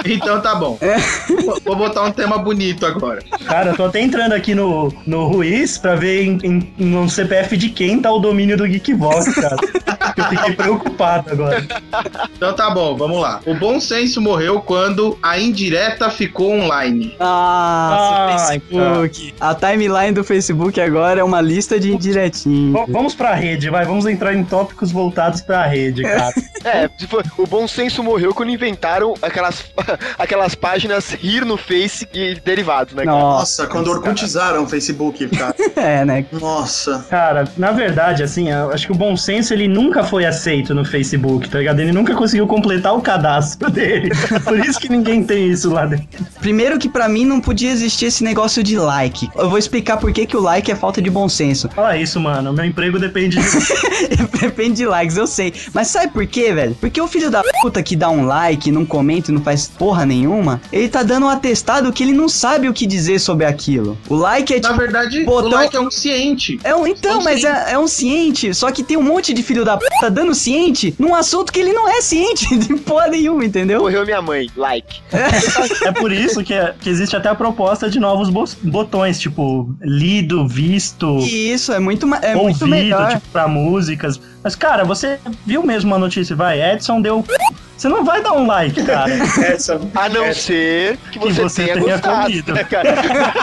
[0.05, 0.77] Então tá bom.
[1.43, 3.21] Vou- Vou botar um tema bonito agora.
[3.45, 7.57] Cara, eu tô até entrando aqui no, no Ruiz pra ver em, em- no CPF
[7.57, 9.57] de quem tá o domínio do Geekbox, cara.
[10.15, 11.65] Eu fiquei preocupado agora.
[12.35, 13.41] Então tá bom, vamos lá.
[13.45, 17.13] O bom senso morreu quando a indireta ficou online.
[17.19, 19.33] Nossa, Ai, Facebook.
[19.41, 22.85] A timeline do Facebook agora é uma lista de indiretinhos.
[22.89, 23.85] Vamos pra rede, vai.
[23.85, 26.33] Vamos entrar em tópicos voltados pra rede, cara.
[26.63, 29.63] É, se for- o bom senso morreu quando inventaram aquelas,
[30.17, 33.17] aquelas páginas rir no Face e derivados, né, cara?
[33.17, 35.55] Nossa, Nossa, quando orcutizaram o Facebook, cara.
[35.75, 36.25] é, né?
[36.31, 37.05] Nossa.
[37.09, 40.83] Cara, na verdade, assim, eu acho que o bom senso ele nunca foi aceito no
[40.83, 41.79] Facebook, tá ligado?
[41.79, 44.09] Ele nunca conseguiu completar o cadastro dele.
[44.43, 46.07] Por isso que ninguém tem isso lá dentro.
[46.39, 49.29] Primeiro que pra mim não podia existir esse negócio de like.
[49.35, 51.69] Eu vou explicar por que, que o like é falta de bom senso.
[51.75, 52.53] Fala isso, mano.
[52.53, 53.73] Meu emprego depende disso.
[54.39, 55.53] Depende de likes, eu sei.
[55.73, 56.75] Mas sabe por quê, velho?
[56.79, 60.05] Porque o filho da puta que dá um like, não comenta e não faz porra
[60.05, 63.97] nenhuma, ele tá dando um atestado que ele não sabe o que dizer sobre aquilo.
[64.07, 64.79] O like é Na tipo.
[64.79, 66.59] verdade, botão- o like é um ciente.
[66.63, 69.41] É um, então, um mas é, é um ciente, só que tem um monte de
[69.43, 73.43] filho da puta dando ciente num assunto que ele não é ciente de porra nenhuma,
[73.45, 73.81] entendeu?
[73.81, 75.01] Morreu minha mãe, like.
[75.85, 79.75] É por isso que, é- que existe até a proposta de novos bo- botões, tipo,
[79.81, 80.86] lido, visto,
[81.19, 83.09] Isso é muito, é muito ouvido, melhor.
[83.09, 84.19] tipo, pra músicas.
[84.43, 87.23] Mas, cara, você viu mesmo a notícia, vai, Edson deu.
[87.75, 89.11] Você não vai dar um like, cara.
[89.45, 89.79] Essa.
[89.93, 90.33] A não É.
[90.33, 92.53] ser que Que você, você tenha, tenha gostado, comido.
[92.53, 92.95] né, cara?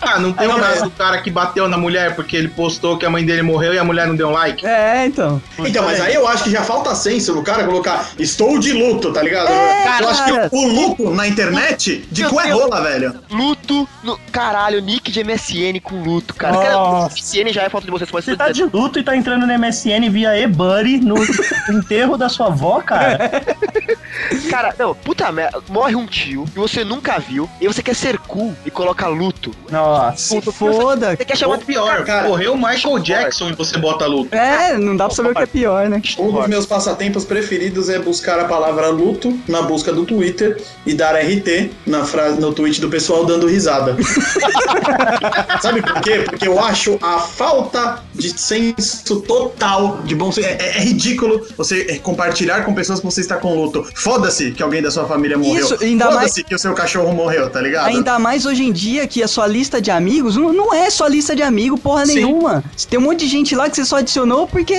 [0.00, 3.04] Ah, não tem o caso do cara que bateu na mulher porque ele postou que
[3.04, 4.64] a mãe dele morreu e a mulher não deu um like?
[4.64, 5.42] É, então.
[5.58, 9.12] Então, mas aí eu acho que já falta senso no cara colocar estou de luto,
[9.12, 9.48] tá ligado?
[9.48, 10.48] É, eu acho cara.
[10.48, 13.14] que o luto na internet de cu é rola, velho.
[13.30, 13.55] Luto
[14.02, 14.18] no.
[14.30, 16.56] Caralho, nick de MSN com luto, cara.
[16.56, 17.06] cara.
[17.06, 20.10] MSN já é falta de vocês, Você tá de luto e tá entrando no MSN
[20.10, 21.16] via eBuddy no
[21.70, 23.30] enterro da sua avó, cara.
[24.50, 25.62] Cara, não, puta merda.
[25.68, 29.52] Morre um tio que você nunca viu e você quer ser cool e coloca luto.
[29.70, 30.40] Nossa.
[30.40, 31.16] Se foda.
[31.16, 34.34] Você quer chamar Ou pior, Cara, morreu o Michael Jackson e você bota luto.
[34.34, 36.00] É, não dá pra saber o que é pior, né?
[36.18, 40.94] Um dos meus passatempos preferidos é buscar a palavra luto na busca do Twitter e
[40.94, 43.96] dar RT na frase, no tweet do pessoal dando risada.
[45.60, 46.24] Sabe por quê?
[46.24, 50.46] Porque eu acho a falta de senso total de bom senso.
[50.48, 53.86] É, é- é ridículo você é, compartilhar com pessoas que você está com luto.
[53.94, 55.64] Foda-se que alguém da sua família morreu.
[55.64, 57.86] Isso, ainda Foda-se que o seu cachorro morreu, tá ligado?
[57.86, 61.06] Ainda mais hoje em dia que a sua lista de amigos não, não é só
[61.06, 62.16] lista de amigo, porra Sim.
[62.16, 62.62] nenhuma.
[62.90, 64.74] Tem um monte de gente lá que você só adicionou porque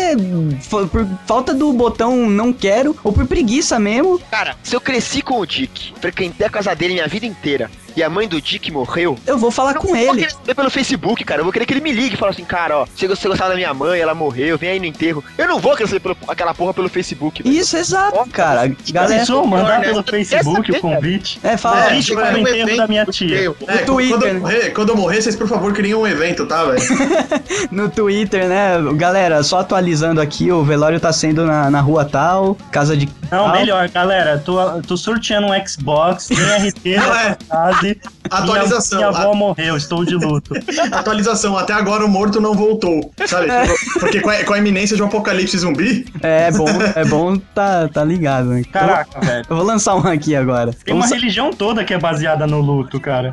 [0.69, 4.19] por falta do botão não quero ou por preguiça mesmo.
[4.29, 8.03] Cara, se eu cresci com o Dick, frequentei a casa dele minha vida inteira e
[8.03, 9.17] a mãe do Dick morreu.
[9.25, 10.19] Eu vou falar com Eu vou ele.
[10.19, 11.41] querer saber pelo Facebook, cara.
[11.41, 13.49] Eu vou querer que ele me ligue e fale assim, cara, ó, se você gostava
[13.49, 15.23] da minha mãe, ela morreu, vem aí no enterro.
[15.37, 17.55] Eu não vou querer saber pelo- aquela porra pelo Facebook, velho.
[17.55, 18.71] Isso, exato, cara.
[18.91, 19.85] Galera, Pensou mandar né?
[19.87, 21.39] pelo Facebook o convite?
[21.43, 21.85] é, fala.
[21.85, 23.53] É, Convite para o um enterro evento da minha tia.
[23.67, 24.39] É, Twitter, quando, eu né?
[24.39, 26.81] morrer, quando eu morrer, vocês por favor criem um evento, tá, velho?
[27.71, 28.73] no Twitter, né?
[28.95, 33.07] Galera, só atualizando aqui, o velório tá sendo na, na rua tal, casa de.
[33.31, 33.51] Não, tal.
[33.53, 34.37] melhor, galera.
[34.37, 37.37] Tô, tô sorteando um Xbox, tem RT na é.
[37.95, 38.43] Casa.
[38.43, 38.97] Atualização.
[38.99, 40.53] Minha, minha avó morreu, estou de luto.
[40.91, 43.47] Atualização, até agora o morto não voltou, sabe?
[43.47, 47.37] Tipo, Porque com a, com a iminência de um apocalipse zumbi, É bom, é bom
[47.37, 48.63] tá, tá ligado, né?
[48.71, 49.45] Caraca, velho.
[49.49, 50.73] Eu vou lançar um aqui agora.
[50.73, 53.31] Tem uma Vamos- religião toda que é baseada no luto, cara.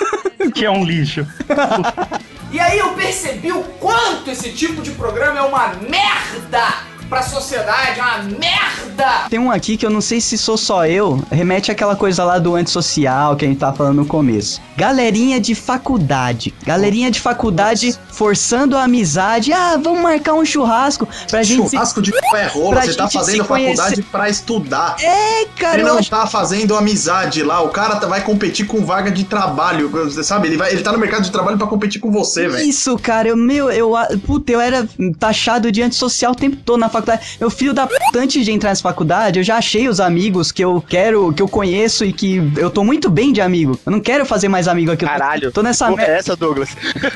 [0.54, 1.26] que é um lixo.
[2.52, 6.62] E aí eu percebi o quanto esse tipo de programa é uma merda
[7.08, 9.28] pra sociedade, é uma merda!
[9.28, 12.38] Tem um aqui que eu não sei se sou só eu, remete àquela coisa lá
[12.38, 14.60] do antissocial que a gente tava falando no começo.
[14.76, 16.54] Galerinha de faculdade.
[16.64, 19.52] Galerinha de faculdade forçando a amizade.
[19.52, 21.70] Ah, vamos marcar um churrasco pra gente se...
[21.76, 24.96] churrasco de pé rola, você tá se fazendo faculdade pra estudar.
[25.00, 26.10] É, cara, Ele não acho...
[26.10, 30.48] tá fazendo amizade lá, o cara tá- vai competir com vaga de trabalho, você sabe?
[30.48, 32.66] Ele, vai, ele tá no mercado de trabalho pra competir com você, velho.
[32.66, 33.92] Isso, cara, eu, meu, eu,
[34.26, 34.88] puta, eu era
[35.18, 37.26] taxado de antissocial o tempo todo na faculdade.
[37.40, 40.62] Eu, filho da puta, antes de entrar nessa faculdade, eu já achei os amigos que
[40.64, 43.78] eu quero, que eu conheço e que eu tô muito bem de amigo.
[43.84, 45.04] Eu não quero fazer mais amigo aqui.
[45.04, 45.50] Caralho.
[45.52, 46.12] Tô nessa Porra merda.
[46.12, 46.70] é essa, Douglas?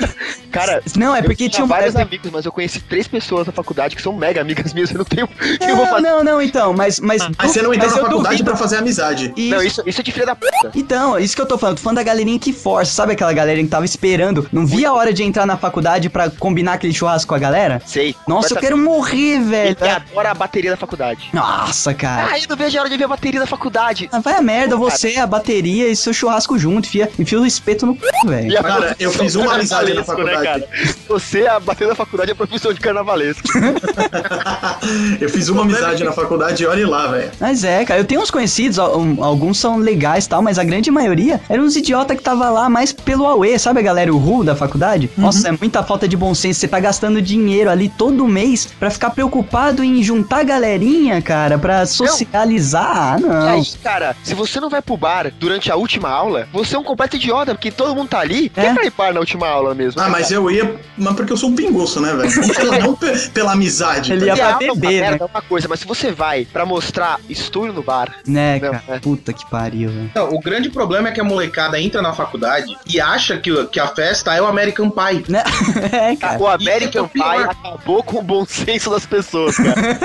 [0.51, 3.52] cara, Não, é eu porque tinha vários é- amigos, mas eu conheci três pessoas na
[3.52, 4.90] faculdade que são mega amigas minhas.
[4.90, 5.28] Eu não tenho.
[5.61, 6.02] eu vou Não, fazer.
[6.02, 6.98] não, não, então, mas.
[7.01, 9.32] Mas, Mas você não entrou mas na faculdade duvido- pra fazer amizade.
[9.36, 9.51] Isso.
[9.55, 10.70] Não, isso, isso é de filha da puta.
[10.74, 13.65] Então, isso que eu tô falando, tô falando da galerinha que força, sabe aquela galerinha
[13.65, 17.28] que tava esperando, não via a hora de entrar na faculdade pra combinar aquele churrasco
[17.28, 17.81] com a galera?
[17.86, 18.15] Sei.
[18.27, 19.69] Nossa, eu quero morrer, velho.
[19.80, 21.28] Ele adora a bateria da faculdade.
[21.32, 22.28] Nossa, cara.
[22.32, 24.09] Ah, eu não vejo a hora de ver a bateria da faculdade.
[24.12, 27.86] Ah, vai a merda, você, a bateria e seu churrasco junto, enfia, enfia o espeto
[27.86, 28.52] no c, velho.
[28.52, 30.64] E Cara, eu fiz uma amizade na carnavalesco, né, faculdade.
[30.66, 30.98] cara?
[31.09, 33.42] Você, a bateria da faculdade, é profissão de carnavalesco.
[35.20, 37.30] eu fiz uma amizade na faculdade e olhe lá, velho.
[37.40, 40.64] Mas é, cara, eu tenho uns conhecidos, al- alguns são legais e tal, mas a
[40.64, 44.18] grande maioria eram uns idiota que tava lá mais pelo Aue, sabe a galera, o
[44.18, 45.10] Ru da faculdade?
[45.16, 48.90] Nossa, é muita falta de bom senso, você tá gastando dinheiro ali todo mês pra
[48.90, 53.49] ficar preocupado em juntar galerinha, cara, pra socializar, ah, E não.
[53.49, 56.82] aí, cara, se você não vai pro bar durante a última aula, você é um
[56.85, 58.51] completo idiota, porque todo mundo tá ali.
[58.57, 58.62] É.
[58.62, 60.01] Quem vai ir bar na última aula mesmo?
[60.01, 60.35] Ah, né, mas cara?
[60.35, 62.31] eu ia, mas porque eu sou um pinguço, né, velho?
[62.41, 64.12] Não pela, não pe- pela amizade.
[64.12, 65.16] Ele tá ia pra aula é beber, né?
[65.20, 68.82] é uma coisa, mas se você vai pra mostrar estou no bar, Né, Não, cara,
[68.89, 68.99] é.
[68.99, 70.05] puta que pariu, velho.
[70.11, 73.66] Então, o grande problema é que a molecada entra na faculdade e acha que, o-
[73.66, 75.24] que a festa é o American Pie.
[75.28, 75.43] Né?
[75.93, 79.49] é, cara, o American Isso é o Pie acabou com o bom senso das pessoas,
[79.56, 79.98] cara.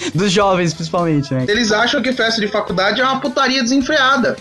[0.14, 1.44] dos jovens principalmente, né?
[1.48, 4.36] Eles acham que festa de faculdade é uma putaria desenfreada.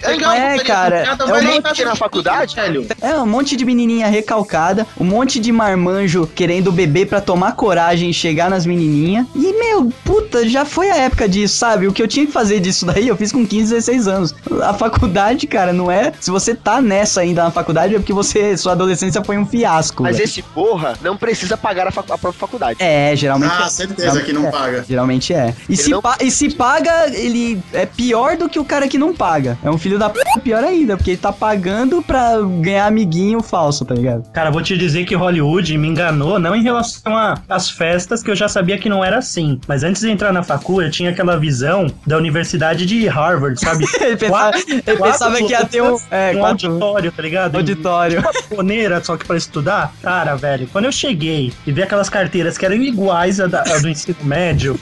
[0.00, 2.54] Quer uma É, putaria cara, é um monte na de faculdade?
[2.54, 2.86] velho.
[3.00, 8.10] É, um monte de menininha recalcada, um monte de marmanjo querendo beber pra tomar coragem
[8.10, 9.26] e chegar nas menininhas.
[9.34, 11.86] E, meu, puta, já foi a época disso, sabe?
[11.86, 14.34] O que eu tinha que fazer disso daí, eu fiz com 15, 16 anos.
[14.62, 16.12] A faculdade, cara, não é...
[16.20, 20.02] Se você tá nessa ainda na faculdade, é porque você, sua adolescência foi um fiasco.
[20.02, 20.28] Mas velho.
[20.28, 22.76] esse porra não precisa pagar a, fac- a própria faculdade.
[22.82, 23.52] É, geralmente...
[23.58, 23.68] Ah, é.
[23.68, 24.84] certeza que não paga.
[24.96, 25.54] Geralmente é.
[25.68, 28.96] E se, não- pa- e se paga, ele é pior do que o cara que
[28.96, 29.58] não paga.
[29.62, 33.84] É um filho da p pior ainda, porque ele tá pagando pra ganhar amiguinho falso,
[33.84, 34.22] tá ligado?
[34.32, 37.12] Cara, vou te dizer que Hollywood me enganou, não em relação
[37.46, 39.60] às festas, que eu já sabia que não era assim.
[39.68, 43.84] Mas antes de entrar na facul, eu tinha aquela visão da Universidade de Harvard, sabe?
[44.00, 47.22] Ele pensava, Quatro- ele quatro pensava que ia ter um, é, um quatro- auditório, tá
[47.22, 47.56] ligado?
[47.56, 48.20] auditório.
[48.20, 49.92] Uma boneira só que pra estudar.
[50.02, 53.78] Cara, velho, quando eu cheguei e vi aquelas carteiras que eram iguais à, da- à
[53.78, 54.78] do ensino médio,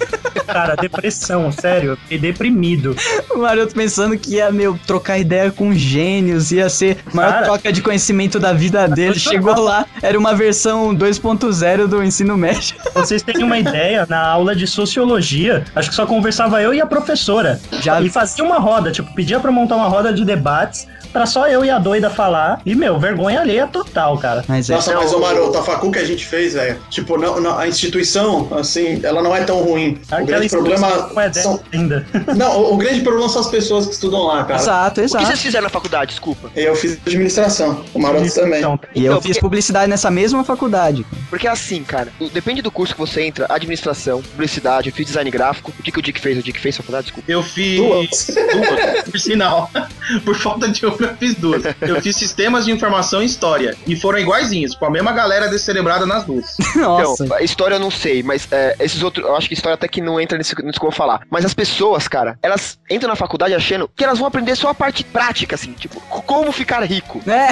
[0.46, 2.96] cara, depressão, sério, eu fiquei deprimido.
[3.30, 7.44] O Maroto pensando que ia, meu, trocar ideia com gênios, ia ser a maior Cara.
[7.46, 9.18] troca de conhecimento da vida dele.
[9.18, 12.76] Chegou lá, era uma versão 2.0 do ensino médio.
[12.94, 16.86] Vocês terem uma ideia, na aula de sociologia, acho que só conversava eu e a
[16.86, 17.60] professora.
[17.80, 21.46] Já- E fazia uma roda, tipo, pedia pra montar uma roda de debates pra só
[21.48, 22.60] eu e a doida falar.
[22.66, 24.44] E, meu, vergonha alheia total, cara.
[24.48, 24.74] Mas é.
[24.74, 27.68] Nossa, mas o Maroto, a facul que a gente fez, velho, tipo, não, não- a
[27.68, 29.93] instituição, assim, ela não é tão ruim.
[29.94, 31.60] O Aquela grande problema instituição é dessa são...
[31.72, 32.06] ainda.
[32.36, 34.60] Não, o, o grande problema são as pessoas que estudam lá, cara.
[34.60, 35.26] Exato, O que exato.
[35.26, 36.10] vocês fizeram na faculdade?
[36.10, 36.50] Desculpa.
[36.54, 38.58] Eu fiz administração, o Maroto também.
[38.58, 41.04] Então, E eu Então, fiz porque- publicidade nessa mesma faculdade.
[41.30, 45.72] Porque assim, cara, depende do curso que você entra, administração, publicidade, eu fiz design gráfico.
[45.78, 46.38] O que, que o Dick fez?
[46.38, 47.06] O Dick fez faculdade?
[47.06, 47.30] Desculpa.
[47.30, 48.26] Eu fiz Duas.
[48.52, 49.70] duas, por sinal.
[50.22, 51.62] Por falta de uma, eu fiz duas.
[51.80, 53.74] Eu fiz sistemas de informação e história.
[53.86, 56.56] E foram iguaizinhos, com a mesma galera descerebrada nas duas.
[56.76, 57.24] Nossa.
[57.24, 60.00] Então, história eu não sei, mas é, esses outros, eu acho que história até que
[60.00, 61.20] não entra nisso, nisso que eu vou falar.
[61.30, 64.74] Mas as pessoas, cara, elas entram na faculdade achando que elas vão aprender só a
[64.74, 67.20] parte prática, assim, tipo, como ficar rico.
[67.28, 67.48] É,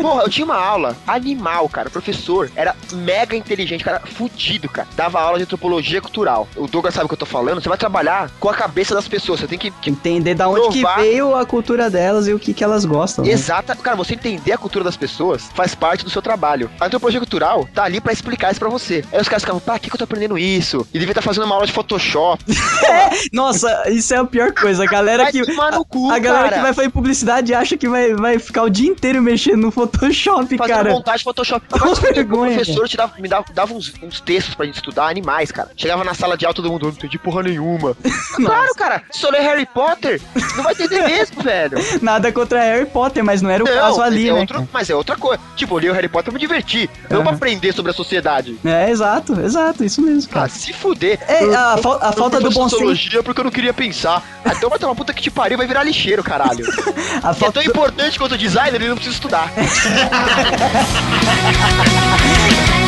[0.00, 1.88] Porra, eu tinha uma aula animal, cara.
[1.88, 4.88] O professor era mega inteligente, cara, fudido, cara.
[4.96, 6.48] Dava aula de antropologia cultural.
[6.56, 7.62] O Douglas sabe o que eu tô falando.
[7.62, 9.40] Você vai trabalhar com a cabeça das pessoas.
[9.40, 9.72] Você tem que.
[9.86, 13.24] entender da onde que veio a cultura delas e o que, que elas gostam.
[13.24, 13.30] né?
[13.30, 16.70] Exata, cara, você entender a cultura das pessoas faz parte do seu trabalho.
[16.80, 19.04] A antropologia cultural tá ali pra explicar isso pra você.
[19.12, 20.86] Aí os caras ficavam, pá, que, que eu tô aprendendo isso?
[20.92, 22.42] E devia estar fazendo uma aula de Photoshop.
[23.32, 24.84] Nossa, isso é a pior coisa.
[24.84, 25.42] A galera Vai que.
[25.88, 26.56] cu, A galera cara.
[26.56, 30.56] que vai fazer publicidade acha que vai, vai ficar o dia inteiro mexendo no Photoshop,
[30.56, 30.90] Fazendo cara.
[30.90, 31.64] montagem Photoshop.
[31.70, 35.08] Mas o vergonha, professor te dava, me dava, dava uns, uns textos pra gente estudar,
[35.08, 35.70] animais, cara.
[35.76, 37.96] Chegava na sala de aula, todo mundo, não entendi porra nenhuma.
[38.36, 40.20] claro, cara, se eu ler Harry Potter,
[40.56, 41.78] não vai entender mesmo, velho.
[42.02, 44.40] Nada contra Harry Potter, mas não era o caso ali, é né?
[44.40, 45.40] outro- mas é outra coisa.
[45.56, 47.24] Tipo, eu li o Harry Potter pra me divertir, não Aham.
[47.26, 48.58] pra aprender sobre a sociedade.
[48.64, 50.48] É, exato, exato, isso mesmo, Ah, cara.
[50.48, 51.18] se fuder.
[51.26, 53.22] É, A, fal- a falta do bom senso.
[53.22, 54.22] porque eu não queria pensar.
[54.44, 56.64] Ah, então vai ter uma puta que te pariu, vai virar lixeiro, caralho.
[57.20, 59.50] A Que é falta tão importante quanto o designer, ele não precisa estudar.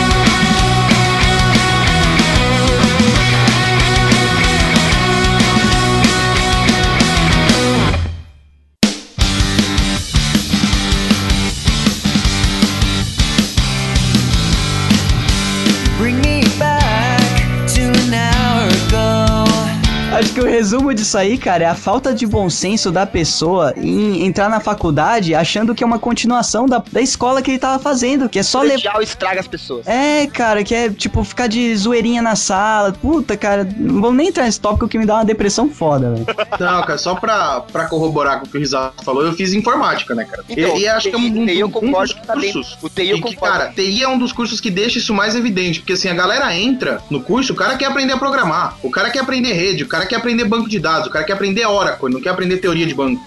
[20.32, 23.74] Acho que o resumo disso aí, cara, é a falta de bom senso da pessoa
[23.76, 27.78] em entrar na faculdade achando que é uma continuação da, da escola que ele tava
[27.78, 28.70] fazendo, que é só levar.
[28.70, 29.86] Colegial estraga as pessoas.
[29.86, 32.92] É, cara, que é tipo ficar de zoeirinha na sala.
[32.92, 36.26] Puta, cara, não vou nem entrar nesse tópico que me dá uma depressão foda, velho.
[36.59, 40.14] Não, cara, só pra, pra corroborar com o que o Risato falou, eu fiz informática,
[40.14, 40.44] né, cara?
[40.48, 42.62] Então, e, e acho que é um, um, TI eu um concordo que tá dentro.
[42.80, 43.59] O TI eu em que, concordo.
[43.59, 46.56] cara, TI é um dos cursos que deixa isso mais evidente, porque assim, a galera
[46.56, 49.86] entra no curso, o cara quer aprender a programar, o cara quer aprender rede, o
[49.86, 52.86] cara quer aprender banco de dados, o cara quer aprender Oracle, não quer aprender teoria
[52.86, 53.23] de banco.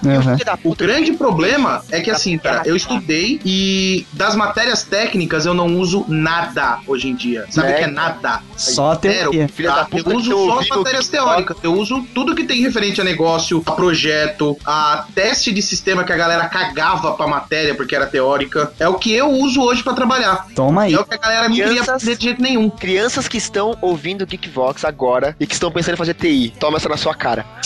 [0.45, 5.53] Da O grande problema é que assim, cara, eu estudei e das matérias técnicas eu
[5.53, 7.45] não uso nada hoje em dia.
[7.49, 8.41] Sabe o É, que é nada?
[8.57, 9.47] Só a teoria.
[9.47, 9.75] Filha Tá?
[9.77, 11.57] da puta eu uso só as matérias teóricas.
[11.63, 16.13] Eu uso tudo que tem referente a negócio, a projeto, a teste de sistema que
[16.13, 18.71] a galera cagava pra matéria porque era teórica.
[18.79, 20.47] É o que eu uso hoje pra trabalhar.
[20.55, 20.93] Toma aí.
[20.93, 22.69] É o que a galera não queria Crianças- aprender de jeito nenhum.
[22.69, 26.84] Crianças que estão ouvindo Geekvox agora e que estão pensando em fazer TI, toma essa
[26.89, 27.45] na sua cara.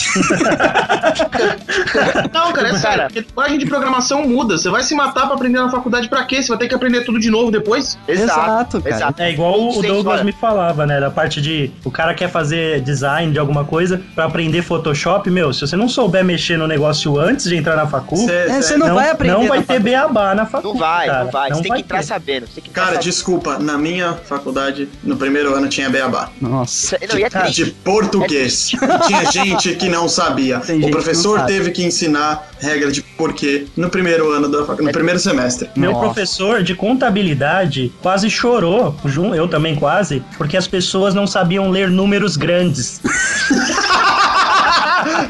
[2.32, 2.80] Não, cara, é sério.
[2.80, 3.02] Cara.
[3.10, 4.56] Porque a linguagem de programação muda.
[4.58, 6.42] Você vai se matar pra aprender na faculdade pra quê?
[6.42, 7.98] Você vai ter que aprender tudo de novo depois?
[8.06, 9.14] Exato, cara.
[9.18, 10.24] É igual o Douglas história.
[10.24, 11.00] me falava, né?
[11.00, 15.52] Da parte de o cara quer fazer design de alguma coisa pra aprender Photoshop, meu,
[15.52, 18.76] se você não souber mexer no negócio antes de entrar na facu, Cê- É, você
[18.76, 19.34] não, vai aprender.
[19.34, 20.68] não vai ter beabá na facu.
[20.68, 21.24] Não vai, cara.
[21.24, 21.50] não vai.
[21.50, 22.04] Você tem que entrar ter.
[22.06, 22.46] sabendo.
[22.46, 23.04] Você tem que entrar Cara, sabendo.
[23.10, 26.28] desculpa, na minha faculdade, no primeiro ano tinha beabá.
[26.40, 26.98] Nossa.
[27.10, 27.64] Não, e é triste.
[27.64, 28.72] De português.
[29.08, 30.60] E tinha gente que não sabia.
[30.60, 35.18] Tem o professor teve que ensinar regra de porquê no primeiro ano da no primeiro
[35.18, 35.68] semestre.
[35.76, 36.04] Meu Nossa.
[36.06, 41.90] professor de contabilidade quase chorou, jun- eu também quase, porque as pessoas não sabiam ler
[41.90, 43.00] números grandes.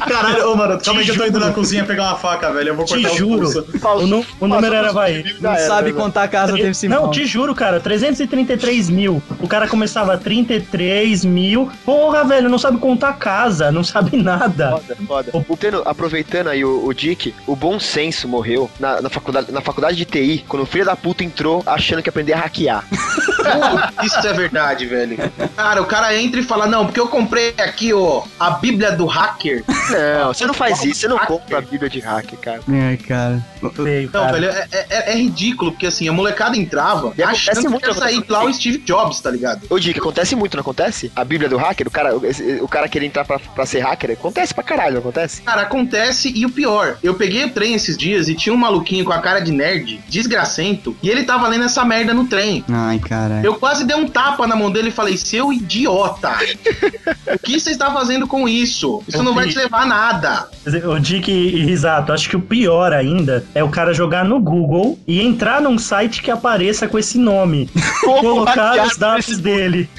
[0.07, 2.69] Caralho, ô, mano, calma aí que eu tô indo na cozinha pegar uma faca, velho.
[2.69, 3.41] Eu vou Te cortar o juro.
[3.41, 3.65] pulso.
[4.03, 5.23] O, nu- o número era, vai.
[5.39, 9.21] Não sabe contar casa teve esse Não, te juro, cara, 333 mil.
[9.39, 11.71] O cara começava 33 mil.
[11.85, 14.71] Porra, velho, não sabe contar casa, não sabe nada.
[14.71, 15.29] Foda, foda.
[15.29, 19.97] Aproveitando, aproveitando aí o, o Dick, o bom senso morreu na, na, faculdade, na faculdade
[19.97, 22.83] de TI, quando o filho da puta entrou achando que ia aprender a hackear.
[24.03, 25.17] Isso é verdade, velho.
[25.55, 29.05] Cara, o cara entra e fala, não, porque eu comprei aqui, ó, a Bíblia do
[29.05, 29.60] hacker.
[29.67, 32.61] Não, você não faz isso, você não compra a Bíblia de hacker, cara.
[32.71, 33.45] É, cara.
[33.75, 34.31] Feio, Não, cara.
[34.33, 37.93] velho, é, é- é ridículo, porque assim, a molecada entrava E achando muito, que ia
[37.93, 38.55] sair lá o muito.
[38.57, 39.61] Steve Jobs, tá ligado?
[39.69, 41.11] Ô, Dick, acontece muito, não acontece?
[41.15, 44.53] A Bíblia do hacker, o cara, o cara querer entrar pra, pra ser hacker, acontece
[44.53, 45.41] pra caralho, não acontece?
[45.43, 49.05] Cara, acontece e o pior, eu peguei o trem esses dias e tinha um maluquinho
[49.05, 52.63] com a cara de nerd, desgracento, e ele tava lendo essa merda no trem.
[52.71, 53.41] Ai, cara.
[53.43, 56.31] Eu quase dei um tapa na mão dele e falei, seu idiota,
[57.33, 59.03] o que você está fazendo com isso?
[59.07, 60.47] Isso não vai levar nada.
[60.85, 64.99] O Dick e Risato, acho que o pior ainda é o cara jogar no Google
[65.07, 67.69] e entrar num site que apareça com esse nome.
[68.01, 69.89] colocar os dados dele.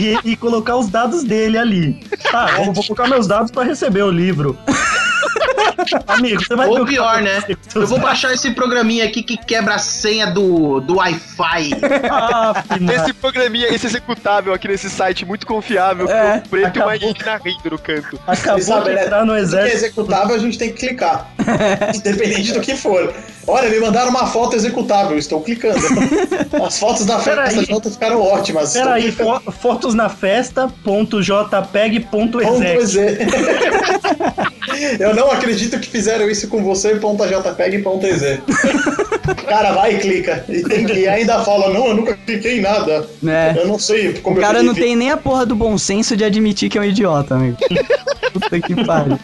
[0.00, 2.00] E, e colocar os dados dele ali.
[2.30, 4.56] Tá, eu vou colocar meus dados pra receber o livro.
[6.06, 7.42] Amigo, você vai Ou o pior, né?
[7.74, 11.70] Eu vou baixar esse programinha aqui que quebra a senha do, do Wi-Fi.
[12.10, 12.62] Ah.
[12.94, 16.92] Esse programinha, esse executável aqui nesse site muito confiável, É, com um preto e uma
[16.94, 17.14] acabou.
[17.24, 18.20] na rindo no canto.
[18.26, 19.04] Acabou sabe, de né?
[19.04, 19.76] entrar no é exército.
[19.76, 21.30] executável a gente tem que clicar.
[21.94, 23.12] Independente do que for.
[23.46, 25.80] Olha, me mandaram uma foto executável, estou clicando.
[26.64, 27.64] As fotos da festa Peraí.
[27.64, 28.72] juntas ficaram ótimas.
[28.74, 30.68] Peraí, fo fotos na festa,
[34.98, 38.38] Eu não acredito que fizeram isso com você, ponto JPEG, ponto EZ.
[39.48, 40.44] Cara, vai e clica.
[40.48, 43.08] E, tem que- e ainda fala, não, eu nunca cliquei em nada.
[43.26, 43.54] É.
[43.56, 44.90] Eu não sei como O eu cara não cliquei.
[44.90, 47.56] tem nem a porra do bom senso de admitir que é um idiota, amigo.
[48.32, 49.18] Puta que pariu.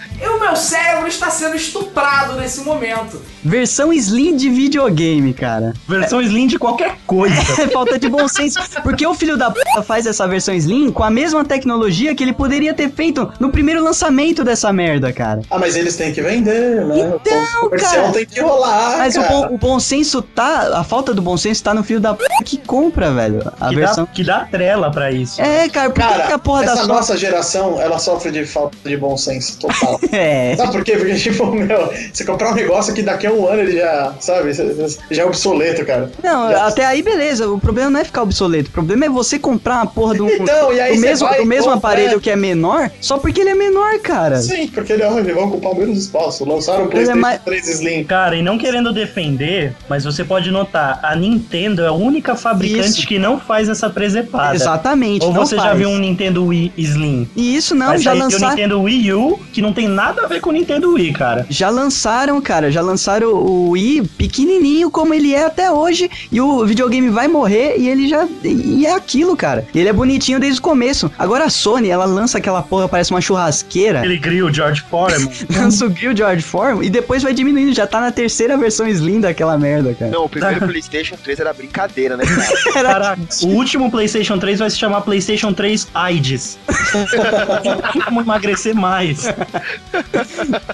[0.56, 3.20] O meu cérebro está sendo estuprado nesse momento.
[3.44, 5.74] Versão Slim de videogame, cara.
[5.86, 7.36] Versão Slim de qualquer coisa.
[7.56, 8.58] É falta de bom senso.
[8.82, 12.32] Porque o filho da puta faz essa versão Slim com a mesma tecnologia que ele
[12.32, 15.42] poderia ter feito no primeiro lançamento dessa merda, cara.
[15.50, 16.98] Ah, mas eles têm que vender, né?
[17.20, 18.12] Então, o cara.
[18.12, 19.32] tem que rolar, Mas o cara.
[19.32, 20.78] bom, o bom senso tá.
[20.78, 23.50] A falta do bom senso tá no filho da puta que compra, velho.
[23.60, 24.04] A Que versão.
[24.04, 25.40] dá, que dá trela pra isso.
[25.40, 28.44] É, cara, por que Cara, que a porra da essa nossa geração, ela sofre de
[28.46, 30.00] falta de bom senso total.
[30.12, 30.45] É.
[30.54, 30.96] Sabe por quê?
[30.96, 34.52] Porque, tipo, meu, você comprar um negócio que daqui a um ano ele já, sabe,
[35.10, 36.10] já é obsoleto, cara.
[36.22, 37.48] Não, Já- até aí beleza.
[37.48, 38.68] O problema não é ficar obsoleto.
[38.68, 41.38] O problema é você comprar uma porra do, Então, e aí do você mesmo, vai
[41.38, 44.36] do mesmo aparelho que é menor, só porque ele é menor, cara.
[44.36, 46.44] Sim, porque ele, olha, vão ocupar o menos espaço.
[46.48, 48.04] Lançaram o Ele é PlayStation mais- 3 Slim.
[48.04, 52.88] Cara, e não querendo defender, mas você pode notar, a Nintendo é a única fabricante
[53.00, 53.06] Isso.
[53.06, 54.54] que não faz essa presepada.
[54.54, 55.24] Exatamente.
[55.24, 55.78] Ou não você já faz.
[55.78, 57.28] viu um Nintendo Wii Slim?
[57.36, 58.48] E isso não, mas já tem o lançaram.
[58.50, 61.46] Nintendo Wii U, que não tem nada a ver com o Nintendo Wii, cara.
[61.48, 62.70] Já lançaram, cara.
[62.70, 66.10] Já lançaram o Wii pequenininho como ele é até hoje.
[66.30, 68.26] E o videogame vai morrer e ele já.
[68.44, 69.66] E é aquilo, cara.
[69.74, 71.10] Ele é bonitinho desde o começo.
[71.18, 74.00] Agora a Sony, ela lança aquela porra, parece uma churrasqueira.
[74.00, 75.30] Aquele grill George Foreman.
[75.56, 77.74] Lança o grill George Form e depois vai diminuindo.
[77.74, 80.10] Já tá na terceira versão Slim daquela merda, cara.
[80.10, 82.46] Não, o primeiro PlayStation 3 era brincadeira, né, cara?
[82.78, 86.58] Era- Caraca, o último PlayStation 3 vai se chamar PlayStation 3 AIDS.
[88.04, 89.24] Como emagrecer mais.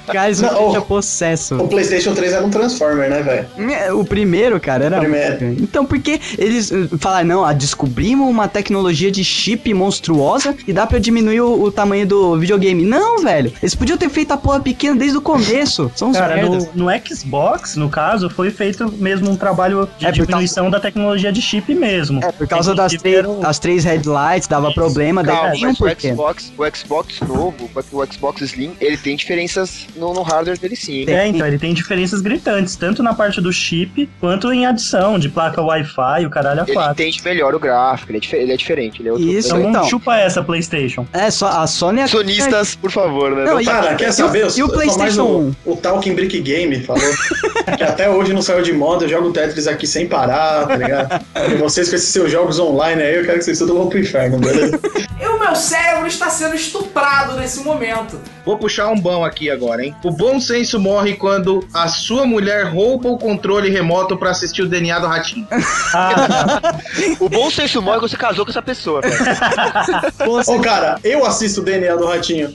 [0.06, 1.56] Cara, isso Não, deixa o- possesso.
[1.56, 3.72] O PlayStation 3 era um Transformer, né, velho?
[3.72, 4.98] É, O primeiro, cara, era.
[5.00, 5.44] Primeiro.
[5.46, 10.54] muito- Então, por que eles uh, falaram, não, ah, descobrimos uma tecnologia de chip monstruosa
[10.66, 12.84] e dá pra diminuir o, o tamanho do videogame?
[12.84, 13.52] Não, velho.
[13.62, 15.90] Eles podiam ter feito a porra pequena desde o começo.
[15.94, 16.68] São uns Cara, merdas.
[16.74, 21.32] no, no Xbox, no caso, foi feito mesmo um trabalho de É, diminuição da tecnologia
[21.32, 22.20] de chip mesmo.
[22.22, 25.60] É, por causa das três, era o- as três headlights, dava problema, daí Calma, um
[25.60, 26.00] mas o.
[26.00, 31.00] Xbox, o Xbox novo, o Xbox Slim, ele tem diferenças no, no hardware dele sim.
[31.00, 31.10] hein?
[31.10, 35.28] É, então, ele tem diferenças gritantes, tanto na parte do chip, quanto em adição de
[35.28, 36.92] placa Wi-Fi, o caralho a Ele quatro.
[37.02, 39.00] entende melhor o gráfico, ele é, dife- ele é diferente.
[39.00, 39.84] Ele é outro, Isso, Então, ele então.
[39.84, 41.06] chupa essa, PlayStation.
[41.12, 42.04] É, só a Sony é.
[42.04, 43.44] é- Sonistas, por favor, né?
[43.44, 44.48] Não, e- e quer o- saber?
[44.56, 47.02] e o PlayStation o, o Talking Brick Game falou
[47.76, 51.22] que até hoje não saiu de moda, eu jogo Tetris aqui sem parar, tá ligado?
[51.52, 53.98] E vocês com esses seus jogos online aí, eu quero que vocês tudo vão pro
[53.98, 54.78] inferno, beleza?
[55.22, 58.18] E o meu cérebro está sendo estuprado nesse momento.
[58.44, 59.94] Vou puxar um bom aqui agora, hein?
[60.04, 64.68] O bom senso morre quando a sua mulher rouba o controle remoto pra assistir o
[64.68, 65.46] DNA do ratinho.
[65.94, 66.60] Ah,
[67.20, 70.12] O bom senso morre quando você casou com essa pessoa, cara.
[70.46, 72.54] Ô, cara, eu assisto o DNA do Ratinho.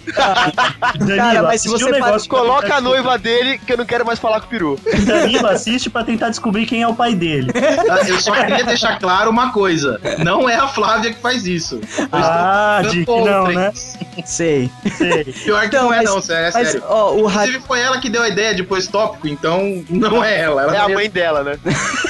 [0.98, 3.86] Danilo, Cara, mas se você um negócio pra Coloca a noiva dele que eu não
[3.86, 4.80] quero mais falar com o peru.
[5.06, 7.52] Danilo assiste pra tentar descobrir quem é o pai dele.
[7.90, 11.80] Ah, Eu só queria deixar claro uma coisa: não é a Flávia que faz isso.
[12.12, 13.72] Ah, Dick, não, né?
[13.72, 13.98] três.
[14.26, 14.72] Sei.
[14.98, 15.24] Sei.
[15.26, 16.86] Pior que Então, não é, mas- não, sério, é Mas, sério.
[16.90, 20.24] ó, o Inclusive, foi ela que deu a ideia de pôr esse tópico, então não
[20.24, 20.64] é ela.
[20.64, 21.58] ela É a mesmo- mãe dela, né?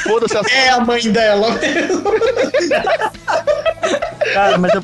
[0.03, 2.03] Foda-se as É a mãe dela mesmo.
[4.34, 4.82] Cara, mas eu,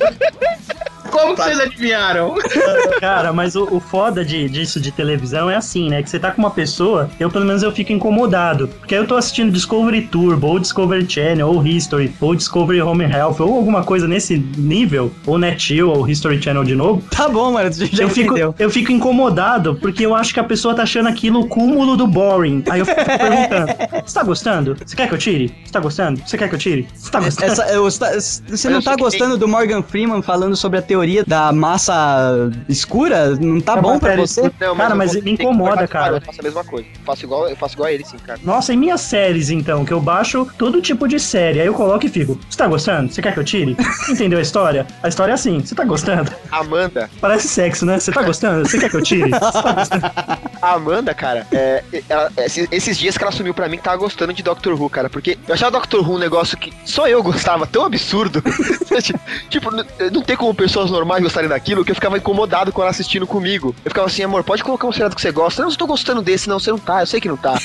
[1.13, 2.35] Como que vocês adivinharam?
[2.99, 6.01] Cara, mas o, o foda de, disso de televisão é assim, né?
[6.03, 8.67] Que você tá com uma pessoa, eu pelo menos eu fico incomodado.
[8.67, 13.03] Porque aí eu tô assistindo Discovery Turbo, ou Discovery Channel, ou History, ou Discovery Home
[13.05, 17.03] Health, ou alguma coisa nesse nível, ou NetGeo, ou History Channel de novo.
[17.09, 17.69] Tá bom, mano,
[17.99, 18.55] Eu fico, entendeu.
[18.57, 22.07] eu fico incomodado porque eu acho que a pessoa tá achando aquilo o cúmulo do
[22.07, 22.63] boring.
[22.69, 23.73] Aí eu fico perguntando:
[24.05, 24.77] Você tá gostando?
[24.85, 25.53] Você quer que eu tire?
[25.65, 26.21] Você tá gostando?
[26.25, 26.87] Você quer que eu tire?
[26.93, 27.51] Você tá gostando?
[27.51, 31.02] Essa, eu- você não tá sei que gostando do Morgan Freeman falando sobre a teoria
[31.27, 33.35] da massa escura?
[33.35, 34.41] Não tá É bom pra você?
[34.47, 34.75] escura.
[34.75, 36.17] Cara, mas vou- me incomoda, cara.
[36.17, 36.87] Eu faço a mesma coisa.
[36.87, 38.39] Eu faço igual, eu faço igual a ele, sim, cara.
[38.43, 41.59] Nossa, e minhas séries então, que eu baixo todo tipo de série.
[41.61, 43.11] Aí eu coloco e fico: Você tá gostando?
[43.11, 43.75] Você quer que eu tire?
[44.09, 44.85] Entendeu a história?
[45.01, 46.31] A história é assim: Você tá gostando?
[46.51, 47.99] Amanda, Parece sexo, né?
[47.99, 48.67] Você tá gostando?
[48.67, 49.29] Você quer que eu tire?
[49.31, 53.83] Tá a Amanda, cara, é, ela- esses, esses dias que ela assumiu pra mim que
[53.83, 57.07] tava gostando de Doctor Who, cara, porque eu achava Doctor Who um negócio que só
[57.07, 58.41] eu gostava, tão absurdo.
[59.49, 62.89] tipo, n- não tem como pessoas normais gostarem daquilo, que eu ficava incomodado com ela
[62.91, 63.75] assistindo comigo.
[63.83, 65.61] Eu ficava assim, amor, pode colocar um seriado que você gosta.
[65.63, 67.53] Não, eu tô gostando desse, não, você não tá, eu sei que não tá.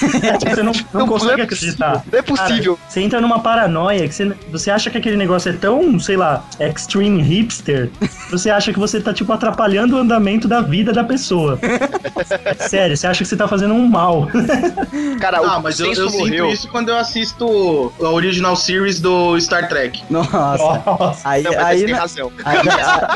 [0.49, 1.93] Você não, não consegue é acreditar.
[2.01, 2.77] possível, Não é possível.
[2.77, 6.17] Cara, você entra numa paranoia que você, você acha que aquele negócio é tão, sei
[6.17, 7.91] lá, extreme hipster,
[8.31, 11.59] você acha que você tá, tipo, atrapalhando o andamento da vida da pessoa.
[12.69, 14.29] Sério, você acha que você tá fazendo um mal.
[15.21, 16.51] Cara, Ah, o mas eu, senso eu sinto morreu.
[16.51, 20.03] isso quando eu assisto a original series do Star Trek.
[20.11, 20.83] Nossa.
[20.87, 21.29] Nossa.
[21.29, 22.33] Aí, Não, aí, você tem aí, razão.
[22.45, 22.59] aí,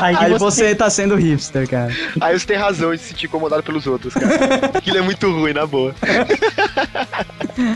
[0.03, 1.91] Aí aí você- você tá sendo hipster, cara.
[2.19, 4.35] Aí você tem razão de se sentir incomodado pelos outros, cara.
[4.77, 5.93] Aquilo é muito ruim, na boa.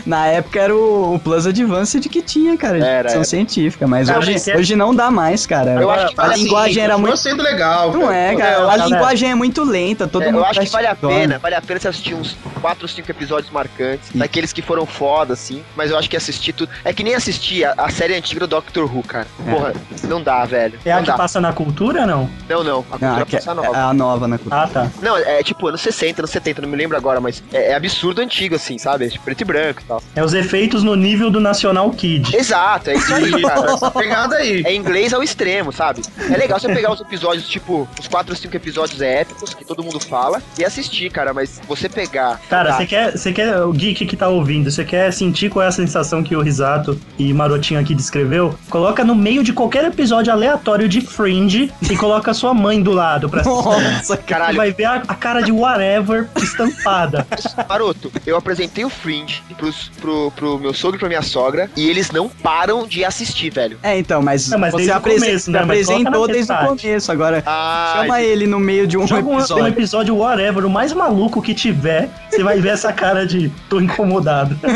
[0.04, 3.24] Na época era o, o Plus Advanced que tinha, cara, de Era, era.
[3.24, 5.80] científica, mas Cara, hoje, é- hoje não dá mais, cara.
[5.80, 7.16] Eu acho que a assim, linguagem era muito.
[7.16, 7.92] sendo legal.
[7.92, 8.38] Não é, velho.
[8.38, 8.58] cara.
[8.60, 11.38] Não, A linguagem é muito lenta, todo É, mundo eu acho que vale a pena,
[11.38, 15.34] vale a pena você assistir uns 4 ou 5 episódios marcantes, daqueles que foram foda,
[15.34, 16.70] assim, mas eu acho que assistir tudo.
[16.84, 19.26] É que nem assistir a, a série antiga do Doctor Who, cara.
[19.46, 19.50] É.
[19.52, 19.72] Porra,
[20.08, 20.78] não dá, velho.
[20.84, 21.14] É a que dá.
[21.14, 22.17] passa na cultura, não?
[22.48, 22.84] Não, não.
[22.90, 23.78] A Não, cultura que é, passa é nova.
[23.78, 24.62] a nova na cultura.
[24.62, 24.90] Ah, tá.
[25.02, 28.20] Não, é tipo anos 60, anos 70, não me lembro agora, mas é, é absurdo
[28.20, 29.06] antigo, assim, sabe?
[29.06, 30.02] É tipo preto e branco e tal.
[30.16, 32.34] É os efeitos no nível do National Kid.
[32.36, 33.72] Exato, é isso aí, cara.
[33.72, 34.62] Essa pegada aí.
[34.64, 36.02] É inglês ao extremo, sabe?
[36.30, 39.82] É legal você pegar os episódios, tipo, os 4 ou 5 episódios épicos que todo
[39.82, 42.40] mundo fala e assistir, cara, mas você pegar.
[42.48, 45.64] Cara, tá, você quer, você quer, o geek que tá ouvindo, você quer sentir qual
[45.64, 48.54] é a sensação que o Risato e Marotinho aqui descreveu?
[48.70, 52.92] Coloca no meio de qualquer episódio aleatório de Fringe e coloca a sua mãe do
[52.92, 53.64] lado pra assistir.
[53.64, 57.26] Nossa, Você Caralho, vai ver a, a cara de whatever estampada.
[57.68, 61.88] Maroto, eu apresentei o Fringe pros, pro, pro meu sogro e pra minha sogra e
[61.88, 63.78] eles não param de assistir, velho.
[63.82, 65.58] É, então, mas, Não, mas você apresen- começo, né?
[65.64, 67.12] Mas apresentou na desde o começo.
[67.12, 69.66] Agora, Ah, chama ele no meio de um Joga um, um episódio.
[69.68, 74.58] episódio whatever, o mais maluco que tiver, você vai ver essa cara de tô incomodado.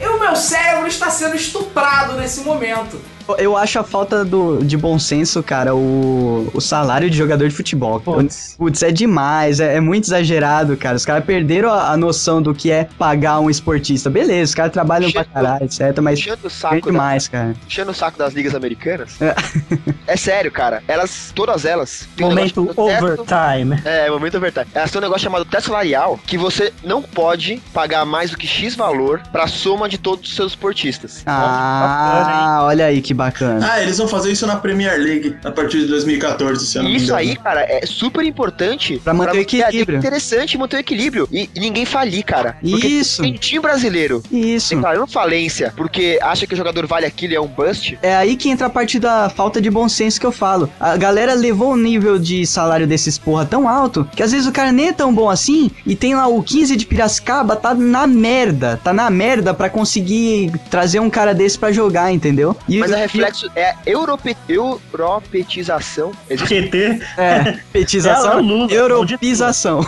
[0.00, 3.00] E o meu cérebro está sendo estuprado nesse momento.
[3.38, 7.54] Eu acho a falta do, de bom senso, cara, o, o salário de jogador de
[7.54, 8.00] futebol.
[8.00, 8.54] Putz.
[8.58, 10.96] Putz, é demais, é, é muito exagerado, cara.
[10.96, 14.10] Os caras perderam a, a noção do que é pagar um esportista.
[14.10, 15.98] Beleza, os caras trabalham pra caralho, etc.
[16.02, 17.54] Mas Enchendo o é saco, da, demais, cara.
[17.66, 19.20] enchendo o saco das ligas americanas.
[19.20, 19.34] É.
[20.06, 20.82] É sério, cara.
[20.86, 22.06] Elas, todas elas.
[22.14, 23.80] têm um Momento negócio chamado teto- overtime.
[23.86, 24.66] É, momento overtime.
[24.74, 28.46] Elas têm um negócio chamado teto salarial que você não pode pagar mais do que
[28.46, 31.22] X valor pra soma de todos os seus esportistas.
[31.26, 33.66] Ah, olha aí que bacana.
[33.72, 36.90] Ah, eles vão fazer isso na Premier League a partir de 2014, se eu não
[36.90, 37.18] me isso engano.
[37.20, 39.98] aí, cara, é super importante Pra manter o manter a liga equilíbrio.
[39.98, 41.28] interessante manter o equilíbrio.
[41.32, 42.56] E, e ninguém falir, cara.
[42.60, 43.22] Porque Isso.
[43.22, 44.74] tem time brasileiro Isso.
[44.74, 47.98] declarando falência porque acha que o jogador vale aquilo e é um bust.
[48.02, 50.70] É aí que entra a parte da falta de bom senso que eu falo.
[50.78, 54.52] A galera levou o nível de salário desses porra tão alto que às vezes o
[54.52, 58.06] cara nem é tão bom assim e tem lá o 15 de Piracicaba, tá na
[58.06, 58.80] merda.
[58.82, 62.56] Tá na merda pra conseguir trazer um cara desse pra jogar, entendeu?
[62.68, 66.12] E, Mas a reflexo é a europe, europetização.
[66.28, 69.80] Existe QT É, petização, É o Lula, europeização.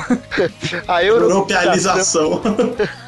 [0.89, 2.41] a euro Europealização.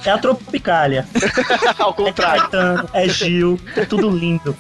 [0.05, 1.07] é a Tropicália.
[1.79, 4.57] ao É contrário Caetano, é Gil, é tudo lindo.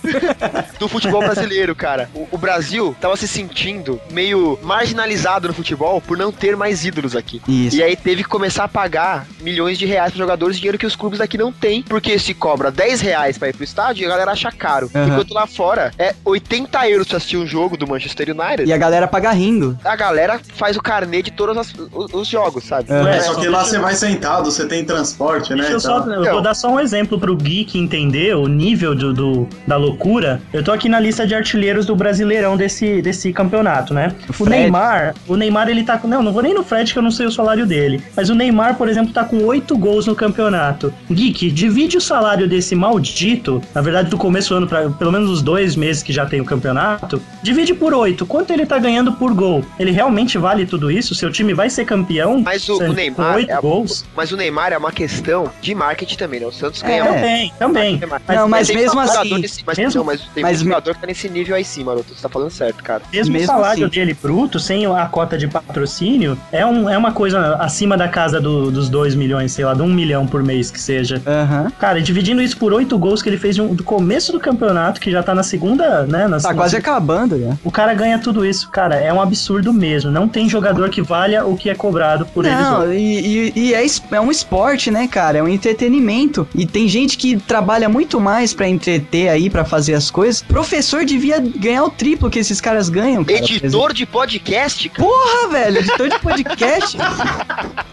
[0.78, 2.08] do futebol brasileiro, cara.
[2.14, 7.14] O, o Brasil tava se sentindo meio marginalizado no futebol por não ter mais ídolos
[7.16, 7.40] aqui.
[7.48, 7.76] Isso.
[7.76, 10.96] E aí teve que começar a pagar milhões de reais para jogadores, dinheiro que os
[10.96, 14.08] clubes daqui não têm, porque se cobra 10 reais pra ir pro estádio e a
[14.08, 14.90] galera acha caro.
[14.94, 15.08] Aham.
[15.08, 18.68] Enquanto lá fora é 80 euros pra assistir um jogo do Manchester United.
[18.68, 19.78] E a galera paga rindo.
[19.84, 22.90] A galera faz o carnê de todos as- os, os jogos, sabe?
[22.92, 23.16] É.
[23.16, 25.56] É, só que lá você vai sentado, você tem transporte, né?
[25.62, 29.12] Deixa eu, só, eu vou dar só um exemplo pro geek entender o nível do,
[29.14, 30.40] do- da loucura.
[30.52, 34.14] Eu tô aqui na lista de artilheiros do Brasileirão desse, desse campeonato, né?
[34.28, 34.50] O, Fred.
[34.50, 36.08] Neymar, o Neymar ele tá com.
[36.08, 38.02] Não, não vou nem no Fred que eu não sei o salário dele.
[38.16, 40.92] Mas o Neymar, por exemplo, tá com oito gols no campeonato.
[41.10, 45.27] Geek, divide o salário desse maldito, na verdade, do começo do ano, pra, pelo menos
[45.28, 48.26] os dois meses que já tem o campeonato, divide por oito.
[48.26, 49.64] Quanto ele tá ganhando por gol?
[49.78, 51.14] Ele realmente vale tudo isso?
[51.14, 52.40] Seu time vai ser campeão?
[52.40, 53.36] Mas o, o com Neymar.
[53.36, 54.04] oito é a- gols?
[54.16, 56.46] mas o Neymar é uma questão de marketing também, né?
[56.46, 57.08] O Santos ganha É.
[57.08, 58.00] Também, também.
[58.28, 61.00] Não, mas tem mesmo assim- desse- mas, mesmo- não, mas tem mas um jogador que
[61.00, 62.14] tá nesse nível aí sim, Maroto.
[62.14, 63.02] Você tá falando certo, cara.
[63.12, 63.94] Mesmo, Mesmo o salário assim.
[63.98, 68.40] dele bruto, sem a cota de patrocínio, é, um, é uma coisa acima da casa
[68.40, 71.20] do- dos 2 milhões, sei lá, de um milhão por mês que seja.
[71.26, 71.70] Aham.
[71.78, 75.10] Cara, dividindo isso por oito gols que ele fez um- do começo do campeonato, que
[75.10, 76.26] já tá na segunda, né?
[76.28, 77.56] Na, Tá na- quase acabando já.
[77.64, 78.96] O cara ganha tudo isso, cara.
[78.96, 80.10] É um absurdo mesmo.
[80.10, 82.58] Não tem jogador que valha o que é cobrado por eles.
[82.58, 85.38] Não, e, e- e é, é um esporte, né, cara?
[85.38, 86.46] É um entretenimento.
[86.54, 90.42] E tem gente que trabalha muito mais pra entreter aí, pra fazer as coisas.
[90.42, 93.38] Professor devia ganhar o triplo que esses caras ganham, cara.
[93.38, 95.08] Editor de podcast, cara.
[95.08, 96.96] Porra, velho, editor de podcast.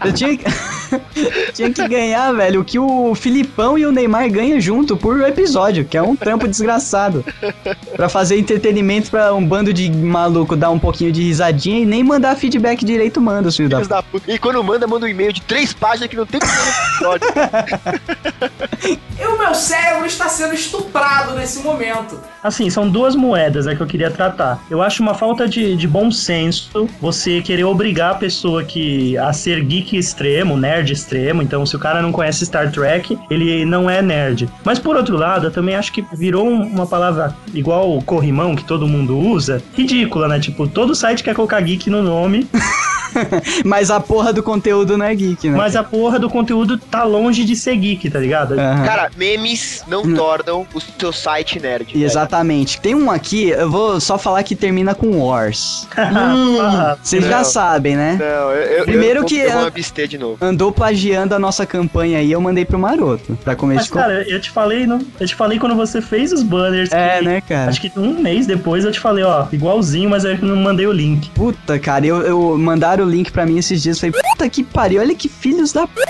[0.04, 0.44] Eu tinha, que-
[1.52, 5.84] tinha que ganhar, velho, o que o Filipão e o Neymar ganham junto por episódio,
[5.84, 7.15] que é um trampo desgraçado.
[7.94, 12.02] Pra fazer entretenimento pra um bando de maluco dar um pouquinho de risadinha e nem
[12.02, 14.30] mandar feedback direito manda, os filhos da da puta.
[14.30, 17.26] E quando manda, manda um e-mail de três páginas que não tem episódio.
[19.18, 22.20] E o meu cérebro está sendo estuprado nesse momento.
[22.42, 24.62] Assim, são duas moedas é que eu queria tratar.
[24.70, 29.32] Eu acho uma falta de, de bom senso você querer obrigar a pessoa que a
[29.32, 31.42] ser geek extremo, nerd extremo.
[31.42, 34.48] Então, se o cara não conhece Star Trek, ele não é nerd.
[34.62, 37.05] Mas por outro lado, eu também acho que virou um- uma palavra
[37.54, 40.38] igual o corrimão que todo mundo usa, ridícula, né?
[40.40, 42.46] Tipo, todo site quer colocar geek no nome,
[43.64, 45.56] Mas a porra do conteúdo não é geek, né?
[45.56, 48.58] mas a porra do conteúdo tá longe de ser geek, tá ligado?
[48.58, 48.84] Aham.
[48.84, 51.86] Cara, memes não tornam o seu site nerd.
[51.94, 52.78] Exatamente.
[52.80, 55.86] Tem um aqui, eu vou só falar que termina com Wars.
[55.96, 58.16] Ah, Vocês já sabem, né?
[58.18, 60.36] Não, eu, eu, Primeiro eu, que eu vou a- me abster de novo.
[60.40, 63.36] Andou plagiando a nossa campanha aí, eu mandei pro Maroto.
[63.44, 66.42] Pra começo Mas, cara, eu te falei, não, eu te falei quando você fez os
[66.42, 66.92] banners.
[66.96, 67.70] É, que- né, cara?
[67.70, 70.92] Acho que um mês depois eu te falei, ó, igualzinho, mas eu não mandei o
[70.92, 71.30] link.
[71.30, 73.98] Puta, cara, eu, eu mandaram o link pra mim esses dias.
[74.00, 76.06] Falei, puta que pariu, olha que filhos da puta.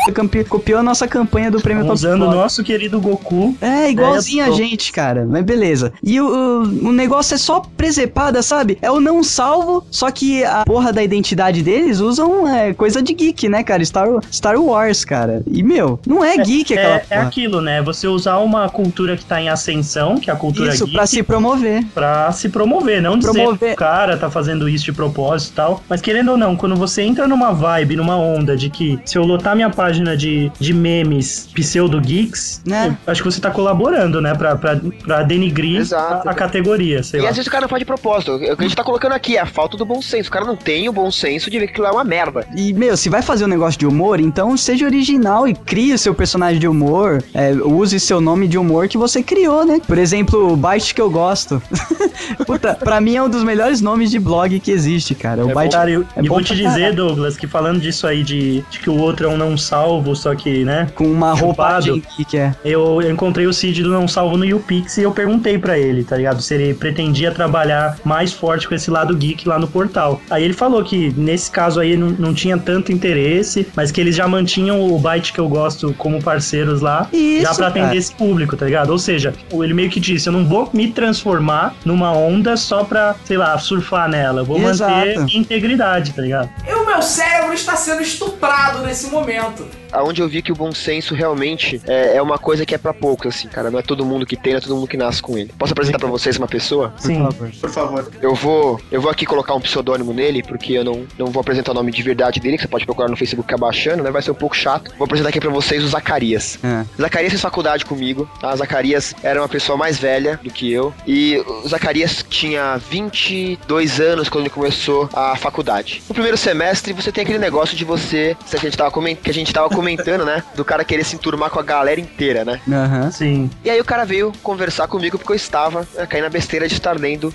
[0.48, 3.56] Copiou a nossa campanha do prêmio Tão Top usando o nosso querido Goku.
[3.60, 5.26] É, igualzinho É, a gente, cara.
[5.28, 5.92] Mas beleza.
[6.02, 8.78] E o, o, o negócio é só presepada, sabe?
[8.82, 13.12] É o não salvo, só que a porra da identidade deles usam é, coisa de
[13.14, 13.84] geek, né, cara?
[13.84, 15.42] Star, Star Wars, cara.
[15.46, 17.28] E, meu, não é geek aquela É, é porra.
[17.28, 17.82] aquilo, né?
[17.82, 21.22] Você usar uma cultura que tá em ascensão, que é a cultura Isso, pra se
[21.22, 21.84] promover.
[21.94, 23.68] pra se promover, não dizer Promover.
[23.70, 25.82] que o cara tá fazendo isso de propósito e tal.
[25.88, 29.22] Mas querendo ou não, quando você entra numa vibe, numa onda de que se eu
[29.24, 32.96] lotar minha página de, de memes pseudo-geeks, Né?
[33.06, 34.34] acho que você tá colaborando, né?
[34.34, 36.28] Pra, pra, pra denigrir Exato.
[36.28, 37.30] a, a categoria, sei E lá.
[37.30, 38.32] às vezes o cara não faz de propósito.
[38.34, 40.28] O que a gente tá colocando aqui é a falta do bom senso.
[40.28, 42.46] O cara não tem o bom senso de ver que aquilo é uma merda.
[42.56, 45.98] E, meu, se vai fazer um negócio de humor, então seja original e crie o
[45.98, 47.22] seu personagem de humor.
[47.34, 49.80] é, use seu nome de humor que você criou, né?
[49.86, 51.62] Por exemplo, o Byte que eu gosto.
[52.46, 55.44] Puta, pra mim é um dos melhores nomes de blog que existe, cara.
[55.44, 55.72] O É Byte.
[55.76, 56.96] Cara, eu, é e bom vou te dizer, caralho.
[56.96, 60.34] Douglas, que falando disso aí de, de que o outro é um não salvo, só
[60.34, 60.88] que, né?
[60.94, 61.46] Com uma Chupado.
[61.46, 62.54] roupagem que é.
[62.64, 66.02] Eu, eu encontrei o Cid do Não Salvo no YouPix e eu perguntei pra ele,
[66.04, 66.40] tá ligado?
[66.40, 70.20] Se ele pretendia trabalhar mais forte com esse lado geek lá no portal.
[70.30, 74.14] Aí ele falou que nesse caso aí não, não tinha tanto interesse, mas que eles
[74.16, 77.96] já mantinham o Byte que eu gosto como parceiros lá, Isso, já pra atender cara.
[77.98, 78.90] esse público, tá ligado?
[78.90, 83.14] Ou seja, ele meio que disse: eu não vou me transformar numa onda só pra,
[83.24, 84.40] sei lá, surfar nela.
[84.40, 84.92] Eu vou Exato.
[84.92, 86.50] manter integridade, tá ligado?
[86.66, 89.66] E o meu cérebro está sendo estuprado nesse momento.
[89.92, 92.92] Aonde eu vi que o bom senso realmente é, é uma coisa que é pra
[92.92, 93.70] poucos, assim, cara.
[93.70, 95.50] Não é todo mundo que tem, não é todo mundo que nasce com ele.
[95.58, 96.92] Posso apresentar pra vocês uma pessoa?
[96.98, 97.26] Sim.
[97.60, 98.10] Por favor.
[98.20, 101.72] Eu vou, eu vou aqui colocar um pseudônimo nele, porque eu não, não vou apresentar
[101.72, 104.10] o nome de verdade dele, que você pode procurar no Facebook abaixando, né?
[104.10, 104.92] Vai ser um pouco chato.
[104.98, 106.58] Vou apresentar aqui pra vocês o Zacarias.
[106.62, 106.84] É.
[107.00, 108.54] Zacarias fez faculdade comigo, tá?
[108.54, 110.92] Zacarias era uma pessoa mais velha do que eu.
[111.06, 116.02] E o Zacarias tinha 22 anos quando ele começou a faculdade.
[116.08, 118.36] No primeiro semestre, você tem aquele negócio de você.
[118.48, 120.42] Que a gente tava, comen- que a gente tava comentando, né?
[120.54, 122.60] Do cara querer se enturmar com a galera inteira, né?
[122.70, 123.10] Aham.
[123.10, 123.50] Sim.
[123.64, 126.74] E aí o cara veio conversar comigo porque eu estava né, caindo na besteira de
[126.74, 127.32] estar lendo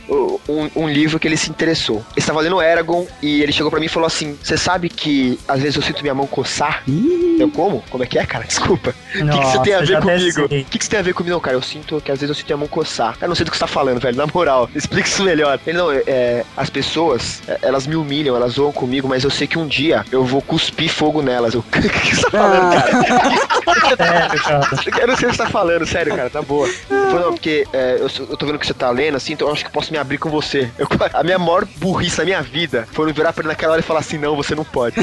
[0.47, 1.97] um, um livro que ele se interessou.
[1.97, 5.39] Ele estava lendo Eragon e ele chegou pra mim e falou assim: Você sabe que
[5.47, 6.83] às vezes eu sinto minha mão coçar?
[6.87, 7.83] Ih, Eu como?
[7.89, 8.45] Como é que é, cara?
[8.51, 8.91] Desculpa.
[8.91, 10.45] O que, que você tem a ver comigo?
[10.45, 11.31] O que, que você tem a ver comigo?
[11.31, 12.90] Não, cara, eu sinto que às vezes eu sinto minha mão coçar.
[13.21, 14.15] Eu não sei do que você tá falando, velho.
[14.17, 15.59] Na moral, explica isso melhor.
[15.65, 19.47] Ele não, é, as pessoas, é, elas me humilham, elas zoam comigo, mas eu sei
[19.47, 21.53] que um dia eu vou cuspir fogo nelas.
[21.53, 22.81] Eu, o que, que você tá falando, Ah.
[22.81, 23.41] cara?
[24.01, 25.01] Sério, cara.
[25.01, 26.67] Eu não sei o que você tá falando, sério, cara, tá boa.
[26.67, 29.47] Ele falou, não, porque é, eu, eu tô vendo que você tá lendo, assim, então
[29.47, 30.69] eu acho que eu posso me abrir com você.
[30.77, 33.81] Eu- a minha maior burrice da minha vida foi não virar pra ele naquela hora
[33.81, 34.95] e falar assim, não, você não pode.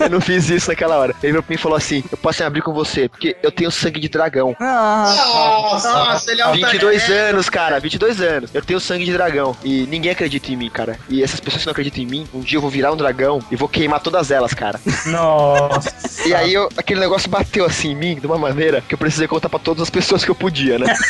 [0.00, 1.14] eu não fiz isso naquela hora.
[1.22, 3.50] Ele virou pra mim e falou assim, eu posso me abrir com você, porque eu
[3.52, 4.56] tenho sangue de dragão.
[4.60, 5.92] ah, Nossa!
[5.92, 7.13] Nossa, ele é um 22 anos,
[7.50, 8.50] cara, 22 anos.
[8.54, 9.56] Eu tenho sangue de dragão.
[9.64, 10.98] E ninguém acredita em mim, cara.
[11.08, 13.40] E essas pessoas que não acreditam em mim, um dia eu vou virar um dragão
[13.50, 14.80] e vou queimar todas elas, cara.
[15.06, 15.92] Nossa.
[16.26, 19.26] E aí eu- aquele negócio bateu assim em mim de uma maneira que eu precisei
[19.28, 20.86] contar pra todas as pessoas que eu podia, né?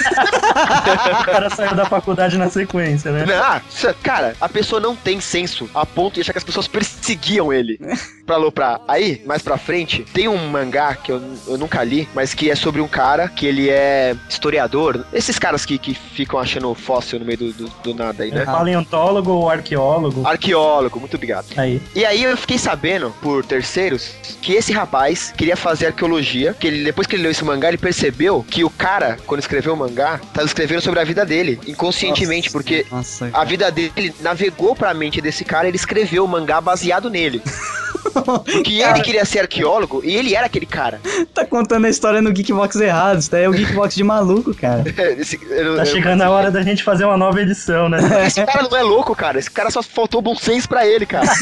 [0.55, 3.24] O cara saiu da faculdade na sequência, né?
[3.35, 3.60] Ah,
[4.02, 7.78] cara, a pessoa não tem senso a ponto de achar que as pessoas perseguiam ele
[8.26, 8.81] pra aloprar.
[8.86, 12.55] Aí, mais pra frente, tem um mangá que eu, eu nunca li, mas que é
[12.55, 15.05] sobre um cara que ele é historiador.
[15.12, 18.44] Esses caras que, que ficam achando fóssil no meio do, do, do nada aí, né?
[18.44, 20.26] Paleontólogo ou arqueólogo?
[20.26, 21.46] Arqueólogo, muito obrigado.
[21.56, 21.80] Aí.
[21.94, 24.10] E aí eu fiquei sabendo, por terceiros,
[24.40, 27.78] que esse rapaz queria fazer arqueologia, que ele, depois que ele leu esse mangá, ele
[27.78, 32.50] percebeu que o cara, quando escreveu o mangá, tava escrevendo sobre a vida dele, inconscientemente,
[32.50, 33.30] porque nossa.
[33.32, 37.42] a vida dele navegou pra mente desse cara e ele escreveu o mangá baseado nele.
[38.24, 41.00] Porque ele queria ser arqueólogo e ele era aquele cara.
[41.32, 43.18] Tá contando a história no Geekbox errado.
[43.18, 44.84] Isso daí é o Geekbox de maluco, cara.
[45.18, 47.98] Esse, eu- Tá chegando a hora da gente fazer uma nova edição, né?
[48.27, 49.39] esse cara não é louco, cara.
[49.39, 51.27] Esse cara só faltou bom senso pra ele, cara.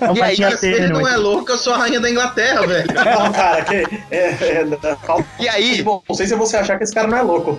[0.00, 2.86] Uma E aí, Se ele não é louco, eu sou a rainha da Inglaterra, velho.
[2.94, 3.74] Não, cara, que.
[4.10, 4.66] É, é,
[5.38, 7.58] E aí, bom senso é você achar que esse cara não é louco.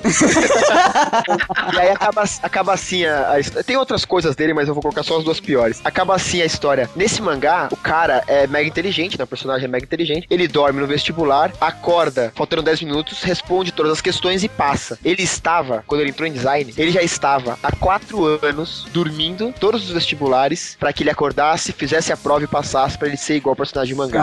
[1.73, 5.03] E aí acaba, acaba assim a, a Tem outras coisas dele, mas eu vou colocar
[5.03, 5.81] só as duas piores.
[5.83, 6.89] Acaba assim a história.
[6.95, 9.23] Nesse mangá, o cara é mega inteligente, né?
[9.23, 10.27] O personagem é mega inteligente.
[10.29, 14.97] Ele dorme no vestibular, acorda, faltando 10 minutos, responde todas as questões e passa.
[15.03, 19.83] Ele estava, quando ele entrou em design, ele já estava há 4 anos dormindo todos
[19.85, 23.51] os vestibulares pra que ele acordasse, fizesse a prova e passasse pra ele ser igual
[23.53, 24.19] ao personagem de mangá.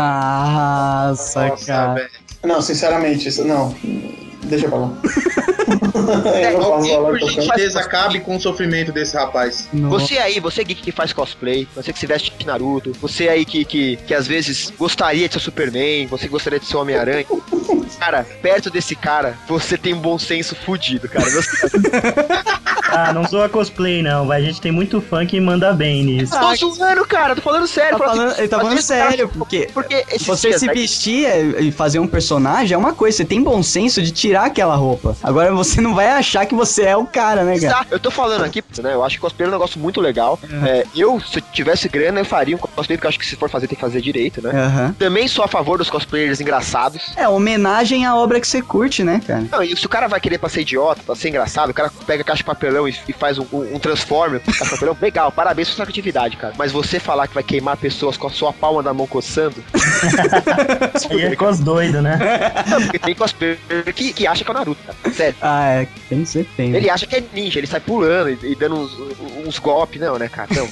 [1.08, 1.94] Nossa, Nossa, cara.
[1.94, 2.10] velho.
[2.44, 3.74] Não, sinceramente, isso, não.
[4.44, 4.92] Deixa pra lá.
[6.36, 9.68] É, alguém, falar por gentileza, acabe com o sofrimento desse rapaz.
[9.72, 9.98] Nossa.
[10.06, 13.44] Você aí, você geek que faz cosplay, você que se veste de Naruto, você aí
[13.44, 17.24] que, que, que às vezes gostaria de ser Superman, você gostaria de ser Homem-Aranha.
[17.98, 21.24] Cara, perto desse cara, você tem um bom senso fudido, cara.
[21.30, 21.66] Você-
[22.88, 24.30] Ah, não zoa cosplay, não.
[24.30, 26.32] A gente tem muito fã que manda bem nisso.
[26.38, 27.98] Tô zoando, cara, tô falando sério.
[27.98, 30.66] Tá falando assim, ele tá falando vezes o cara- sério, porque Porque Você dias, se
[30.68, 31.28] vestir
[31.60, 35.16] e fazer um personagem é uma coisa, você tem bom senso de tirar aquela roupa.
[35.22, 37.86] Agora você não vai achar que você é o cara, né, cara?
[37.90, 38.94] Eu tô falando aqui, né?
[38.94, 40.38] Eu acho que cosplay é um negócio muito legal.
[40.66, 43.36] É, eu, se eu tivesse grana, eu faria um cosplay, porque eu acho que se
[43.36, 44.50] for fazer, tem que fazer direito, né?
[44.50, 44.94] Aham.
[44.98, 47.12] Também sou a favor dos cosplayers engraçados.
[47.16, 49.44] É, homenagem à obra que você curte, né, cara?
[49.50, 51.90] Não, e se o cara vai querer pra ser idiota, pra ser engraçado, o cara
[52.06, 54.96] pega a caixa de papelão e, e faz um, um, um transformer caixa de papelão,
[55.00, 56.54] legal, parabéns pela sua criatividade, cara.
[56.56, 59.56] Mas você falar que vai queimar pessoas com a sua palma da mão coçando,
[61.10, 62.18] Aí é com os doidos, né?
[62.66, 63.58] não, porque tem cosplayer
[63.94, 65.14] que, que acha que é o Naruto, cara.
[65.14, 65.36] Sério.
[65.48, 66.70] Ah, é, tem que ser tem.
[66.70, 66.78] né?
[66.78, 68.92] Ele acha que é ninja, ele sai pulando e, e dando uns,
[69.46, 70.48] uns golpes, não, né, cara?
[70.54, 70.68] Não.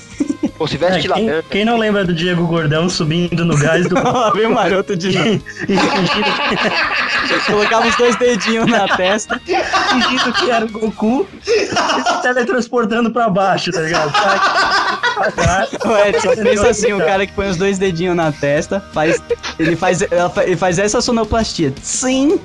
[0.59, 1.43] Pô, se veste É, quem, ladrão.
[1.51, 3.95] quem não lembra do Diego Gordão subindo no gás do.
[4.45, 5.45] O maroto de e fingindo,
[7.47, 9.41] Colocava os dois dedinhos na testa.
[9.41, 14.13] fingindo que era o Goku e se teletransportando pra baixo, tá ligado?
[15.87, 19.21] Ué, só pensa assim, o cara que põe os dois dedinhos na testa, faz.
[19.59, 21.73] Ele faz, ele faz essa sonoplastia.
[21.83, 22.39] Sim!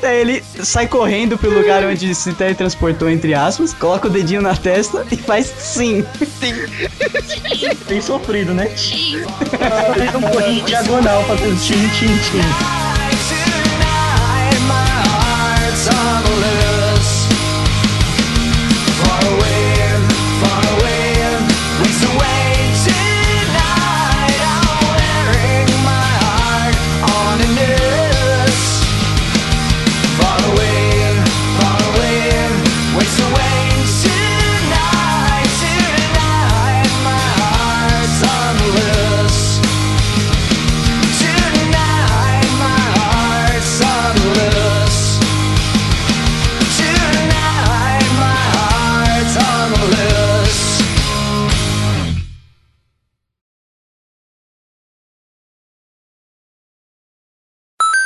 [0.00, 4.54] Daí ele sai correndo pro lugar onde se teletransportou, entre aspas, coloca o dedinho na
[4.54, 6.04] testa e faz sim.
[7.86, 8.66] Tem sofrido, né?
[8.66, 12.93] Fez um pouquinho de diagonal fazendo tchim, tchim, tchim.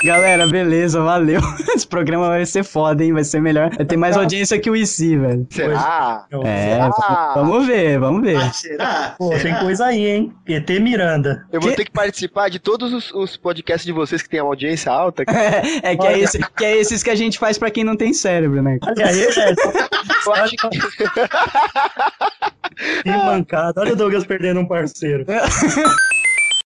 [0.09, 1.39] Galera, beleza, valeu.
[1.77, 3.13] Esse programa vai ser foda, hein?
[3.13, 3.69] Vai ser melhor.
[3.77, 5.47] Vai ter mais audiência que o IC, velho.
[5.51, 6.25] Será?
[6.45, 7.33] É, Será?
[7.35, 8.37] vamos ver, vamos ver.
[8.37, 9.15] Ah, será?
[9.19, 9.61] Pô, tem Será?
[9.61, 10.33] coisa aí, hein?
[10.49, 11.45] ET Miranda.
[11.53, 14.41] Eu vou Que- ter que participar de todos os, os podcasts de vocês que têm
[14.41, 15.25] uma audiência alta.
[15.83, 18.13] É, que, é esse, que é esses que a gente faz pra quem não tem
[18.15, 18.79] cérebro, né?
[18.83, 19.57] Olha aí, velho.
[20.27, 20.69] Eu acho que
[23.03, 23.81] Que mancada.
[23.81, 25.25] Olha o Douglas perdendo um parceiro.